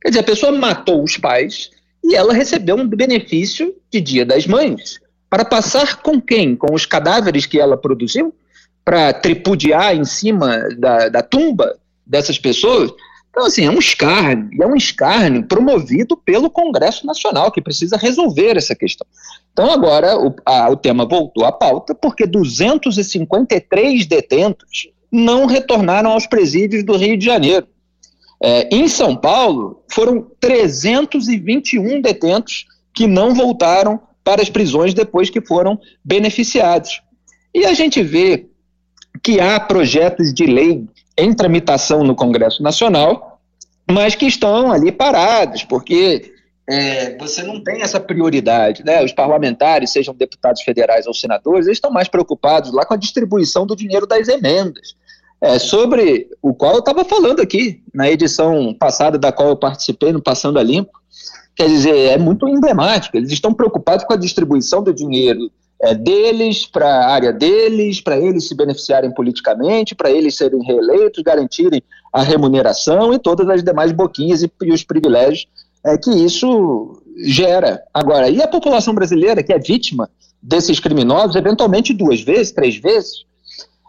Quer 0.00 0.10
dizer, 0.10 0.20
a 0.20 0.24
pessoa 0.24 0.52
matou 0.52 1.02
os 1.02 1.16
pais 1.16 1.70
e 2.02 2.14
ela 2.14 2.34
recebeu 2.34 2.76
um 2.76 2.86
benefício 2.86 3.74
de 3.90 4.00
Dia 4.00 4.24
das 4.24 4.46
Mães. 4.46 5.00
Para 5.30 5.44
passar 5.44 5.96
com 5.96 6.20
quem? 6.20 6.54
Com 6.54 6.74
os 6.74 6.86
cadáveres 6.86 7.46
que 7.46 7.58
ela 7.58 7.76
produziu? 7.76 8.34
Para 8.84 9.12
tripudiar 9.12 9.96
em 9.96 10.04
cima 10.04 10.68
da, 10.76 11.08
da 11.08 11.22
tumba 11.22 11.76
dessas 12.06 12.38
pessoas? 12.38 12.92
Então, 13.34 13.46
assim, 13.46 13.66
é 13.66 13.70
um 13.70 13.80
escárnio, 13.80 14.62
é 14.62 14.66
um 14.66 14.76
escárnio 14.76 15.42
promovido 15.42 16.16
pelo 16.16 16.48
Congresso 16.48 17.04
Nacional, 17.04 17.50
que 17.50 17.60
precisa 17.60 17.96
resolver 17.96 18.56
essa 18.56 18.76
questão. 18.76 19.04
Então, 19.52 19.72
agora 19.72 20.16
o, 20.16 20.32
a, 20.46 20.70
o 20.70 20.76
tema 20.76 21.04
voltou 21.04 21.44
à 21.44 21.50
pauta, 21.50 21.96
porque 21.96 22.28
253 22.28 24.06
detentos 24.06 24.88
não 25.10 25.46
retornaram 25.46 26.12
aos 26.12 26.28
presídios 26.28 26.84
do 26.84 26.96
Rio 26.96 27.18
de 27.18 27.24
Janeiro. 27.24 27.66
É, 28.40 28.68
em 28.70 28.86
São 28.86 29.16
Paulo, 29.16 29.82
foram 29.90 30.30
321 30.38 32.00
detentos 32.00 32.66
que 32.94 33.08
não 33.08 33.34
voltaram 33.34 34.00
para 34.22 34.42
as 34.42 34.48
prisões 34.48 34.94
depois 34.94 35.28
que 35.28 35.40
foram 35.40 35.76
beneficiados. 36.04 37.02
E 37.52 37.66
a 37.66 37.74
gente 37.74 38.00
vê 38.00 38.46
que 39.24 39.40
há 39.40 39.58
projetos 39.58 40.32
de 40.32 40.46
lei 40.46 40.86
em 41.16 41.32
tramitação 41.32 42.02
no 42.02 42.14
Congresso 42.14 42.62
Nacional, 42.62 43.40
mas 43.90 44.14
que 44.14 44.26
estão 44.26 44.70
ali 44.72 44.90
parados, 44.90 45.64
porque 45.64 46.32
é, 46.68 47.16
você 47.18 47.42
não 47.42 47.62
tem 47.62 47.82
essa 47.82 48.00
prioridade. 48.00 48.84
Né? 48.84 49.04
Os 49.04 49.12
parlamentares, 49.12 49.90
sejam 49.90 50.14
deputados 50.14 50.62
federais 50.62 51.06
ou 51.06 51.14
senadores, 51.14 51.66
eles 51.66 51.76
estão 51.76 51.90
mais 51.90 52.08
preocupados 52.08 52.72
lá 52.72 52.84
com 52.84 52.94
a 52.94 52.98
distribuição 52.98 53.66
do 53.66 53.76
dinheiro 53.76 54.06
das 54.06 54.28
emendas. 54.28 54.96
É, 55.40 55.58
sobre 55.58 56.28
o 56.40 56.54
qual 56.54 56.72
eu 56.72 56.78
estava 56.78 57.04
falando 57.04 57.40
aqui, 57.40 57.82
na 57.92 58.10
edição 58.10 58.74
passada 58.74 59.18
da 59.18 59.30
qual 59.30 59.48
eu 59.48 59.56
participei, 59.56 60.10
no 60.10 60.22
Passando 60.22 60.58
a 60.58 60.62
Limpo. 60.62 60.92
Quer 61.54 61.68
dizer, 61.68 61.94
é 61.94 62.18
muito 62.18 62.48
emblemático. 62.48 63.16
Eles 63.16 63.30
estão 63.30 63.52
preocupados 63.52 64.04
com 64.04 64.12
a 64.14 64.16
distribuição 64.16 64.82
do 64.82 64.92
dinheiro 64.92 65.50
é, 65.84 65.94
deles, 65.94 66.66
para 66.66 66.88
a 66.88 67.12
área 67.12 67.32
deles, 67.32 68.00
para 68.00 68.18
eles 68.18 68.48
se 68.48 68.54
beneficiarem 68.54 69.12
politicamente, 69.12 69.94
para 69.94 70.10
eles 70.10 70.34
serem 70.34 70.62
reeleitos, 70.62 71.22
garantirem 71.22 71.82
a 72.10 72.22
remuneração 72.22 73.12
e 73.12 73.18
todas 73.18 73.46
as 73.50 73.62
demais 73.62 73.92
boquinhas 73.92 74.42
e, 74.42 74.50
e 74.62 74.72
os 74.72 74.82
privilégios 74.82 75.46
é, 75.84 75.98
que 75.98 76.10
isso 76.10 77.02
gera. 77.26 77.82
Agora, 77.92 78.30
e 78.30 78.40
a 78.40 78.48
população 78.48 78.94
brasileira 78.94 79.42
que 79.42 79.52
é 79.52 79.58
vítima 79.58 80.08
desses 80.42 80.80
criminosos, 80.80 81.36
eventualmente 81.36 81.92
duas 81.92 82.22
vezes, 82.22 82.50
três 82.50 82.76
vezes? 82.76 83.26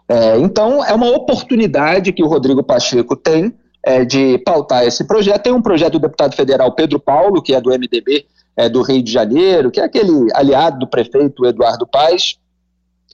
É, 0.06 0.38
então, 0.38 0.84
é 0.84 0.92
uma 0.92 1.10
oportunidade 1.10 2.12
que 2.12 2.22
o 2.22 2.28
Rodrigo 2.28 2.62
Pacheco 2.62 3.16
tem 3.16 3.54
é, 3.82 4.04
de 4.04 4.36
pautar 4.38 4.84
esse 4.84 5.04
projeto. 5.04 5.44
Tem 5.44 5.52
um 5.52 5.62
projeto 5.62 5.94
do 5.94 6.00
deputado 6.00 6.36
federal 6.36 6.72
Pedro 6.72 7.00
Paulo, 7.00 7.40
que 7.40 7.54
é 7.54 7.60
do 7.60 7.70
MDB, 7.70 8.26
é, 8.56 8.68
do 8.68 8.82
Rio 8.82 9.02
de 9.02 9.12
Janeiro, 9.12 9.70
que 9.70 9.80
é 9.80 9.84
aquele 9.84 10.28
aliado 10.34 10.78
do 10.78 10.86
prefeito 10.86 11.44
Eduardo 11.44 11.86
Paes, 11.86 12.38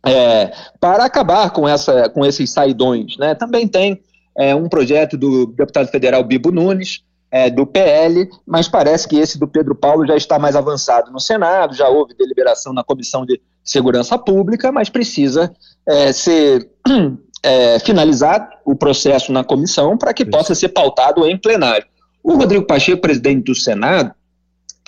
é, 0.04 0.52
para 0.80 1.04
acabar 1.04 1.50
com, 1.50 1.68
essa, 1.68 2.08
com 2.08 2.24
esses 2.24 2.50
saidões. 2.50 3.16
Né? 3.16 3.34
Também 3.34 3.66
tem 3.66 4.00
é, 4.36 4.54
um 4.54 4.68
projeto 4.68 5.16
do 5.16 5.46
deputado 5.46 5.88
federal 5.88 6.22
Bibo 6.24 6.50
Nunes, 6.50 7.02
é, 7.30 7.48
do 7.48 7.66
PL, 7.66 8.28
mas 8.46 8.68
parece 8.68 9.08
que 9.08 9.16
esse 9.16 9.38
do 9.38 9.48
Pedro 9.48 9.74
Paulo 9.74 10.06
já 10.06 10.14
está 10.14 10.38
mais 10.38 10.54
avançado 10.54 11.10
no 11.10 11.18
Senado, 11.18 11.74
já 11.74 11.88
houve 11.88 12.14
deliberação 12.14 12.74
na 12.74 12.84
Comissão 12.84 13.24
de 13.24 13.40
Segurança 13.64 14.18
Pública, 14.18 14.70
mas 14.70 14.90
precisa 14.90 15.50
é, 15.88 16.12
ser 16.12 16.68
é, 17.42 17.78
finalizado 17.78 18.48
o 18.66 18.76
processo 18.76 19.32
na 19.32 19.42
comissão 19.42 19.96
para 19.96 20.12
que 20.12 20.26
possa 20.26 20.54
ser 20.54 20.68
pautado 20.68 21.26
em 21.26 21.38
plenário. 21.38 21.86
O 22.22 22.34
Rodrigo 22.34 22.66
Pacheco, 22.66 23.00
presidente 23.00 23.44
do 23.44 23.54
Senado, 23.54 24.14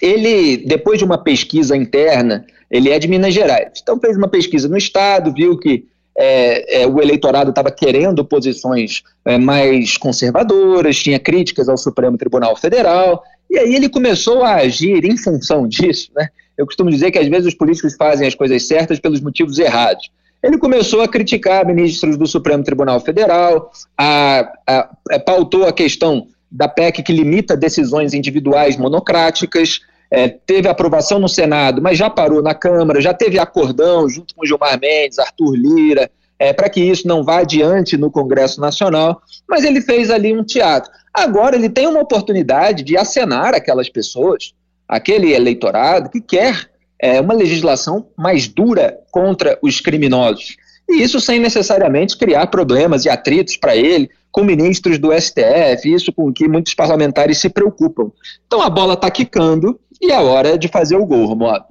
ele, 0.00 0.58
depois 0.58 0.98
de 0.98 1.04
uma 1.04 1.18
pesquisa 1.18 1.76
interna, 1.76 2.44
ele 2.70 2.90
é 2.90 2.98
de 2.98 3.08
Minas 3.08 3.34
Gerais. 3.34 3.80
Então 3.82 3.98
fez 4.00 4.16
uma 4.16 4.28
pesquisa 4.28 4.68
no 4.68 4.76
estado, 4.76 5.32
viu 5.32 5.58
que 5.58 5.86
é, 6.16 6.82
é, 6.82 6.86
o 6.86 7.00
eleitorado 7.00 7.50
estava 7.50 7.70
querendo 7.70 8.24
posições 8.24 9.02
é, 9.24 9.36
mais 9.36 9.96
conservadoras, 9.96 10.98
tinha 10.98 11.18
críticas 11.18 11.68
ao 11.68 11.76
Supremo 11.76 12.16
Tribunal 12.16 12.56
Federal, 12.56 13.22
e 13.50 13.58
aí 13.58 13.74
ele 13.74 13.88
começou 13.88 14.42
a 14.42 14.56
agir 14.56 15.04
em 15.04 15.16
função 15.16 15.66
disso. 15.66 16.10
Né? 16.14 16.28
Eu 16.56 16.66
costumo 16.66 16.90
dizer 16.90 17.10
que 17.10 17.18
às 17.18 17.28
vezes 17.28 17.48
os 17.48 17.54
políticos 17.54 17.94
fazem 17.96 18.26
as 18.26 18.34
coisas 18.34 18.66
certas 18.66 19.00
pelos 19.00 19.20
motivos 19.20 19.58
errados. 19.58 20.10
Ele 20.42 20.58
começou 20.58 21.00
a 21.00 21.08
criticar 21.08 21.66
ministros 21.66 22.18
do 22.18 22.26
Supremo 22.26 22.62
Tribunal 22.62 23.00
Federal, 23.00 23.72
a, 23.96 24.52
a, 24.66 24.90
a 25.12 25.18
pautou 25.18 25.66
a 25.66 25.72
questão 25.72 26.28
da 26.54 26.68
PEC 26.68 27.02
que 27.02 27.12
limita 27.12 27.56
decisões 27.56 28.14
individuais 28.14 28.76
monocráticas, 28.76 29.80
é, 30.08 30.28
teve 30.28 30.68
aprovação 30.68 31.18
no 31.18 31.28
Senado, 31.28 31.82
mas 31.82 31.98
já 31.98 32.08
parou 32.08 32.40
na 32.40 32.54
Câmara, 32.54 33.00
já 33.00 33.12
teve 33.12 33.40
acordão 33.40 34.08
junto 34.08 34.36
com 34.36 34.46
Gilmar 34.46 34.78
Mendes, 34.78 35.18
Arthur 35.18 35.56
Lira, 35.56 36.08
é, 36.38 36.52
para 36.52 36.68
que 36.68 36.80
isso 36.80 37.08
não 37.08 37.24
vá 37.24 37.40
adiante 37.40 37.96
no 37.96 38.08
Congresso 38.08 38.60
Nacional, 38.60 39.20
mas 39.48 39.64
ele 39.64 39.80
fez 39.80 40.10
ali 40.10 40.32
um 40.32 40.44
teatro. 40.44 40.92
Agora 41.12 41.56
ele 41.56 41.68
tem 41.68 41.88
uma 41.88 42.00
oportunidade 42.00 42.84
de 42.84 42.96
acenar 42.96 43.52
aquelas 43.52 43.88
pessoas, 43.88 44.52
aquele 44.88 45.32
eleitorado 45.32 46.08
que 46.08 46.20
quer 46.20 46.70
é, 47.00 47.20
uma 47.20 47.34
legislação 47.34 48.06
mais 48.16 48.46
dura 48.46 48.96
contra 49.10 49.58
os 49.60 49.80
criminosos. 49.80 50.56
E 50.88 51.02
isso 51.02 51.20
sem 51.20 51.38
necessariamente 51.40 52.16
criar 52.16 52.46
problemas 52.48 53.04
e 53.04 53.08
atritos 53.08 53.56
para 53.56 53.76
ele 53.76 54.10
com 54.30 54.42
ministros 54.42 54.98
do 54.98 55.12
STF, 55.12 55.92
isso 55.92 56.12
com 56.12 56.32
que 56.32 56.48
muitos 56.48 56.74
parlamentares 56.74 57.38
se 57.38 57.48
preocupam. 57.48 58.10
Então 58.46 58.60
a 58.60 58.68
bola 58.68 58.94
está 58.94 59.10
quicando 59.10 59.78
e 60.00 60.10
é 60.10 60.20
hora 60.20 60.58
de 60.58 60.68
fazer 60.68 60.96
o 60.96 61.06
gol, 61.06 61.26
Romualdo. 61.26 61.66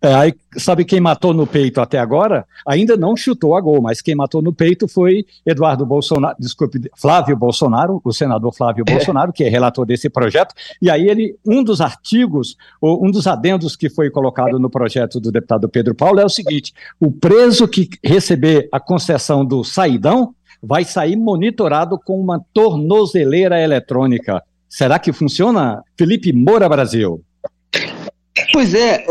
É, 0.00 0.14
aí, 0.14 0.34
sabe 0.56 0.84
quem 0.84 1.00
matou 1.00 1.32
no 1.32 1.46
peito 1.46 1.80
até 1.80 1.98
agora? 1.98 2.46
Ainda 2.66 2.96
não 2.96 3.16
chutou 3.16 3.56
a 3.56 3.60
gol, 3.60 3.80
mas 3.80 4.00
quem 4.00 4.14
matou 4.14 4.42
no 4.42 4.52
peito 4.52 4.86
foi 4.88 5.24
Eduardo 5.44 5.84
Bolsonaro, 5.84 6.36
desculpe, 6.38 6.90
Flávio 6.96 7.36
Bolsonaro, 7.36 8.00
o 8.04 8.12
senador 8.12 8.54
Flávio 8.54 8.84
é. 8.86 8.92
Bolsonaro, 8.92 9.32
que 9.32 9.44
é 9.44 9.48
relator 9.48 9.86
desse 9.86 10.08
projeto. 10.08 10.54
E 10.80 10.90
aí 10.90 11.08
ele, 11.08 11.36
um 11.46 11.62
dos 11.62 11.80
artigos, 11.80 12.56
um 12.82 13.10
dos 13.10 13.26
adendos 13.26 13.76
que 13.76 13.88
foi 13.90 14.10
colocado 14.10 14.58
no 14.58 14.70
projeto 14.70 15.20
do 15.20 15.32
deputado 15.32 15.68
Pedro 15.68 15.94
Paulo 15.94 16.20
é 16.20 16.24
o 16.24 16.28
seguinte: 16.28 16.72
o 17.00 17.10
preso 17.10 17.66
que 17.68 17.88
receber 18.02 18.68
a 18.70 18.80
concessão 18.80 19.44
do 19.44 19.64
saidão 19.64 20.34
vai 20.62 20.84
sair 20.84 21.16
monitorado 21.16 21.98
com 21.98 22.18
uma 22.18 22.40
tornozeleira 22.52 23.60
eletrônica. 23.60 24.42
Será 24.68 24.98
que 24.98 25.12
funciona? 25.12 25.82
Felipe 25.96 26.32
Moura 26.32 26.68
Brasil. 26.68 27.22
Pois 28.52 28.74
é, 28.74 29.04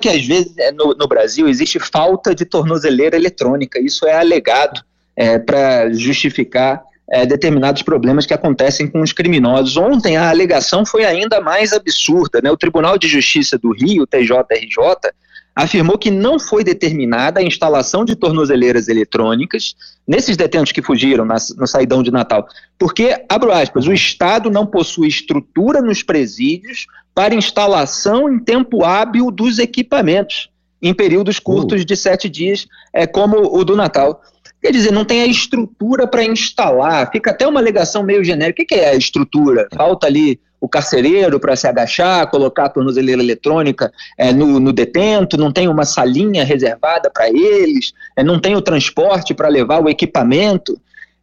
que 0.00 0.08
às 0.08 0.24
vezes 0.26 0.56
é, 0.58 0.72
no, 0.72 0.94
no, 0.94 1.08
Brasil 1.08 1.48
existe 1.48 1.78
falta 1.78 2.34
de 2.34 2.44
tornozeleira 2.44 3.16
eletrônica. 3.16 3.80
Isso 3.80 4.06
é 4.06 4.18
alegado 4.18 4.80
é, 5.16 5.38
para 5.38 5.92
justificar 5.92 6.82
é, 7.10 7.26
determinados 7.26 7.82
problemas 7.82 8.26
que 8.26 8.34
acontecem 8.34 8.86
com 8.86 9.00
os 9.00 9.12
criminosos. 9.12 9.76
Ontem 9.76 10.16
a 10.16 10.30
alegação 10.30 10.84
foi 10.84 11.04
ainda 11.04 11.40
mais 11.40 11.72
absurda. 11.72 12.40
Né? 12.42 12.50
O 12.50 12.56
Tribunal 12.56 12.98
de 12.98 13.08
Justiça 13.08 13.58
do 13.58 13.72
Rio, 13.72 14.06
TJRJ, 14.06 15.10
afirmou 15.58 15.98
que 15.98 16.08
não 16.08 16.38
foi 16.38 16.62
determinada 16.62 17.40
a 17.40 17.42
instalação 17.42 18.04
de 18.04 18.14
tornozeleiras 18.14 18.86
eletrônicas 18.86 19.74
nesses 20.06 20.36
detentos 20.36 20.70
que 20.70 20.80
fugiram 20.80 21.24
na, 21.24 21.34
no 21.56 21.66
saidão 21.66 22.00
de 22.00 22.12
Natal, 22.12 22.46
porque, 22.78 23.24
abro 23.28 23.50
aspas, 23.50 23.88
o 23.88 23.92
Estado 23.92 24.50
não 24.50 24.64
possui 24.64 25.08
estrutura 25.08 25.82
nos 25.82 26.00
presídios 26.00 26.86
para 27.18 27.34
instalação 27.34 28.32
em 28.32 28.38
tempo 28.38 28.84
hábil 28.84 29.28
dos 29.32 29.58
equipamentos, 29.58 30.48
em 30.80 30.94
períodos 30.94 31.40
curtos 31.40 31.82
uh. 31.82 31.84
de 31.84 31.96
sete 31.96 32.28
dias, 32.28 32.68
é, 32.92 33.08
como 33.08 33.58
o 33.58 33.64
do 33.64 33.74
Natal. 33.74 34.22
Quer 34.62 34.70
dizer, 34.70 34.92
não 34.92 35.04
tem 35.04 35.22
a 35.22 35.26
estrutura 35.26 36.06
para 36.06 36.22
instalar, 36.22 37.10
fica 37.10 37.32
até 37.32 37.44
uma 37.44 37.58
alegação 37.58 38.04
meio 38.04 38.22
genérica. 38.22 38.62
O 38.62 38.66
que 38.66 38.76
é 38.76 38.90
a 38.90 38.94
estrutura? 38.94 39.66
Falta 39.74 40.06
ali 40.06 40.38
o 40.60 40.68
carcereiro 40.68 41.40
para 41.40 41.56
se 41.56 41.66
agachar, 41.66 42.30
colocar 42.30 42.66
a 42.66 42.68
tornozeleira 42.68 43.20
eletrônica 43.20 43.92
é, 44.16 44.32
no, 44.32 44.60
no, 44.60 44.72
detento, 44.72 45.36
não 45.36 45.50
tem 45.50 45.66
uma 45.66 45.84
salinha 45.84 46.44
reservada 46.44 47.10
para 47.10 47.28
eles, 47.28 47.94
é, 48.14 48.22
não 48.22 48.38
tem 48.38 48.54
o 48.54 48.62
transporte 48.62 49.34
para 49.34 49.48
levar 49.48 49.82
o 49.82 49.88
equipamento. 49.88 50.80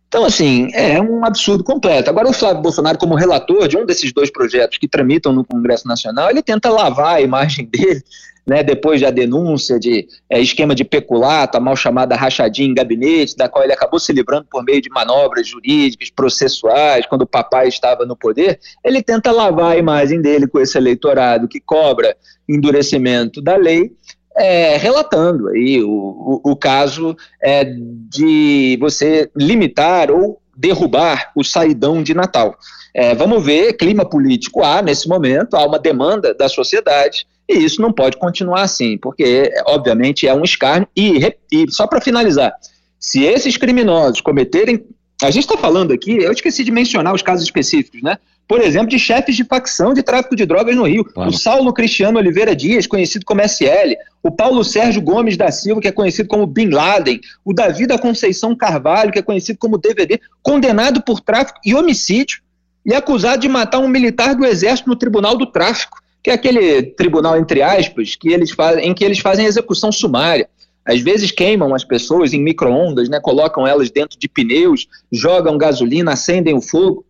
Então, 0.08 0.24
assim, 0.24 0.70
é 0.74 1.02
um 1.02 1.26
absurdo 1.26 1.64
completo. 1.64 2.10
Agora, 2.10 2.30
o 2.30 2.34
Flávio 2.34 2.62
Bolsonaro, 2.62 2.98
como 2.98 3.16
relator 3.16 3.68
de 3.68 3.78
um 3.78 3.86
desses 3.86 4.14
dois 4.14 4.32
projetos 4.32 4.78
que 4.78 4.88
tramitam 4.88 5.34
no 5.34 5.44
Congresso 5.44 5.88
Nacional, 5.88 6.30
ele 6.30 6.42
tenta 6.42 6.70
lavar 6.70 7.16
a 7.16 7.22
imagem 7.22 7.66
dele 7.72 8.02
né, 8.46 8.64
depois 8.64 9.02
da 9.02 9.10
denúncia 9.10 9.80
de 9.80 10.08
é, 10.30 10.40
esquema 10.40 10.76
de 10.76 10.84
peculato, 10.84 11.58
a 11.58 11.60
mal 11.60 11.76
chamada 11.76 12.16
rachadinha 12.16 12.70
em 12.70 12.74
gabinete, 12.74 13.36
da 13.36 13.50
qual 13.50 13.64
ele 13.64 13.74
acabou 13.74 14.00
se 14.00 14.14
livrando 14.14 14.46
por 14.50 14.64
meio 14.64 14.82
de 14.82 14.90
manobras 14.90 15.48
jurídicas, 15.48 16.12
processuais, 16.12 17.06
quando 17.08 17.24
o 17.24 17.28
papai 17.28 17.68
estava 17.68 18.06
no 18.06 18.16
poder, 18.16 18.60
ele 18.84 19.02
tenta 19.02 19.32
lavar 19.32 19.72
a 19.72 19.78
imagem 19.78 20.22
dele 20.22 20.48
com 20.48 20.60
esse 20.60 20.78
eleitorado 20.78 21.48
que 21.48 21.60
cobra 21.60 22.16
endurecimento 22.48 23.42
da 23.42 23.56
lei, 23.56 23.92
é, 24.38 24.78
relatando 24.78 25.50
aí 25.50 25.82
o, 25.82 25.90
o, 25.90 26.52
o 26.52 26.56
caso 26.56 27.16
é, 27.42 27.66
de 28.10 28.78
você 28.80 29.30
limitar 29.36 30.12
ou 30.12 30.42
derrubar 30.56 31.32
o 31.36 31.44
saidão 31.44 32.02
de 32.02 32.14
Natal. 32.14 32.58
É, 32.94 33.14
vamos 33.14 33.44
ver, 33.44 33.74
clima 33.74 34.08
político 34.08 34.64
há 34.64 34.82
nesse 34.82 35.08
momento, 35.08 35.56
há 35.56 35.66
uma 35.66 35.80
demanda 35.80 36.34
da 36.34 36.48
sociedade, 36.48 37.28
e 37.48 37.58
isso 37.58 37.82
não 37.82 37.92
pode 37.92 38.18
continuar 38.18 38.62
assim, 38.62 38.98
porque, 38.98 39.52
obviamente, 39.68 40.28
é 40.28 40.34
um 40.34 40.44
escárnio. 40.44 40.88
E, 40.96 41.20
e 41.52 41.70
só 41.70 41.86
para 41.86 42.02
finalizar, 42.02 42.54
se 43.00 43.24
esses 43.24 43.58
criminosos 43.58 44.22
cometerem. 44.22 44.86
A 45.22 45.32
gente 45.32 45.44
está 45.44 45.58
falando 45.58 45.94
aqui, 45.94 46.18
eu 46.18 46.32
esqueci 46.32 46.62
de 46.62 46.72
mencionar 46.72 47.14
os 47.14 47.22
casos 47.22 47.46
específicos, 47.46 48.02
né? 48.02 48.18
Por 48.48 48.62
exemplo, 48.62 48.90
de 48.90 49.00
chefes 49.00 49.36
de 49.36 49.44
facção 49.44 49.94
de 49.94 50.04
tráfico 50.04 50.36
de 50.36 50.46
drogas 50.46 50.76
no 50.76 50.84
Rio. 50.84 51.04
Claro. 51.04 51.30
O 51.30 51.34
Saulo 51.34 51.74
Cristiano 51.74 52.20
Oliveira 52.20 52.56
Dias, 52.56 52.86
conhecido 52.86 53.26
como 53.26 53.42
SL. 53.42 53.96
O 54.22 54.30
Paulo 54.30 54.64
Sérgio 54.64 55.02
Gomes 55.02 55.36
da 55.36 55.52
Silva, 55.52 55.82
que 55.82 55.88
é 55.88 55.92
conhecido 55.92 56.30
como 56.30 56.46
Bin 56.46 56.70
Laden. 56.70 57.20
O 57.44 57.54
Davi 57.54 57.88
da 57.88 57.98
Conceição 57.98 58.56
Carvalho, 58.56 59.12
que 59.12 59.20
é 59.20 59.24
conhecido 59.24 59.58
como 59.58 59.78
DVD, 59.78 60.20
condenado 60.44 61.02
por 61.02 61.20
tráfico 61.20 61.60
e 61.66 61.74
homicídio 61.74 62.42
e 62.86 62.94
acusado 62.94 63.42
de 63.42 63.50
matar 63.50 63.80
um 63.80 63.88
militar 63.88 64.36
do 64.36 64.46
Exército 64.46 64.90
no 64.90 64.96
Tribunal 64.96 65.36
do 65.36 65.48
Tráfico 65.48 66.06
que 66.26 66.32
é 66.32 66.34
aquele 66.34 66.82
tribunal, 66.82 67.38
entre 67.38 67.62
aspas, 67.62 68.16
que 68.16 68.30
eles 68.30 68.50
fazem, 68.50 68.88
em 68.88 68.96
que 68.96 69.06
eles 69.06 69.20
fazem 69.20 69.46
execução 69.46 69.92
sumária. 69.92 70.50
Às 70.84 71.00
vezes 71.00 71.30
queimam 71.30 71.76
as 71.76 71.84
pessoas 71.84 72.34
em 72.34 72.42
micro-ondas, 72.42 73.08
né, 73.08 73.20
colocam 73.20 73.68
elas 73.68 73.92
dentro 73.92 74.18
de 74.18 74.28
pneus, 74.28 74.88
jogam 75.12 75.56
gasolina, 75.56 76.14
acendem 76.14 76.56
o 76.56 76.62
fogo. 76.62 77.06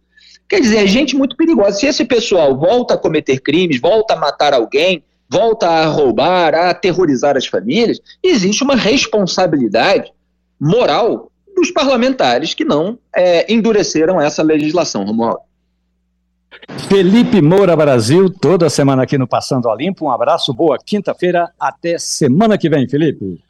Quer 0.47 0.59
dizer, 0.59 0.77
é 0.77 0.87
gente 0.87 1.15
muito 1.15 1.35
perigosa. 1.35 1.79
Se 1.79 1.87
esse 1.87 2.05
pessoal 2.05 2.55
volta 2.57 2.93
a 2.93 2.97
cometer 2.97 3.39
crimes, 3.39 3.79
volta 3.79 4.13
a 4.13 4.17
matar 4.17 4.53
alguém, 4.53 5.03
volta 5.29 5.67
a 5.67 5.85
roubar, 5.85 6.53
a 6.53 6.69
aterrorizar 6.69 7.35
as 7.35 7.47
famílias, 7.47 7.99
existe 8.21 8.63
uma 8.63 8.75
responsabilidade 8.75 10.11
moral 10.59 11.31
dos 11.55 11.71
parlamentares 11.71 12.53
que 12.53 12.65
não 12.65 12.99
é, 13.15 13.51
endureceram 13.51 14.21
essa 14.21 14.43
legislação, 14.43 15.05
Romualdo. 15.05 15.39
Felipe 16.87 17.41
Moura 17.41 17.75
Brasil, 17.75 18.29
toda 18.29 18.69
semana 18.69 19.03
aqui 19.03 19.17
no 19.17 19.27
Passando 19.27 19.67
Olimpo. 19.67 20.05
Um 20.05 20.11
abraço, 20.11 20.53
boa 20.53 20.77
quinta-feira. 20.83 21.51
Até 21.59 21.97
semana 21.97 22.57
que 22.57 22.69
vem, 22.69 22.87
Felipe. 22.87 23.41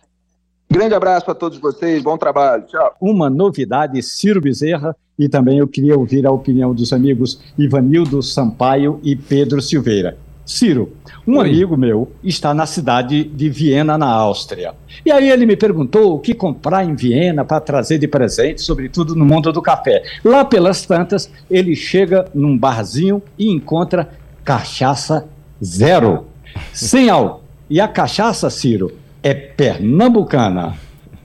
Grande 0.75 0.93
abraço 0.93 1.25
para 1.25 1.33
todos 1.33 1.57
vocês, 1.57 2.03
bom 2.03 2.17
trabalho. 2.17 2.63
Tchau. 2.67 2.97
Uma 2.99 3.29
novidade, 3.29 4.03
Ciro 4.03 4.41
Bezerra, 4.41 4.93
e 5.17 5.29
também 5.29 5.59
eu 5.59 5.69
queria 5.69 5.97
ouvir 5.97 6.27
a 6.27 6.31
opinião 6.31 6.75
dos 6.75 6.91
amigos 6.91 7.39
Ivanildo 7.57 8.21
Sampaio 8.21 8.99
e 9.01 9.15
Pedro 9.15 9.61
Silveira. 9.61 10.17
Ciro, 10.45 10.91
um 11.25 11.37
Oi. 11.37 11.47
amigo 11.47 11.77
meu 11.77 12.11
está 12.21 12.53
na 12.53 12.65
cidade 12.65 13.23
de 13.23 13.49
Viena, 13.49 13.97
na 13.97 14.07
Áustria. 14.07 14.73
E 15.05 15.09
aí 15.13 15.31
ele 15.31 15.45
me 15.45 15.55
perguntou 15.55 16.13
o 16.13 16.19
que 16.19 16.33
comprar 16.33 16.83
em 16.83 16.93
Viena 16.93 17.45
para 17.45 17.61
trazer 17.61 17.97
de 17.97 18.07
presente, 18.09 18.61
sobretudo 18.61 19.15
no 19.15 19.23
mundo 19.23 19.53
do 19.53 19.61
café. 19.61 20.03
Lá 20.25 20.43
pelas 20.43 20.85
tantas, 20.85 21.31
ele 21.49 21.73
chega 21.73 22.25
num 22.35 22.57
barzinho 22.57 23.23
e 23.39 23.49
encontra 23.49 24.09
cachaça 24.43 25.25
zero, 25.63 26.25
sem 26.73 27.09
álcool. 27.09 27.45
E 27.69 27.79
a 27.79 27.87
cachaça, 27.87 28.49
Ciro, 28.49 28.91
é 29.25 29.33
pernambucana. 29.33 30.75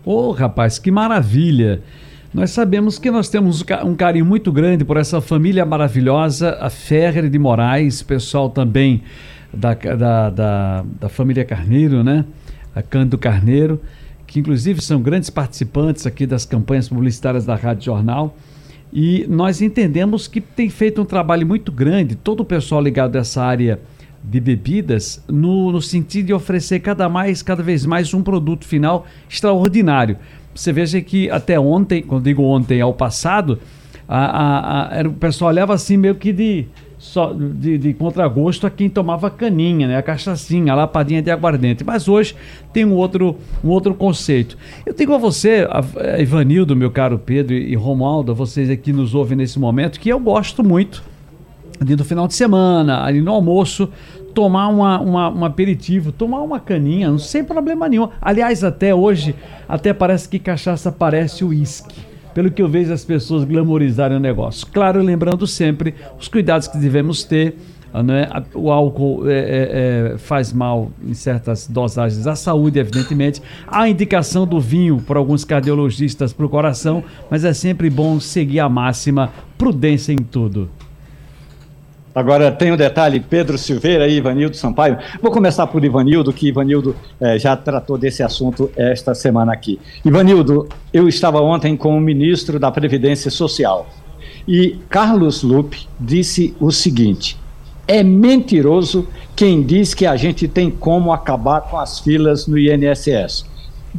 Ô, 0.07 0.28
oh, 0.28 0.30
rapaz, 0.30 0.78
que 0.78 0.90
maravilha! 0.90 1.82
Nós 2.32 2.51
sabemos 2.51 2.98
que 2.98 3.11
nós 3.11 3.28
temos 3.28 3.62
um 3.84 3.94
carinho 3.94 4.24
muito 4.24 4.51
grande 4.51 4.86
por 4.86 4.96
essa 4.96 5.20
família 5.20 5.66
maravilhosa, 5.66 6.57
a 6.62 6.70
Ferre 6.70 7.28
de 7.28 7.38
Moraes, 7.38 8.03
pessoal 8.03 8.48
também 8.48 9.03
da, 9.53 9.74
da, 9.74 10.30
da, 10.30 10.84
da 10.98 11.09
família 11.11 11.44
Carneiro, 11.44 12.03
né? 12.03 12.24
A 12.74 12.80
Cândido 12.80 13.18
Carneiro, 13.18 13.78
que 14.26 14.40
inclusive 14.40 14.80
são 14.80 15.03
grandes 15.03 15.28
participantes 15.28 16.07
aqui 16.07 16.24
das 16.24 16.46
campanhas 16.46 16.88
publicitárias 16.88 17.44
da 17.44 17.55
Rádio 17.55 17.84
Jornal. 17.84 18.34
E 18.90 19.26
nós 19.28 19.61
entendemos 19.61 20.26
que 20.26 20.40
tem 20.40 20.70
feito 20.70 21.03
um 21.03 21.05
trabalho 21.05 21.46
muito 21.46 21.70
grande, 21.70 22.14
todo 22.14 22.40
o 22.40 22.46
pessoal 22.46 22.80
ligado 22.80 23.16
a 23.16 23.18
essa 23.18 23.42
área 23.42 23.78
de 24.22 24.40
bebidas, 24.40 25.22
no, 25.28 25.72
no 25.72 25.80
sentido 25.80 26.26
de 26.26 26.34
oferecer 26.34 26.80
cada, 26.80 27.08
mais, 27.08 27.42
cada 27.42 27.62
vez 27.62 27.86
mais 27.86 28.12
um 28.12 28.22
produto 28.22 28.64
final 28.64 29.06
extraordinário. 29.28 30.16
Você 30.54 30.72
veja 30.72 31.00
que 31.00 31.30
até 31.30 31.58
ontem, 31.58 32.02
quando 32.02 32.24
digo 32.24 32.42
ontem, 32.42 32.80
ao 32.80 32.92
passado, 32.92 33.58
a, 34.08 34.18
a, 34.18 35.00
a, 35.00 35.08
o 35.08 35.12
pessoal 35.12 35.50
olhava 35.50 35.72
assim 35.72 35.96
meio 35.96 36.16
que 36.16 36.32
de, 36.32 36.66
só, 36.98 37.32
de, 37.32 37.78
de 37.78 37.94
contragosto 37.94 38.66
a 38.66 38.70
quem 38.70 38.90
tomava 38.90 39.30
caninha, 39.30 39.88
né? 39.88 39.96
a 39.96 40.02
cachaçinha, 40.02 40.72
a 40.72 40.76
lapadinha 40.76 41.22
de 41.22 41.30
aguardente. 41.30 41.82
Mas 41.82 42.08
hoje 42.08 42.34
tem 42.72 42.84
um 42.84 42.92
outro, 42.92 43.36
um 43.64 43.68
outro 43.68 43.94
conceito. 43.94 44.58
Eu 44.84 44.92
digo 44.92 45.14
a 45.14 45.18
você, 45.18 45.66
a, 45.70 46.20
Ivanildo, 46.20 46.76
meu 46.76 46.90
caro 46.90 47.18
Pedro 47.18 47.54
e, 47.54 47.72
e 47.72 47.74
Romualdo, 47.74 48.34
vocês 48.34 48.68
aqui 48.68 48.92
nos 48.92 49.14
ouvem 49.14 49.38
nesse 49.38 49.58
momento, 49.58 49.98
que 49.98 50.08
eu 50.08 50.18
gosto 50.18 50.62
muito 50.62 51.02
de 51.82 51.96
no 51.96 52.04
final 52.04 52.28
de 52.28 52.34
semana, 52.34 53.02
ali 53.04 53.20
no 53.20 53.32
almoço, 53.32 53.88
tomar 54.34 54.68
uma, 54.68 55.00
uma, 55.00 55.30
um 55.30 55.44
aperitivo, 55.44 56.12
tomar 56.12 56.42
uma 56.42 56.60
caninha, 56.60 57.16
sem 57.18 57.42
problema 57.42 57.88
nenhum. 57.88 58.08
Aliás, 58.20 58.62
até 58.62 58.94
hoje, 58.94 59.34
até 59.68 59.92
parece 59.92 60.28
que 60.28 60.38
cachaça 60.38 60.92
parece 60.92 61.44
uísque 61.44 62.10
pelo 62.34 62.50
que 62.50 62.62
eu 62.62 62.68
vejo 62.68 62.92
as 62.92 63.04
pessoas 63.04 63.44
glamorizarem 63.44 64.16
o 64.16 64.20
negócio. 64.20 64.66
Claro, 64.72 65.02
lembrando 65.02 65.46
sempre 65.46 65.94
os 66.18 66.28
cuidados 66.28 66.68
que 66.68 66.78
devemos 66.78 67.24
ter. 67.24 67.56
Né? 67.92 68.28
O 68.54 68.70
álcool 68.70 69.28
é, 69.28 69.32
é, 69.32 70.12
é, 70.14 70.18
faz 70.18 70.52
mal 70.52 70.92
em 71.04 71.12
certas 71.12 71.66
dosagens 71.66 72.26
à 72.28 72.36
saúde, 72.36 72.78
evidentemente. 72.78 73.42
Há 73.66 73.88
indicação 73.88 74.46
do 74.46 74.60
vinho 74.60 74.98
por 74.98 75.16
alguns 75.16 75.44
cardiologistas 75.44 76.32
para 76.32 76.46
o 76.46 76.48
coração, 76.48 77.02
mas 77.28 77.44
é 77.44 77.52
sempre 77.52 77.90
bom 77.90 78.20
seguir 78.20 78.60
a 78.60 78.68
máxima 78.68 79.32
prudência 79.58 80.12
em 80.12 80.18
tudo. 80.18 80.70
Agora 82.14 82.50
tem 82.50 82.72
um 82.72 82.76
detalhe, 82.76 83.20
Pedro 83.20 83.56
Silveira 83.56 84.08
e 84.08 84.16
Ivanildo 84.16 84.56
Sampaio. 84.56 84.98
Vou 85.22 85.30
começar 85.30 85.66
por 85.68 85.84
Ivanildo, 85.84 86.32
que 86.32 86.48
Ivanildo 86.48 86.96
eh, 87.20 87.38
já 87.38 87.56
tratou 87.56 87.96
desse 87.96 88.22
assunto 88.22 88.70
esta 88.76 89.14
semana 89.14 89.52
aqui. 89.52 89.78
Ivanildo, 90.04 90.68
eu 90.92 91.08
estava 91.08 91.40
ontem 91.40 91.76
com 91.76 91.96
o 91.96 92.00
ministro 92.00 92.58
da 92.58 92.70
Previdência 92.70 93.30
Social 93.30 93.86
e 94.46 94.76
Carlos 94.88 95.42
Lupe 95.44 95.86
disse 96.00 96.52
o 96.58 96.72
seguinte: 96.72 97.36
é 97.86 98.02
mentiroso 98.02 99.06
quem 99.36 99.62
diz 99.62 99.94
que 99.94 100.06
a 100.06 100.16
gente 100.16 100.48
tem 100.48 100.70
como 100.70 101.12
acabar 101.12 101.61
com 101.62 101.78
as 101.78 102.00
filas 102.00 102.46
no 102.46 102.58
INSS. 102.58 103.44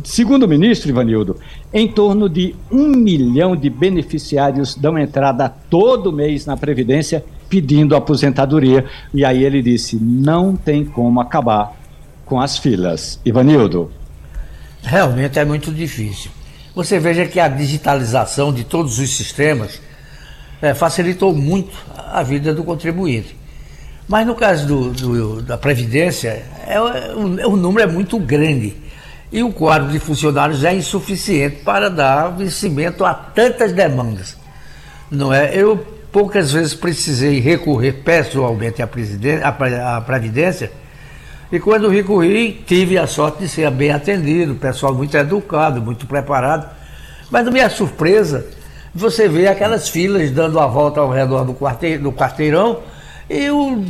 Segundo 0.04 0.44
o 0.44 0.48
ministro 0.48 0.90
Ivanildo, 0.90 1.38
em 1.74 1.88
torno 1.88 2.30
de 2.30 2.56
um 2.72 2.88
milhão 2.88 3.56
de 3.56 3.70
beneficiários 3.70 4.76
dão 4.76 4.98
entrada 4.98 5.50
todo 5.70 6.14
mês 6.14 6.46
na 6.46 6.56
Previdência 6.56 7.24
pedindo 7.52 7.98
aposentadoria. 7.98 8.86
E 9.14 9.26
aí 9.26 9.44
ele 9.44 9.62
disse: 9.62 9.98
não 9.98 10.56
tem 10.56 10.86
como 10.86 11.20
acabar 11.20 11.74
com 12.26 12.40
as 12.40 12.58
filas. 12.58 13.20
Ivanildo. 13.26 13.92
Realmente 14.82 15.38
é 15.38 15.44
muito 15.44 15.70
difícil. 15.72 16.32
Você 16.74 16.98
veja 16.98 17.26
que 17.26 17.40
a 17.40 17.50
digitalização 17.50 18.54
de 18.54 18.64
todos 18.64 18.98
os 18.98 19.16
sistemas 19.16 19.82
é, 20.62 20.74
facilitou 20.74 21.36
muito 21.36 21.78
a 22.12 22.24
vida 22.24 22.54
do 22.54 22.64
contribuinte. 22.64 23.36
Mas 24.08 24.26
no 24.26 24.34
caso 24.34 24.66
do, 24.66 24.92
do, 24.92 25.42
da 25.42 25.58
Previdência, 25.58 26.44
é, 26.66 26.80
o, 27.14 27.52
o 27.52 27.56
número 27.58 27.90
é 27.90 27.92
muito 27.92 28.18
grande 28.18 28.76
e 29.32 29.44
o 29.44 29.52
quadro 29.52 29.92
de 29.92 30.00
funcionários 30.00 30.64
é 30.64 30.74
insuficiente 30.74 31.58
para 31.58 31.90
dar 31.90 32.30
vencimento 32.30 33.06
a 33.06 33.14
tantas 33.14 33.74
demandas. 33.74 34.38
Não 35.10 35.34
é? 35.34 35.54
Eu 35.56 35.86
poucas 36.12 36.52
vezes 36.52 36.74
precisei 36.74 37.40
recorrer 37.40 37.94
pessoalmente 38.04 38.82
à, 38.82 39.98
à, 39.98 40.02
Previdência 40.02 40.72
e 41.52 41.60
quando 41.60 41.90
recorri, 41.90 42.64
tive 42.66 42.98
a 42.98 43.06
sorte 43.06 43.40
de 43.40 43.50
ser 43.50 43.70
bem 43.72 43.92
atendido, 43.92 44.56
pessoal 44.56 44.94
muito 44.94 45.16
educado, 45.18 45.82
muito 45.82 46.08
preparado. 46.08 46.70
Mas, 47.30 47.44
na 47.44 47.52
minha 47.52 47.70
surpresa, 47.70 48.46
você 48.96 49.28
vê 49.28 49.48
aquelas 49.48 49.90
filas 49.90 50.32
dando 50.32 50.60
a 50.60 50.68
volta 50.68 51.02
ao 51.02 51.10
redor 51.10 51.44
do, 51.44 51.54
quarteirão, 51.54 52.04
do 52.04 52.12
quarteirão 52.14 52.80
e 53.30 53.50
o, 53.50 53.84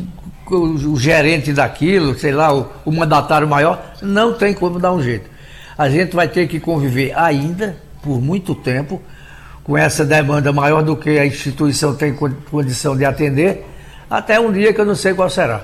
o, 0.50 0.56
o, 0.56 1.00
gerente 1.00 1.54
daquilo, 1.54 2.18
sei 2.18 2.32
lá, 2.32 2.52
o, 2.52 2.68
o 2.84 2.92
mandatário 2.92 3.48
maior, 3.48 3.94
não 4.02 4.34
tem 4.34 4.56
como 4.56 4.80
dar 4.80 4.92
um 4.92 5.02
jeito. 5.02 5.30
A 5.78 5.88
gente 5.88 6.16
vai 6.16 6.28
ter 6.28 6.48
que 6.48 6.60
conviver 6.60 7.14
ainda, 7.16 7.78
por 8.02 8.20
muito 8.20 8.56
tempo, 8.56 9.00
com 9.64 9.78
essa 9.78 10.06
demanda 10.06 10.52
maior 10.52 10.84
do 10.84 10.96
que 10.96 11.20
a 11.20 11.26
instituição 11.26 11.96
tem 11.96 12.16
condição 12.50 12.96
de 12.96 13.06
atender, 13.06 13.66
até 14.10 14.40
um 14.40 14.52
dia 14.52 14.74
que 14.74 14.82
eu 14.82 14.86
não 14.86 14.96
sei 14.96 15.14
qual 15.14 15.30
será. 15.30 15.64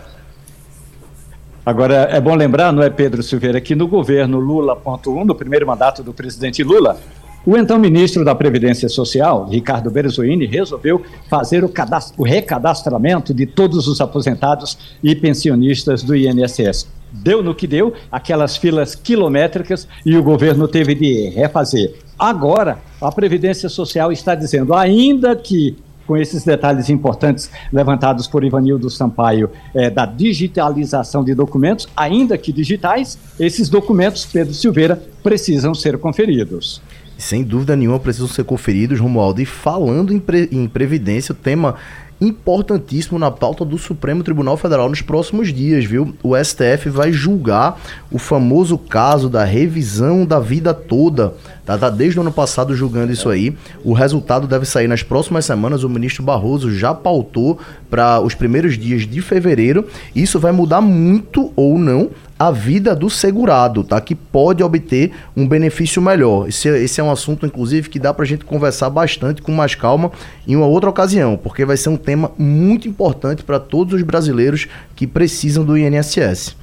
Agora, 1.66 2.08
é 2.12 2.22
bom 2.22 2.34
lembrar, 2.34 2.72
não 2.72 2.82
é, 2.82 2.90
Pedro 2.90 3.22
Silveira, 3.22 3.60
que 3.60 3.76
no 3.76 3.88
governo 3.88 4.40
Lula.1, 4.40 5.26
no 5.26 5.36
primeiro 5.36 5.68
mandato 5.68 6.02
do 6.02 6.14
presidente 6.14 6.64
Lula, 6.64 6.98
o 7.46 7.58
então 7.58 7.78
ministro 7.78 8.24
da 8.24 8.36
Previdência 8.36 8.88
Social, 8.88 9.46
Ricardo 9.50 9.90
Berzoini, 9.90 10.46
resolveu 10.46 11.02
fazer 11.30 11.64
o, 11.64 11.72
o 12.18 12.24
recadastramento 12.24 13.34
de 13.34 13.46
todos 13.46 13.88
os 13.88 14.00
aposentados 14.00 14.78
e 15.04 15.16
pensionistas 15.16 16.04
do 16.04 16.16
INSS. 16.16 16.88
Deu 17.12 17.42
no 17.42 17.56
que 17.56 17.68
deu, 17.68 17.94
aquelas 18.12 18.58
filas 18.58 18.96
quilométricas, 18.96 19.88
e 20.06 20.18
o 20.18 20.24
governo 20.24 20.68
teve 20.68 20.96
de 20.96 21.30
refazer. 21.30 21.96
Agora, 22.18 22.80
a 23.02 23.12
Previdência 23.12 23.70
Social 23.70 24.12
está 24.12 24.36
dizendo, 24.36 24.74
ainda 24.74 25.36
que 25.36 25.78
com 26.08 26.16
esses 26.16 26.44
detalhes 26.44 26.90
importantes 26.90 27.52
levantados 27.72 28.28
por 28.28 28.44
Ivanildo 28.44 28.90
Sampaio, 28.90 29.52
é, 29.76 29.90
da 29.90 30.06
digitalização 30.06 31.24
de 31.24 31.36
documentos, 31.36 31.88
ainda 31.96 32.38
que 32.38 32.54
digitais, 32.54 33.20
esses 33.38 33.68
documentos, 33.68 34.26
Pedro 34.26 34.54
Silveira, 34.54 35.00
precisam 35.22 35.76
ser 35.76 35.98
conferidos. 35.98 36.82
Sem 37.18 37.44
dúvida 37.44 37.76
nenhuma 37.76 38.00
precisam 38.00 38.28
ser 38.28 38.46
conferidos, 38.46 39.00
Romualdo. 39.00 39.42
E 39.42 39.46
falando 39.46 40.14
em, 40.14 40.20
pre 40.20 40.48
em 40.52 40.68
Previdência, 40.68 41.34
o 41.34 41.36
tema 41.36 41.76
importantíssimo 42.20 43.20
na 43.20 43.30
pauta 43.30 43.64
do 43.64 43.78
Supremo 43.78 44.24
Tribunal 44.24 44.58
Federal 44.58 44.90
nos 44.90 45.02
próximos 45.02 45.54
dias, 45.54 45.86
viu? 45.86 46.16
O 46.24 46.36
STF 46.36 46.90
vai 46.90 47.12
julgar 47.12 47.80
o 48.12 48.18
famoso 48.18 48.78
caso 48.78 49.30
da 49.30 49.44
revisão 49.44 50.26
da 50.26 50.40
vida 50.40 50.74
toda. 50.74 51.34
Tá, 51.66 51.78
tá 51.78 51.90
desde 51.90 52.18
o 52.18 52.22
ano 52.22 52.32
passado 52.32 52.76
julgando 52.76 53.12
isso 53.12 53.30
aí. 53.30 53.56
O 53.84 53.94
resultado 53.94 54.48
deve 54.48 54.66
sair 54.66 54.88
nas 54.88 55.04
próximas 55.04 55.46
semanas. 55.46 55.84
O 55.84 55.90
ministro 55.90 56.24
Barroso 56.24 56.74
já 56.74 56.94
pautou 56.94 57.60
para 57.90 58.20
os 58.22 58.34
primeiros 58.34 58.78
dias 58.78 59.08
de 59.08 59.22
fevereiro. 59.22 59.86
Isso 60.16 60.40
vai 60.40 60.52
mudar 60.52 60.82
muito 60.82 61.52
ou 61.56 61.78
não 61.78 62.10
a 62.40 62.52
vida 62.52 62.96
do 62.96 63.10
segurado, 63.10 63.84
tá? 63.84 64.00
Que 64.00 64.14
pode 64.14 64.64
obter 64.64 65.12
um 65.36 65.48
benefício 65.48 66.02
melhor. 66.02 66.48
Esse, 66.48 66.70
esse 66.70 67.02
é 67.02 67.04
um 67.04 67.12
assunto, 67.12 67.46
inclusive, 67.46 67.90
que 67.90 68.00
dá 68.00 68.14
para 68.14 68.24
a 68.24 68.28
gente 68.28 68.46
conversar 68.46 68.90
bastante 68.90 69.42
com 69.42 69.52
mais 69.52 69.74
calma 69.76 70.12
em 70.48 70.56
uma 70.56 70.68
outra 70.68 70.90
ocasião, 70.90 71.38
porque 71.38 71.66
vai 71.66 71.78
ser 71.78 71.90
um 71.90 71.98
tema 71.98 72.32
muito 72.38 72.88
importante 72.88 73.44
para 73.44 73.60
todos 73.60 73.94
os 73.94 74.04
brasileiros 74.04 74.68
que 74.96 75.08
precisam 75.08 75.66
do 75.66 75.78
INSS. 75.78 76.56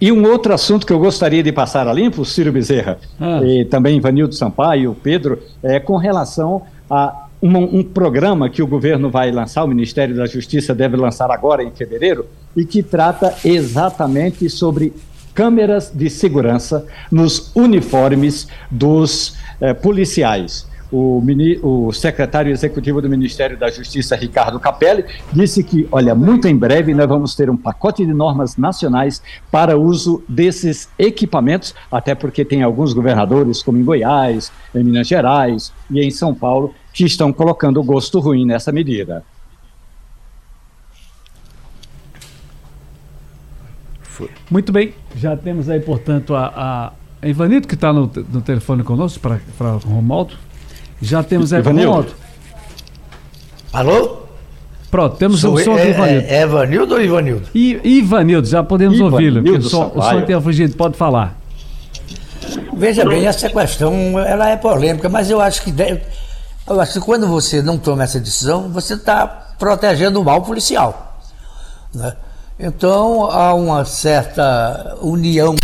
E 0.00 0.12
um 0.12 0.24
outro 0.24 0.54
assunto 0.54 0.86
que 0.86 0.92
eu 0.92 0.98
gostaria 0.98 1.42
de 1.42 1.50
passar 1.50 1.88
a 1.88 1.92
limpo, 1.92 2.24
Ciro 2.24 2.52
Bezerra, 2.52 2.98
ah. 3.18 3.40
e 3.42 3.64
também 3.64 4.00
Vanildo 4.00 4.34
Sampaio, 4.34 4.96
Pedro, 5.02 5.40
é 5.60 5.80
com 5.80 5.96
relação 5.96 6.62
a 6.88 7.27
um, 7.42 7.78
um, 7.78 7.82
programa 7.82 8.50
que 8.50 8.62
o 8.62 8.66
governo 8.66 9.10
vai 9.10 9.30
lançar, 9.30 9.64
o 9.64 9.68
Ministério 9.68 10.14
da 10.14 10.26
Justiça 10.26 10.74
deve 10.74 10.96
lançar 10.96 11.30
agora 11.30 11.62
em 11.62 11.70
fevereiro, 11.70 12.26
e 12.56 12.64
que 12.64 12.82
trata 12.82 13.34
exatamente 13.44 14.48
sobre 14.50 14.92
câmeras 15.34 15.92
de 15.94 16.10
segurança 16.10 16.84
nos 17.10 17.52
uniformes 17.54 18.48
dos 18.70 19.36
eh, 19.60 19.72
policiais. 19.72 20.67
O, 20.90 21.20
mini, 21.20 21.58
o, 21.62 21.92
secretário 21.92 22.50
executivo 22.50 23.02
do 23.02 23.08
Ministério 23.08 23.58
da 23.58 23.70
Justiça, 23.70 24.16
Ricardo 24.16 24.58
Capelli, 24.58 25.04
disse 25.32 25.62
que, 25.62 25.86
olha, 25.92 26.14
muito 26.14 26.48
em 26.48 26.56
breve 26.56 26.94
nós 26.94 27.06
vamos 27.06 27.34
ter 27.34 27.50
um 27.50 27.56
pacote 27.56 28.06
de 28.06 28.12
normas 28.14 28.56
nacionais 28.56 29.22
para 29.50 29.78
uso 29.78 30.22
desses 30.28 30.88
equipamentos, 30.98 31.74
até 31.92 32.14
porque 32.14 32.44
tem 32.44 32.62
alguns 32.62 32.92
governadores, 32.92 33.62
como 33.62 33.78
em 33.78 33.84
Goiás, 33.84 34.50
em 34.74 34.82
Minas 34.82 35.06
Gerais 35.06 35.72
e 35.90 36.00
em 36.00 36.10
São 36.10 36.34
Paulo, 36.34 36.74
que 36.92 37.04
estão 37.04 37.32
colocando 37.32 37.78
o 37.80 37.84
gosto 37.84 38.18
ruim 38.18 38.46
nessa 38.46 38.72
medida. 38.72 39.22
Muito 44.50 44.72
bem, 44.72 44.94
já 45.14 45.36
temos 45.36 45.68
aí, 45.68 45.80
portanto, 45.80 46.34
a, 46.34 46.92
a 47.20 47.28
Ivanito, 47.28 47.68
que 47.68 47.74
está 47.74 47.92
no, 47.92 48.10
no 48.32 48.40
telefone 48.40 48.82
conosco, 48.82 49.20
para 49.20 49.74
o 49.74 49.78
Romaldo. 49.78 50.34
Já 51.00 51.22
temos 51.22 51.52
Romaldo. 51.52 52.12
Alô? 53.72 54.28
Pronto, 54.90 55.16
temos 55.16 55.40
Sou 55.40 55.54
o 55.54 55.58
som 55.60 55.76
é, 55.78 55.84
do 55.84 55.90
Ivanildo. 55.90 56.26
É, 56.26 56.34
é 56.34 56.42
Ivanildo 56.42 56.94
ou 56.94 57.00
Ivanildo? 57.00 57.48
I, 57.54 57.80
Ivanildo, 57.84 58.48
já 58.48 58.62
podemos 58.62 58.98
ouvi-lo, 59.00 59.42
porque 59.42 59.58
o 59.58 59.62
som, 59.62 59.92
o 59.94 60.02
som 60.02 60.22
tem 60.22 60.40
fugido, 60.40 60.74
pode 60.76 60.96
falar. 60.96 61.38
Veja 62.74 63.04
bem, 63.04 63.26
essa 63.26 63.50
questão 63.50 64.18
ela 64.18 64.48
é 64.48 64.56
polêmica, 64.56 65.08
mas 65.08 65.30
eu 65.30 65.40
acho 65.40 65.62
que 65.62 65.70
deve, 65.70 66.00
Eu 66.66 66.80
acho 66.80 66.94
que 66.94 67.00
quando 67.00 67.26
você 67.26 67.60
não 67.60 67.76
toma 67.76 68.04
essa 68.04 68.18
decisão, 68.18 68.70
você 68.70 68.94
está 68.94 69.26
protegendo 69.58 70.20
o 70.20 70.24
mal 70.24 70.42
policial. 70.42 71.20
Né? 71.94 72.14
Então 72.58 73.30
há 73.30 73.52
uma 73.52 73.84
certa 73.84 74.96
união 75.02 75.54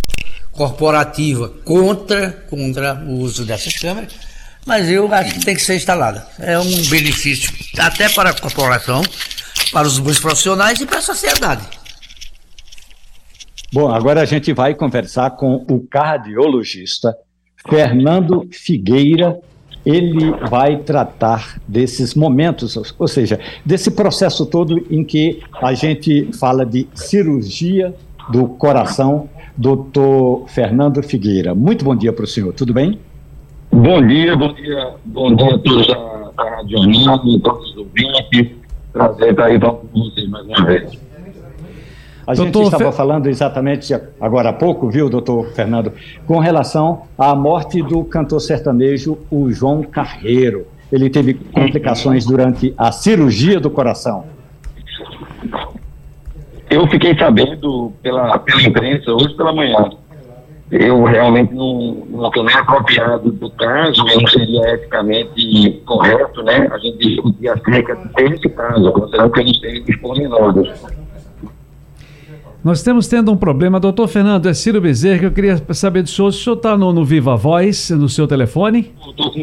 corporativa 0.52 1.50
contra, 1.64 2.30
contra 2.50 3.02
o 3.06 3.20
uso 3.20 3.44
dessas 3.44 3.72
câmeras, 3.74 4.12
mas 4.66 4.88
eu 4.88 5.12
acho 5.12 5.34
que 5.34 5.44
tem 5.44 5.54
que 5.54 5.62
ser 5.62 5.76
instalada. 5.76 6.26
É 6.38 6.58
um 6.58 6.82
benefício 6.88 7.52
até 7.78 8.08
para 8.08 8.30
a 8.30 8.40
corporação, 8.40 9.02
para 9.72 9.86
os 9.86 9.98
bons 9.98 10.18
profissionais 10.18 10.80
e 10.80 10.86
para 10.86 10.98
a 10.98 11.02
sociedade. 11.02 11.66
Bom, 13.72 13.92
agora 13.92 14.20
a 14.20 14.24
gente 14.24 14.52
vai 14.52 14.74
conversar 14.74 15.30
com 15.30 15.64
o 15.68 15.80
cardiologista 15.80 17.16
Fernando 17.68 18.48
Figueira. 18.52 19.38
Ele 19.84 20.30
vai 20.48 20.78
tratar 20.78 21.60
desses 21.68 22.14
momentos, 22.14 22.94
ou 22.98 23.08
seja, 23.08 23.38
desse 23.64 23.90
processo 23.90 24.46
todo 24.46 24.86
em 24.90 25.04
que 25.04 25.42
a 25.60 25.74
gente 25.74 26.30
fala 26.38 26.64
de 26.64 26.88
cirurgia 26.94 27.94
do 28.30 28.46
coração, 28.48 29.28
doutor 29.56 30.48
Fernando 30.48 31.02
Figueira. 31.02 31.54
Muito 31.54 31.84
bom 31.84 31.94
dia 31.94 32.12
para 32.12 32.24
o 32.24 32.28
senhor, 32.28 32.54
tudo 32.54 32.72
bem? 32.72 32.98
Bom 33.74 34.06
dia, 34.06 34.36
bom 34.36 34.52
dia, 34.52 34.94
bom 35.04 35.34
dia 35.34 35.46
a 35.56 35.58
todos 35.58 35.86
da, 35.88 36.30
da 36.36 36.50
Rádio 36.50 36.78
Jornal, 36.78 37.40
todos 37.40 37.70
os 37.70 37.76
ouvintes. 37.76 38.52
Prazer 38.92 39.30
estar 39.32 39.46
aí 39.46 39.58
com 39.58 39.80
vocês 39.92 40.28
mais 40.28 40.46
uma 40.46 40.64
vez. 40.64 40.92
A 42.24 42.34
gente 42.36 42.56
estava 42.56 42.92
Fe... 42.92 42.96
falando 42.96 43.26
exatamente 43.26 43.92
agora 44.20 44.50
há 44.50 44.52
pouco, 44.52 44.88
viu, 44.88 45.10
doutor 45.10 45.48
Fernando, 45.54 45.92
com 46.24 46.38
relação 46.38 47.02
à 47.18 47.34
morte 47.34 47.82
do 47.82 48.04
cantor 48.04 48.40
sertanejo, 48.40 49.18
o 49.28 49.50
João 49.50 49.82
Carreiro. 49.82 50.68
Ele 50.92 51.10
teve 51.10 51.34
complicações 51.34 52.24
durante 52.24 52.72
a 52.78 52.92
cirurgia 52.92 53.58
do 53.58 53.70
coração. 53.70 54.24
Eu 56.70 56.86
fiquei 56.86 57.18
sabendo 57.18 57.92
pela, 58.00 58.38
pela 58.38 58.62
imprensa 58.62 59.10
hoje 59.12 59.34
pela 59.34 59.52
manhã. 59.52 59.90
Eu 60.76 61.04
realmente 61.04 61.54
não 61.54 62.26
estou 62.26 62.42
nem 62.42 62.56
apropriado 62.56 63.30
do 63.30 63.48
caso, 63.50 64.04
não 64.04 64.26
seria 64.26 64.74
eticamente 64.74 65.80
correto, 65.86 66.42
né? 66.42 66.68
A 66.72 66.78
gente 66.78 66.98
discutir 66.98 67.48
acerca 67.48 67.94
desse 68.16 68.48
caso, 68.48 68.90
considerando 68.90 69.30
que 69.30 69.40
eles 69.40 69.60
têm 69.60 69.98
pormenores. 69.98 70.72
Nós 72.64 72.78
estamos 72.78 73.06
tendo 73.06 73.30
um 73.30 73.36
problema. 73.36 73.78
Doutor 73.78 74.08
Fernando, 74.08 74.48
é 74.48 74.54
Ciro 74.54 74.80
Bezerra, 74.80 75.20
que 75.20 75.26
eu 75.26 75.30
queria 75.30 75.62
saber 75.74 76.02
do 76.02 76.08
senhor. 76.08 76.28
O 76.28 76.32
senhor 76.32 76.56
está 76.56 76.76
no, 76.76 76.92
no, 76.92 77.04
Viva 77.04 77.36
Voz, 77.36 77.90
no 77.90 78.08
seu 78.08 78.26
telefone? 78.26 78.90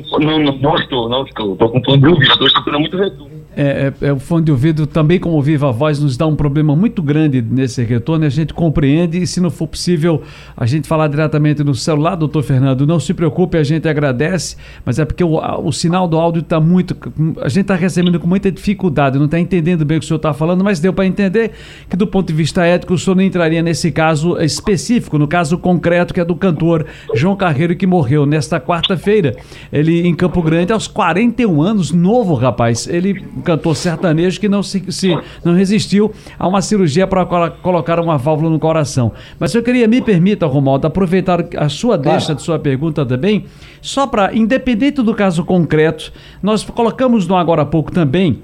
Com, 0.09 0.19
não, 0.19 0.37
não, 0.37 0.57
não 0.57 0.75
estou, 0.75 1.07
não 1.07 1.23
estou. 1.23 1.53
Estou 1.53 1.69
com 1.69 1.81
fone 1.81 2.01
de 2.01 2.07
ouvido, 2.09 2.31
estou 2.31 2.47
escutando 2.47 2.79
muito 2.79 2.97
retorno. 2.97 3.30
É, 3.55 3.91
é, 4.01 4.07
é, 4.07 4.13
o 4.13 4.19
fone 4.19 4.45
de 4.45 4.51
ouvido 4.51 4.87
também, 4.87 5.19
como 5.19 5.37
o 5.37 5.41
Viva 5.41 5.71
Voz, 5.71 5.99
nos 5.99 6.15
dá 6.15 6.25
um 6.25 6.35
problema 6.35 6.75
muito 6.75 7.01
grande 7.03 7.41
nesse 7.41 7.83
retorno. 7.83 8.25
A 8.25 8.29
gente 8.29 8.53
compreende 8.53 9.21
e, 9.21 9.27
se 9.27 9.41
não 9.41 9.49
for 9.49 9.67
possível, 9.67 10.21
a 10.55 10.65
gente 10.65 10.87
falar 10.87 11.07
diretamente 11.07 11.63
no 11.63 11.75
celular, 11.75 12.15
doutor 12.15 12.43
Fernando, 12.43 12.87
não 12.87 12.99
se 12.99 13.13
preocupe, 13.13 13.57
a 13.57 13.63
gente 13.63 13.89
agradece, 13.89 14.55
mas 14.85 14.99
é 14.99 15.05
porque 15.05 15.23
o, 15.23 15.37
o 15.65 15.71
sinal 15.71 16.07
do 16.07 16.17
áudio 16.17 16.39
está 16.39 16.59
muito. 16.61 16.95
A 17.41 17.49
gente 17.49 17.63
está 17.63 17.75
recebendo 17.75 18.19
com 18.19 18.27
muita 18.27 18.49
dificuldade, 18.49 19.17
não 19.17 19.25
está 19.25 19.39
entendendo 19.39 19.83
bem 19.83 19.97
o 19.97 19.99
que 19.99 20.05
o 20.05 20.07
senhor 20.07 20.17
está 20.17 20.33
falando, 20.33 20.63
mas 20.63 20.79
deu 20.79 20.93
para 20.93 21.05
entender 21.05 21.51
que, 21.89 21.97
do 21.97 22.07
ponto 22.07 22.27
de 22.27 22.33
vista 22.33 22.65
ético, 22.65 22.93
o 22.93 22.97
senhor 22.97 23.15
não 23.15 23.23
entraria 23.23 23.61
nesse 23.61 23.91
caso 23.91 24.39
específico, 24.41 25.17
no 25.17 25.27
caso 25.27 25.57
concreto, 25.57 26.13
que 26.13 26.21
é 26.21 26.25
do 26.25 26.35
cantor 26.35 26.85
João 27.13 27.35
Carreiro, 27.35 27.75
que 27.75 27.85
morreu 27.85 28.25
nesta 28.25 28.61
quarta-feira. 28.61 29.35
Ele 29.73 30.07
em 30.07 30.15
Campo 30.15 30.41
Grande, 30.41 30.71
aos 30.71 30.87
41 30.87 31.61
anos, 31.61 31.91
novo 31.91 32.33
rapaz. 32.33 32.87
Ele 32.87 33.21
um 33.41 33.43
cantor 33.43 33.75
sertanejo 33.75 34.39
que 34.39 34.47
não, 34.47 34.61
se, 34.61 34.83
se 34.91 35.17
não 35.43 35.53
resistiu 35.53 36.13
a 36.37 36.47
uma 36.47 36.61
cirurgia 36.61 37.07
para 37.07 37.25
colocar 37.25 37.99
uma 37.99 38.17
válvula 38.17 38.49
no 38.49 38.59
coração. 38.59 39.11
Mas 39.39 39.53
eu 39.53 39.63
queria, 39.63 39.87
me 39.87 40.01
permita, 40.01 40.45
Romualdo, 40.45 40.85
aproveitar 40.85 41.43
a 41.57 41.67
sua 41.67 41.97
deixa 41.97 42.27
claro. 42.27 42.35
de 42.35 42.41
sua 42.43 42.59
pergunta 42.59 43.05
também, 43.05 43.45
só 43.81 44.05
para, 44.05 44.33
independente 44.35 45.01
do 45.01 45.13
caso 45.15 45.43
concreto, 45.43 46.13
nós 46.41 46.63
colocamos 46.63 47.27
no 47.27 47.35
Agora 47.35 47.63
há 47.63 47.65
pouco 47.65 47.91
também 47.91 48.43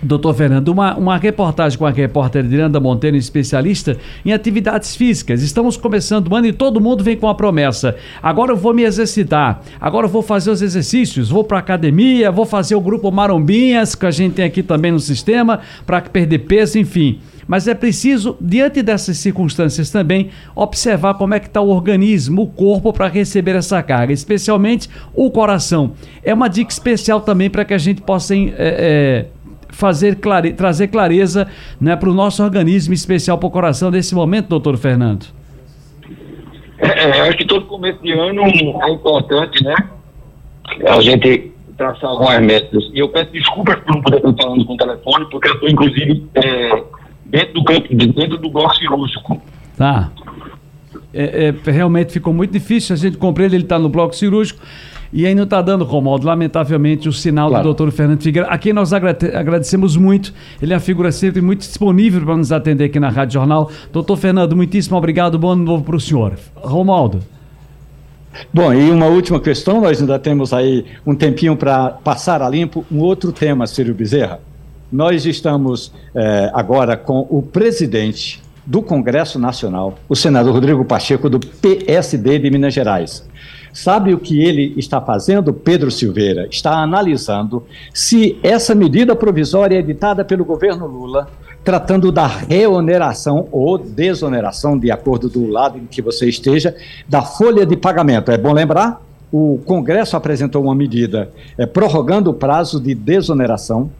Doutor 0.00 0.32
Fernando, 0.34 0.68
uma, 0.68 0.96
uma 0.96 1.16
reportagem 1.16 1.76
com 1.76 1.84
a 1.84 1.90
repórter 1.90 2.44
Diranda 2.44 2.78
Monteiro, 2.78 3.16
especialista 3.16 3.96
em 4.24 4.32
atividades 4.32 4.94
físicas. 4.94 5.42
Estamos 5.42 5.76
começando 5.76 6.28
o 6.28 6.36
ano 6.36 6.46
e 6.46 6.52
todo 6.52 6.80
mundo 6.80 7.02
vem 7.02 7.16
com 7.16 7.28
a 7.28 7.34
promessa. 7.34 7.96
Agora 8.22 8.52
eu 8.52 8.56
vou 8.56 8.72
me 8.72 8.84
exercitar, 8.84 9.60
agora 9.80 10.06
eu 10.06 10.10
vou 10.10 10.22
fazer 10.22 10.50
os 10.50 10.62
exercícios, 10.62 11.30
vou 11.30 11.42
para 11.42 11.58
academia, 11.58 12.30
vou 12.30 12.46
fazer 12.46 12.76
o 12.76 12.80
grupo 12.80 13.10
Marombinhas, 13.10 13.96
que 13.96 14.06
a 14.06 14.10
gente 14.12 14.34
tem 14.34 14.44
aqui 14.44 14.62
também 14.62 14.92
no 14.92 15.00
sistema, 15.00 15.60
para 15.84 16.00
perder 16.00 16.38
peso, 16.40 16.78
enfim. 16.78 17.18
Mas 17.48 17.66
é 17.66 17.74
preciso, 17.74 18.36
diante 18.38 18.82
dessas 18.82 19.16
circunstâncias 19.16 19.90
também, 19.90 20.28
observar 20.54 21.14
como 21.14 21.32
é 21.32 21.40
que 21.40 21.46
está 21.46 21.62
o 21.62 21.70
organismo, 21.70 22.42
o 22.42 22.46
corpo, 22.46 22.92
para 22.92 23.08
receber 23.08 23.56
essa 23.56 23.82
carga, 23.82 24.12
especialmente 24.12 24.88
o 25.14 25.30
coração. 25.30 25.92
É 26.22 26.34
uma 26.34 26.46
dica 26.46 26.70
especial 26.70 27.22
também 27.22 27.48
para 27.48 27.64
que 27.64 27.72
a 27.72 27.78
gente 27.78 28.02
possa 28.02 28.36
é, 28.36 28.52
é, 28.58 29.26
fazer 29.70 30.16
clare... 30.16 30.52
trazer 30.52 30.88
clareza 30.88 31.48
né, 31.80 31.96
para 31.96 32.10
o 32.10 32.14
nosso 32.14 32.42
organismo, 32.42 32.94
especial 32.94 33.38
para 33.38 33.46
o 33.46 33.50
coração 33.50 33.90
desse 33.90 34.14
momento, 34.14 34.48
doutor 34.48 34.76
Fernando? 34.76 35.26
É, 36.78 37.20
acho 37.22 37.36
que 37.36 37.44
todo 37.44 37.66
começo 37.66 38.00
de 38.02 38.12
ano 38.12 38.42
é 38.42 38.90
importante, 38.90 39.62
né? 39.64 39.74
A 40.86 41.00
gente 41.00 41.52
traçar 41.76 42.10
algumas 42.10 42.40
metas. 42.40 42.84
E 42.92 42.98
eu 42.98 43.08
peço 43.08 43.32
desculpas 43.32 43.76
por 43.76 43.94
não 43.94 44.02
poder 44.02 44.18
estar 44.18 44.34
falando 44.34 44.64
com 44.64 44.74
o 44.74 44.76
telefone, 44.76 45.26
porque 45.30 45.48
eu 45.48 45.54
estou, 45.54 45.68
inclusive, 45.68 46.24
é, 46.34 46.82
dentro 47.24 47.54
do 47.54 47.64
campo, 47.64 47.88
dentro 47.94 48.36
do 48.36 48.50
bloco 48.50 48.76
cirúrgico. 48.76 49.40
Tá. 49.76 50.10
É, 51.14 51.54
é, 51.66 51.70
realmente 51.70 52.12
ficou 52.12 52.32
muito 52.32 52.52
difícil, 52.52 52.94
a 52.94 52.98
gente 52.98 53.16
compreende, 53.16 53.56
ele 53.56 53.62
está 53.62 53.78
no 53.78 53.88
bloco 53.88 54.14
cirúrgico. 54.14 54.60
E 55.12 55.26
aí 55.26 55.34
não 55.34 55.44
está 55.44 55.62
dando, 55.62 55.84
Romualdo, 55.84 56.26
lamentavelmente, 56.26 57.08
o 57.08 57.12
sinal 57.12 57.48
claro. 57.48 57.62
do 57.62 57.66
doutor 57.68 57.90
Fernando 57.90 58.22
Figueiredo, 58.22 58.52
a 58.52 58.58
quem 58.58 58.72
nós 58.72 58.92
agradecemos 58.92 59.96
muito. 59.96 60.34
Ele 60.60 60.72
é 60.72 60.76
uma 60.76 60.80
figura 60.80 61.10
sempre 61.10 61.40
muito 61.40 61.60
disponível 61.60 62.20
para 62.22 62.36
nos 62.36 62.52
atender 62.52 62.84
aqui 62.84 63.00
na 63.00 63.08
Rádio 63.08 63.34
Jornal. 63.34 63.70
Doutor 63.90 64.16
Fernando, 64.16 64.54
muitíssimo 64.54 64.96
obrigado. 64.96 65.38
Bom 65.38 65.50
ano 65.50 65.64
novo 65.64 65.84
para 65.84 65.96
o 65.96 66.00
senhor. 66.00 66.34
Romualdo. 66.54 67.20
Bom, 68.52 68.72
e 68.72 68.90
uma 68.90 69.06
última 69.06 69.40
questão, 69.40 69.80
nós 69.80 70.00
ainda 70.00 70.18
temos 70.18 70.52
aí 70.52 70.84
um 71.06 71.14
tempinho 71.14 71.56
para 71.56 71.90
passar 71.90 72.42
a 72.42 72.48
limpo 72.48 72.84
um 72.90 73.00
outro 73.00 73.32
tema, 73.32 73.66
Círio 73.66 73.94
Bezerra. 73.94 74.40
Nós 74.92 75.26
estamos 75.26 75.92
é, 76.14 76.50
agora 76.54 76.96
com 76.96 77.26
o 77.30 77.42
presidente 77.42 78.42
do 78.64 78.82
Congresso 78.82 79.38
Nacional, 79.38 79.98
o 80.08 80.14
senador 80.14 80.52
Rodrigo 80.52 80.84
Pacheco, 80.84 81.28
do 81.28 81.40
PSD 81.40 82.38
de 82.38 82.50
Minas 82.50 82.74
Gerais. 82.74 83.26
Sabe 83.80 84.12
o 84.12 84.18
que 84.18 84.40
ele 84.40 84.74
está 84.76 85.00
fazendo, 85.00 85.52
Pedro 85.52 85.88
Silveira? 85.88 86.48
Está 86.50 86.82
analisando 86.82 87.62
se 87.94 88.36
essa 88.42 88.74
medida 88.74 89.14
provisória 89.14 89.78
editada 89.78 90.24
pelo 90.24 90.44
governo 90.44 90.84
Lula, 90.84 91.28
tratando 91.62 92.10
da 92.10 92.26
reoneração 92.26 93.46
ou 93.52 93.78
desoneração, 93.78 94.76
de 94.76 94.90
acordo 94.90 95.28
do 95.28 95.46
lado 95.46 95.78
em 95.78 95.86
que 95.86 96.02
você 96.02 96.28
esteja, 96.28 96.74
da 97.08 97.22
folha 97.22 97.64
de 97.64 97.76
pagamento. 97.76 98.32
É 98.32 98.36
bom 98.36 98.52
lembrar? 98.52 99.00
O 99.30 99.60
Congresso 99.64 100.16
apresentou 100.16 100.64
uma 100.64 100.74
medida 100.74 101.30
é, 101.56 101.64
prorrogando 101.64 102.30
o 102.30 102.34
prazo 102.34 102.80
de 102.80 102.96
desoneração. 102.96 103.92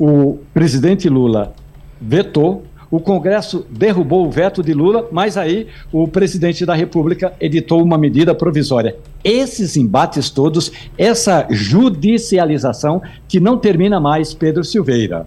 O 0.00 0.38
presidente 0.54 1.10
Lula 1.10 1.52
vetou 2.00 2.64
o 2.92 3.00
Congresso 3.00 3.64
derrubou 3.70 4.26
o 4.26 4.30
veto 4.30 4.62
de 4.62 4.74
Lula, 4.74 5.08
mas 5.10 5.38
aí 5.38 5.66
o 5.90 6.06
presidente 6.06 6.66
da 6.66 6.74
República 6.74 7.32
editou 7.40 7.82
uma 7.82 7.96
medida 7.96 8.34
provisória. 8.34 8.96
Esses 9.24 9.78
embates 9.78 10.28
todos, 10.28 10.70
essa 10.98 11.46
judicialização 11.48 13.00
que 13.26 13.40
não 13.40 13.56
termina 13.56 13.98
mais, 13.98 14.34
Pedro 14.34 14.62
Silveira. 14.62 15.26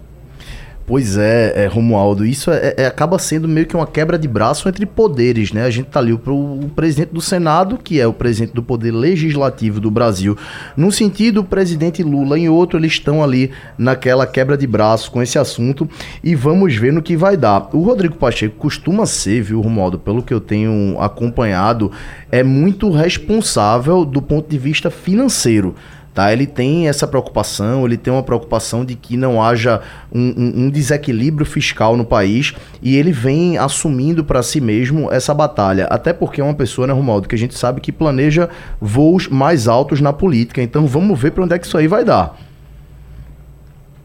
Pois 0.86 1.16
é, 1.16 1.64
é 1.64 1.66
Romualdo, 1.66 2.24
isso 2.24 2.48
é, 2.48 2.74
é, 2.76 2.86
acaba 2.86 3.18
sendo 3.18 3.48
meio 3.48 3.66
que 3.66 3.74
uma 3.74 3.88
quebra 3.88 4.16
de 4.16 4.28
braço 4.28 4.68
entre 4.68 4.86
poderes, 4.86 5.50
né? 5.50 5.64
A 5.64 5.70
gente 5.70 5.86
tá 5.86 5.98
ali 5.98 6.12
o 6.12 6.70
presidente 6.76 7.12
do 7.12 7.20
Senado, 7.20 7.76
que 7.76 8.00
é 8.00 8.06
o 8.06 8.12
presidente 8.12 8.54
do 8.54 8.62
poder 8.62 8.92
legislativo 8.92 9.80
do 9.80 9.90
Brasil, 9.90 10.38
num 10.76 10.92
sentido, 10.92 11.40
o 11.40 11.44
presidente 11.44 12.04
Lula, 12.04 12.38
em 12.38 12.48
outro, 12.48 12.78
eles 12.78 12.92
estão 12.92 13.20
ali 13.20 13.50
naquela 13.76 14.28
quebra 14.28 14.56
de 14.56 14.64
braço 14.64 15.10
com 15.10 15.20
esse 15.20 15.36
assunto 15.36 15.88
e 16.22 16.36
vamos 16.36 16.76
ver 16.76 16.92
no 16.92 17.02
que 17.02 17.16
vai 17.16 17.36
dar. 17.36 17.68
O 17.72 17.82
Rodrigo 17.82 18.14
Pacheco 18.14 18.54
costuma 18.56 19.06
ser, 19.06 19.42
viu, 19.42 19.60
Romualdo, 19.60 19.98
pelo 19.98 20.22
que 20.22 20.32
eu 20.32 20.40
tenho 20.40 20.96
acompanhado, 21.00 21.90
é 22.30 22.44
muito 22.44 22.92
responsável 22.92 24.04
do 24.04 24.22
ponto 24.22 24.48
de 24.48 24.56
vista 24.56 24.88
financeiro. 24.88 25.74
Tá? 26.16 26.32
Ele 26.32 26.46
tem 26.46 26.88
essa 26.88 27.06
preocupação, 27.06 27.84
ele 27.84 27.98
tem 27.98 28.10
uma 28.10 28.22
preocupação 28.22 28.86
de 28.86 28.94
que 28.94 29.18
não 29.18 29.42
haja 29.42 29.82
um, 30.10 30.32
um, 30.34 30.52
um 30.62 30.70
desequilíbrio 30.70 31.44
fiscal 31.44 31.94
no 31.94 32.06
país 32.06 32.54
e 32.80 32.96
ele 32.96 33.12
vem 33.12 33.58
assumindo 33.58 34.24
para 34.24 34.42
si 34.42 34.58
mesmo 34.58 35.12
essa 35.12 35.34
batalha. 35.34 35.84
Até 35.90 36.14
porque 36.14 36.40
é 36.40 36.44
uma 36.44 36.54
pessoa, 36.54 36.86
né, 36.86 36.94
Romualdo, 36.94 37.28
que 37.28 37.34
a 37.34 37.38
gente 37.38 37.54
sabe 37.54 37.82
que 37.82 37.92
planeja 37.92 38.48
voos 38.80 39.28
mais 39.28 39.68
altos 39.68 40.00
na 40.00 40.10
política. 40.10 40.62
Então 40.62 40.86
vamos 40.86 41.20
ver 41.20 41.32
para 41.32 41.44
onde 41.44 41.54
é 41.54 41.58
que 41.58 41.66
isso 41.66 41.76
aí 41.76 41.86
vai 41.86 42.02
dar. 42.02 42.34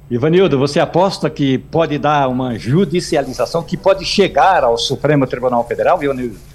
Ivanildo, 0.09 0.59
você 0.59 0.81
aposta 0.81 1.29
que 1.29 1.59
pode 1.59 1.97
dar 1.97 2.27
uma 2.27 2.59
judicialização 2.59 3.63
que 3.63 3.77
pode 3.77 4.03
chegar 4.03 4.65
ao 4.65 4.77
Supremo 4.77 5.25
Tribunal 5.25 5.65
Federal, 5.65 6.03
Ivanildo? 6.03 6.50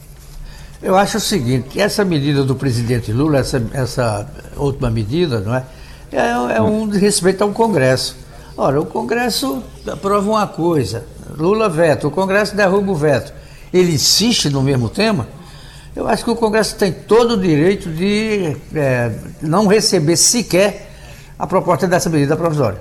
Eu 0.83 0.95
acho 0.97 1.17
o 1.17 1.21
seguinte, 1.21 1.81
essa 1.81 2.05
medida 2.05 2.45
do 2.45 2.55
presidente 2.55 3.11
Lula, 3.11 3.39
essa, 3.39 3.63
essa 3.73 4.29
última 4.57 4.91
medida, 4.91 5.41
não 5.41 5.55
é? 5.55 5.65
É, 6.13 6.57
é 6.57 6.63
um 6.63 6.89
respeito 6.89 7.43
ao 7.43 7.51
Congresso. 7.51 8.17
Ora, 8.57 8.81
o 8.81 8.87
Congresso 8.87 9.63
aprova 9.87 10.29
uma 10.29 10.47
coisa, 10.47 11.05
Lula 11.37 11.69
veta, 11.69 12.07
o 12.07 12.11
Congresso 12.11 12.55
derruba 12.55 12.93
o 12.93 12.95
veto. 12.95 13.33
Ele 13.73 13.93
insiste 13.93 14.49
no 14.51 14.63
mesmo 14.63 14.89
tema? 14.89 15.27
Eu 15.95 16.07
acho 16.07 16.25
que 16.25 16.31
o 16.31 16.37
Congresso 16.37 16.77
tem 16.77 16.93
todo 16.93 17.35
o 17.35 17.41
direito 17.41 17.89
de 17.89 18.55
é, 18.75 19.13
não 19.41 19.67
receber 19.67 20.17
sequer 20.17 20.91
a 21.39 21.47
proposta 21.47 21.87
dessa 21.87 22.11
medida 22.11 22.37
provisória. 22.37 22.81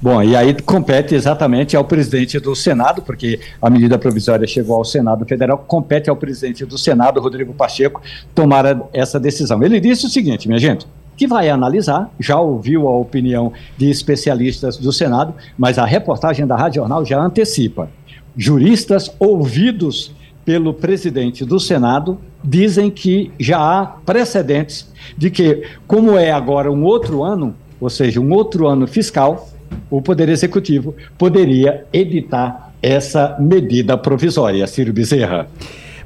Bom, 0.00 0.22
e 0.22 0.36
aí 0.36 0.54
compete 0.62 1.16
exatamente 1.16 1.76
ao 1.76 1.84
presidente 1.84 2.38
do 2.38 2.54
Senado, 2.54 3.02
porque 3.02 3.40
a 3.60 3.68
medida 3.68 3.98
provisória 3.98 4.46
chegou 4.46 4.76
ao 4.76 4.84
Senado 4.84 5.24
Federal, 5.24 5.58
compete 5.58 6.08
ao 6.08 6.14
presidente 6.14 6.64
do 6.64 6.78
Senado, 6.78 7.20
Rodrigo 7.20 7.52
Pacheco, 7.52 8.00
tomar 8.32 8.64
essa 8.92 9.18
decisão. 9.18 9.60
Ele 9.60 9.80
disse 9.80 10.06
o 10.06 10.08
seguinte, 10.08 10.46
minha 10.46 10.60
gente, 10.60 10.86
que 11.16 11.26
vai 11.26 11.50
analisar, 11.50 12.12
já 12.20 12.38
ouviu 12.38 12.86
a 12.86 12.96
opinião 12.96 13.52
de 13.76 13.90
especialistas 13.90 14.76
do 14.76 14.92
Senado, 14.92 15.34
mas 15.58 15.78
a 15.78 15.84
reportagem 15.84 16.46
da 16.46 16.54
Rádio 16.54 16.80
Jornal 16.80 17.04
já 17.04 17.20
antecipa. 17.20 17.90
Juristas 18.36 19.10
ouvidos 19.18 20.14
pelo 20.44 20.72
presidente 20.72 21.44
do 21.44 21.58
Senado 21.58 22.20
dizem 22.42 22.88
que 22.88 23.32
já 23.38 23.58
há 23.58 23.84
precedentes 23.84 24.88
de 25.16 25.28
que, 25.28 25.64
como 25.88 26.16
é 26.16 26.30
agora 26.30 26.70
um 26.70 26.84
outro 26.84 27.24
ano, 27.24 27.52
ou 27.80 27.90
seja, 27.90 28.20
um 28.20 28.32
outro 28.32 28.68
ano 28.68 28.86
fiscal, 28.86 29.48
o 29.90 30.02
Poder 30.02 30.28
Executivo 30.28 30.94
poderia 31.16 31.84
editar 31.92 32.72
essa 32.82 33.36
medida 33.38 33.96
provisória. 33.96 34.66
Ciro 34.66 34.92
Bezerra. 34.92 35.48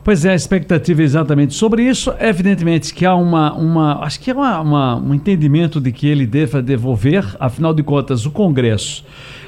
Pois 0.04 0.24
é, 0.24 0.32
a 0.32 0.34
expectativa 0.34 1.00
é 1.00 1.04
exatamente 1.04 1.54
sobre 1.54 1.84
isso. 1.84 2.12
Evidentemente 2.18 2.92
que 2.92 3.06
há 3.06 3.14
uma. 3.14 3.54
uma 3.54 4.04
acho 4.04 4.18
que 4.18 4.30
é 4.30 4.34
uma, 4.34 4.60
uma, 4.60 4.96
um 4.96 5.14
entendimento 5.14 5.80
de 5.80 5.92
que 5.92 6.08
ele 6.08 6.26
deva 6.26 6.60
devolver, 6.60 7.24
afinal 7.38 7.72
de 7.72 7.84
contas, 7.84 8.26
o 8.26 8.30
Congresso 8.30 9.04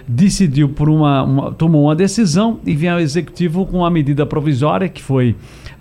decidiu 0.06 0.68
por 0.68 0.88
uma, 0.88 1.22
uma 1.22 1.52
tomou 1.52 1.84
uma 1.84 1.96
decisão 1.96 2.60
e 2.64 2.74
vem 2.74 2.90
ao 2.90 3.00
executivo 3.00 3.66
com 3.66 3.78
uma 3.78 3.90
medida 3.90 4.26
provisória 4.26 4.88
que 4.88 5.02
foi 5.02 5.34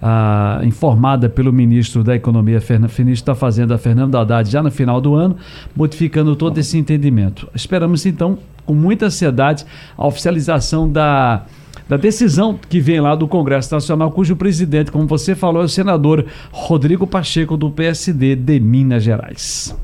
ah, 0.05 0.59
informada 0.63 1.29
pelo 1.29 1.53
ministro 1.53 2.03
da 2.03 2.13
Economia, 2.13 2.61
ministro 2.99 3.27
da 3.27 3.35
Fazenda, 3.35 3.77
Fernando 3.77 4.17
Haddad, 4.17 4.51
já 4.51 4.61
no 4.61 4.69
final 4.69 4.99
do 4.99 5.15
ano, 5.15 5.37
modificando 5.73 6.35
todo 6.35 6.57
esse 6.57 6.77
entendimento. 6.77 7.47
Esperamos 7.55 8.05
então, 8.05 8.37
com 8.65 8.73
muita 8.73 9.05
ansiedade, 9.05 9.65
a 9.97 10.05
oficialização 10.05 10.91
da 10.91 11.45
da 11.87 11.97
decisão 11.97 12.57
que 12.69 12.79
vem 12.79 13.01
lá 13.01 13.13
do 13.13 13.27
Congresso 13.27 13.73
Nacional, 13.73 14.09
cujo 14.09 14.37
presidente, 14.37 14.89
como 14.89 15.05
você 15.05 15.35
falou, 15.35 15.61
é 15.61 15.65
o 15.65 15.69
senador 15.69 16.25
Rodrigo 16.49 17.05
Pacheco, 17.05 17.57
do 17.57 17.69
PSD 17.69 18.37
de 18.37 18.57
Minas 18.59 19.03
Gerais. 19.03 19.75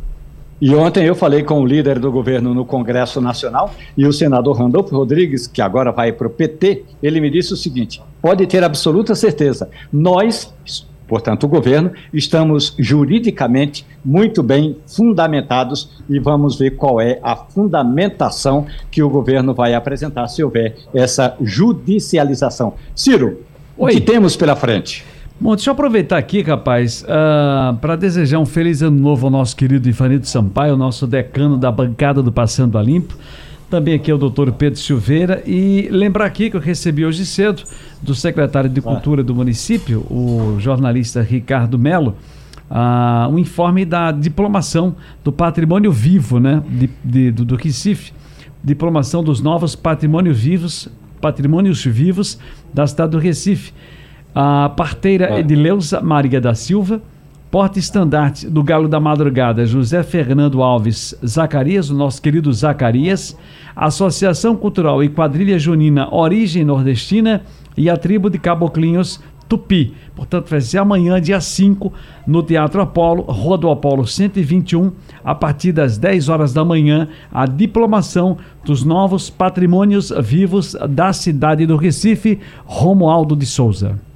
E 0.61 0.75
ontem 0.75 1.05
eu 1.05 1.15
falei 1.15 1.41
com 1.41 1.61
o 1.61 1.65
líder 1.65 1.99
do 1.99 2.11
governo 2.11 2.53
no 2.53 2.65
Congresso 2.65 3.21
Nacional 3.21 3.73
e 3.95 4.05
o 4.05 4.11
senador 4.11 4.57
Randolfo 4.57 4.93
Rodrigues, 4.93 5.47
que 5.47 5.61
agora 5.61 5.91
vai 5.91 6.11
para 6.11 6.27
o 6.27 6.29
PT, 6.29 6.83
ele 7.01 7.21
me 7.21 7.29
disse 7.29 7.53
o 7.53 7.57
seguinte: 7.57 8.01
pode 8.21 8.45
ter 8.45 8.61
absoluta 8.61 9.15
certeza, 9.15 9.69
nós, 9.91 10.53
portanto 11.07 11.45
o 11.45 11.47
governo, 11.47 11.91
estamos 12.13 12.75
juridicamente 12.77 13.85
muito 14.03 14.43
bem 14.43 14.75
fundamentados 14.85 15.91
e 16.09 16.19
vamos 16.19 16.57
ver 16.57 16.71
qual 16.71 16.99
é 16.99 17.19
a 17.23 17.37
fundamentação 17.37 18.67
que 18.91 19.01
o 19.01 19.09
governo 19.09 19.53
vai 19.53 19.73
apresentar 19.73 20.27
se 20.27 20.43
houver 20.43 20.75
essa 20.93 21.37
judicialização. 21.41 22.73
Ciro, 22.93 23.45
Oi. 23.77 23.91
o 23.91 23.95
que 23.95 24.01
temos 24.01 24.35
pela 24.35 24.57
frente? 24.57 25.05
Bom, 25.41 25.55
deixa 25.55 25.69
eu 25.69 25.73
aproveitar 25.73 26.17
aqui, 26.17 26.41
rapaz, 26.41 27.01
uh, 27.03 27.05
ah, 27.07 27.77
para 27.79 27.95
desejar 27.95 28.39
um 28.39 28.45
feliz 28.45 28.81
ano 28.81 28.99
novo 28.99 29.25
ao 29.25 29.31
nosso 29.31 29.55
querido 29.55 29.87
Ivanito 29.87 30.27
Sampaio, 30.27 30.75
nosso 30.75 31.07
decano 31.07 31.57
da 31.57 31.71
bancada 31.71 32.21
do 32.21 32.29
Passando 32.29 32.77
a 32.77 32.83
Limpo. 32.83 33.15
Também 33.69 33.93
aqui 33.93 34.11
é 34.11 34.13
o 34.13 34.17
doutor 34.17 34.51
Pedro 34.51 34.77
Silveira. 34.77 35.41
E 35.47 35.87
lembrar 35.91 36.25
aqui 36.25 36.49
que 36.49 36.57
eu 36.57 36.59
recebi 36.59 37.05
hoje 37.05 37.25
cedo 37.25 37.63
do 38.01 38.13
secretário 38.13 38.69
de 38.69 38.81
Cultura 38.81 39.23
do 39.23 39.33
município, 39.33 40.01
o 40.09 40.57
jornalista 40.59 41.21
Ricardo 41.21 41.79
Melo, 41.79 42.17
uh, 42.69 43.33
um 43.33 43.39
informe 43.39 43.85
da 43.85 44.11
diplomação 44.11 44.93
do 45.23 45.31
patrimônio 45.31 45.89
vivo 45.89 46.37
né, 46.37 46.61
de, 46.67 46.89
de, 47.01 47.31
do, 47.31 47.45
do 47.45 47.55
Recife. 47.55 48.11
Diplomação 48.61 49.23
dos 49.23 49.39
novos 49.39 49.73
patrimônios 49.73 50.37
vivos, 50.37 50.89
patrimônios 51.21 51.85
vivos 51.85 52.37
da 52.73 52.85
cidade 52.85 53.11
do 53.11 53.19
Recife 53.19 53.71
a 54.33 54.69
parteira 54.69 55.35
ah. 55.35 55.39
Edileuza 55.39 56.01
Maria 56.01 56.39
da 56.39 56.53
Silva, 56.53 57.01
porta-estandarte 57.51 58.47
do 58.49 58.63
Galo 58.63 58.87
da 58.87 58.99
Madrugada, 58.99 59.65
José 59.65 60.03
Fernando 60.03 60.61
Alves 60.61 61.15
Zacarias, 61.25 61.89
o 61.89 61.95
nosso 61.95 62.21
querido 62.21 62.51
Zacarias, 62.53 63.35
Associação 63.75 64.55
Cultural 64.55 65.03
e 65.03 65.09
Quadrilha 65.09 65.57
Junina 65.57 66.13
Origem 66.13 66.63
Nordestina 66.63 67.41
e 67.75 67.89
a 67.89 67.97
tribo 67.97 68.29
de 68.29 68.37
Caboclinhos 68.37 69.19
Tupi. 69.47 69.93
Portanto, 70.15 70.47
vai 70.47 70.61
ser 70.61 70.77
amanhã, 70.77 71.19
dia 71.19 71.41
5, 71.41 71.91
no 72.27 72.43
Teatro 72.43 72.81
Apolo, 72.81 73.23
Rua 73.23 73.57
do 73.57 73.71
Apolo 73.71 74.05
121, 74.05 74.91
a 75.23 75.33
partir 75.33 75.71
das 75.71 75.97
10 75.97 76.29
horas 76.29 76.53
da 76.53 76.63
manhã, 76.63 77.07
a 77.31 77.47
diplomação 77.47 78.37
dos 78.63 78.83
novos 78.83 79.29
patrimônios 79.29 80.13
vivos 80.21 80.75
da 80.87 81.11
cidade 81.13 81.65
do 81.65 81.77
Recife, 81.77 82.39
Romualdo 82.63 83.35
de 83.35 83.47
Souza. 83.47 84.08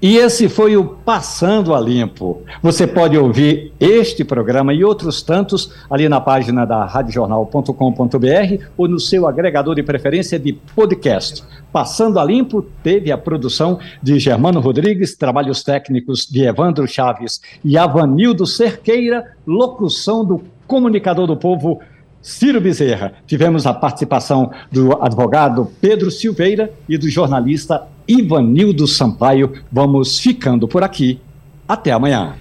E 0.00 0.16
esse 0.16 0.48
foi 0.48 0.76
o 0.76 0.84
Passando 0.84 1.74
a 1.74 1.80
Limpo. 1.80 2.42
Você 2.62 2.86
pode 2.86 3.18
ouvir 3.18 3.72
este 3.80 4.22
programa 4.22 4.72
e 4.72 4.84
outros 4.84 5.22
tantos 5.22 5.72
ali 5.90 6.08
na 6.08 6.20
página 6.20 6.64
da 6.64 6.84
radiojornal.com.br 6.84 8.64
ou 8.76 8.86
no 8.86 9.00
seu 9.00 9.26
agregador 9.26 9.74
de 9.74 9.82
preferência 9.82 10.38
de 10.38 10.52
podcast. 10.52 11.42
Passando 11.72 12.20
a 12.20 12.24
Limpo 12.24 12.62
teve 12.80 13.10
a 13.10 13.18
produção 13.18 13.80
de 14.00 14.20
Germano 14.20 14.60
Rodrigues, 14.60 15.16
trabalhos 15.16 15.64
técnicos 15.64 16.26
de 16.26 16.44
Evandro 16.44 16.86
Chaves 16.86 17.40
e 17.64 17.76
Avanildo 17.76 18.46
Cerqueira, 18.46 19.32
locução 19.44 20.24
do 20.24 20.44
comunicador 20.64 21.26
do 21.26 21.36
povo 21.36 21.80
Ciro 22.22 22.60
Bezerra. 22.60 23.14
Tivemos 23.26 23.66
a 23.66 23.74
participação 23.74 24.52
do 24.70 25.02
advogado 25.02 25.68
Pedro 25.80 26.08
Silveira 26.08 26.72
e 26.88 26.96
do 26.96 27.10
jornalista 27.10 27.88
Ivanildo 28.08 28.86
Sampaio. 28.86 29.52
Vamos 29.70 30.18
ficando 30.18 30.66
por 30.66 30.82
aqui. 30.82 31.20
Até 31.68 31.92
amanhã. 31.92 32.34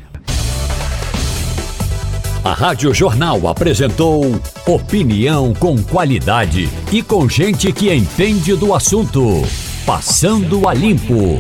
A 2.43 2.53
Rádio 2.53 2.93
Jornal 2.93 3.45
apresentou 3.45 4.23
opinião 4.65 5.53
com 5.53 5.77
qualidade 5.83 6.69
e 6.93 7.03
com 7.03 7.27
gente 7.27 7.73
que 7.73 7.93
entende 7.93 8.55
do 8.55 8.73
assunto. 8.73 9.21
Passando 9.85 10.67
a 10.67 10.73
limpo. 10.73 11.39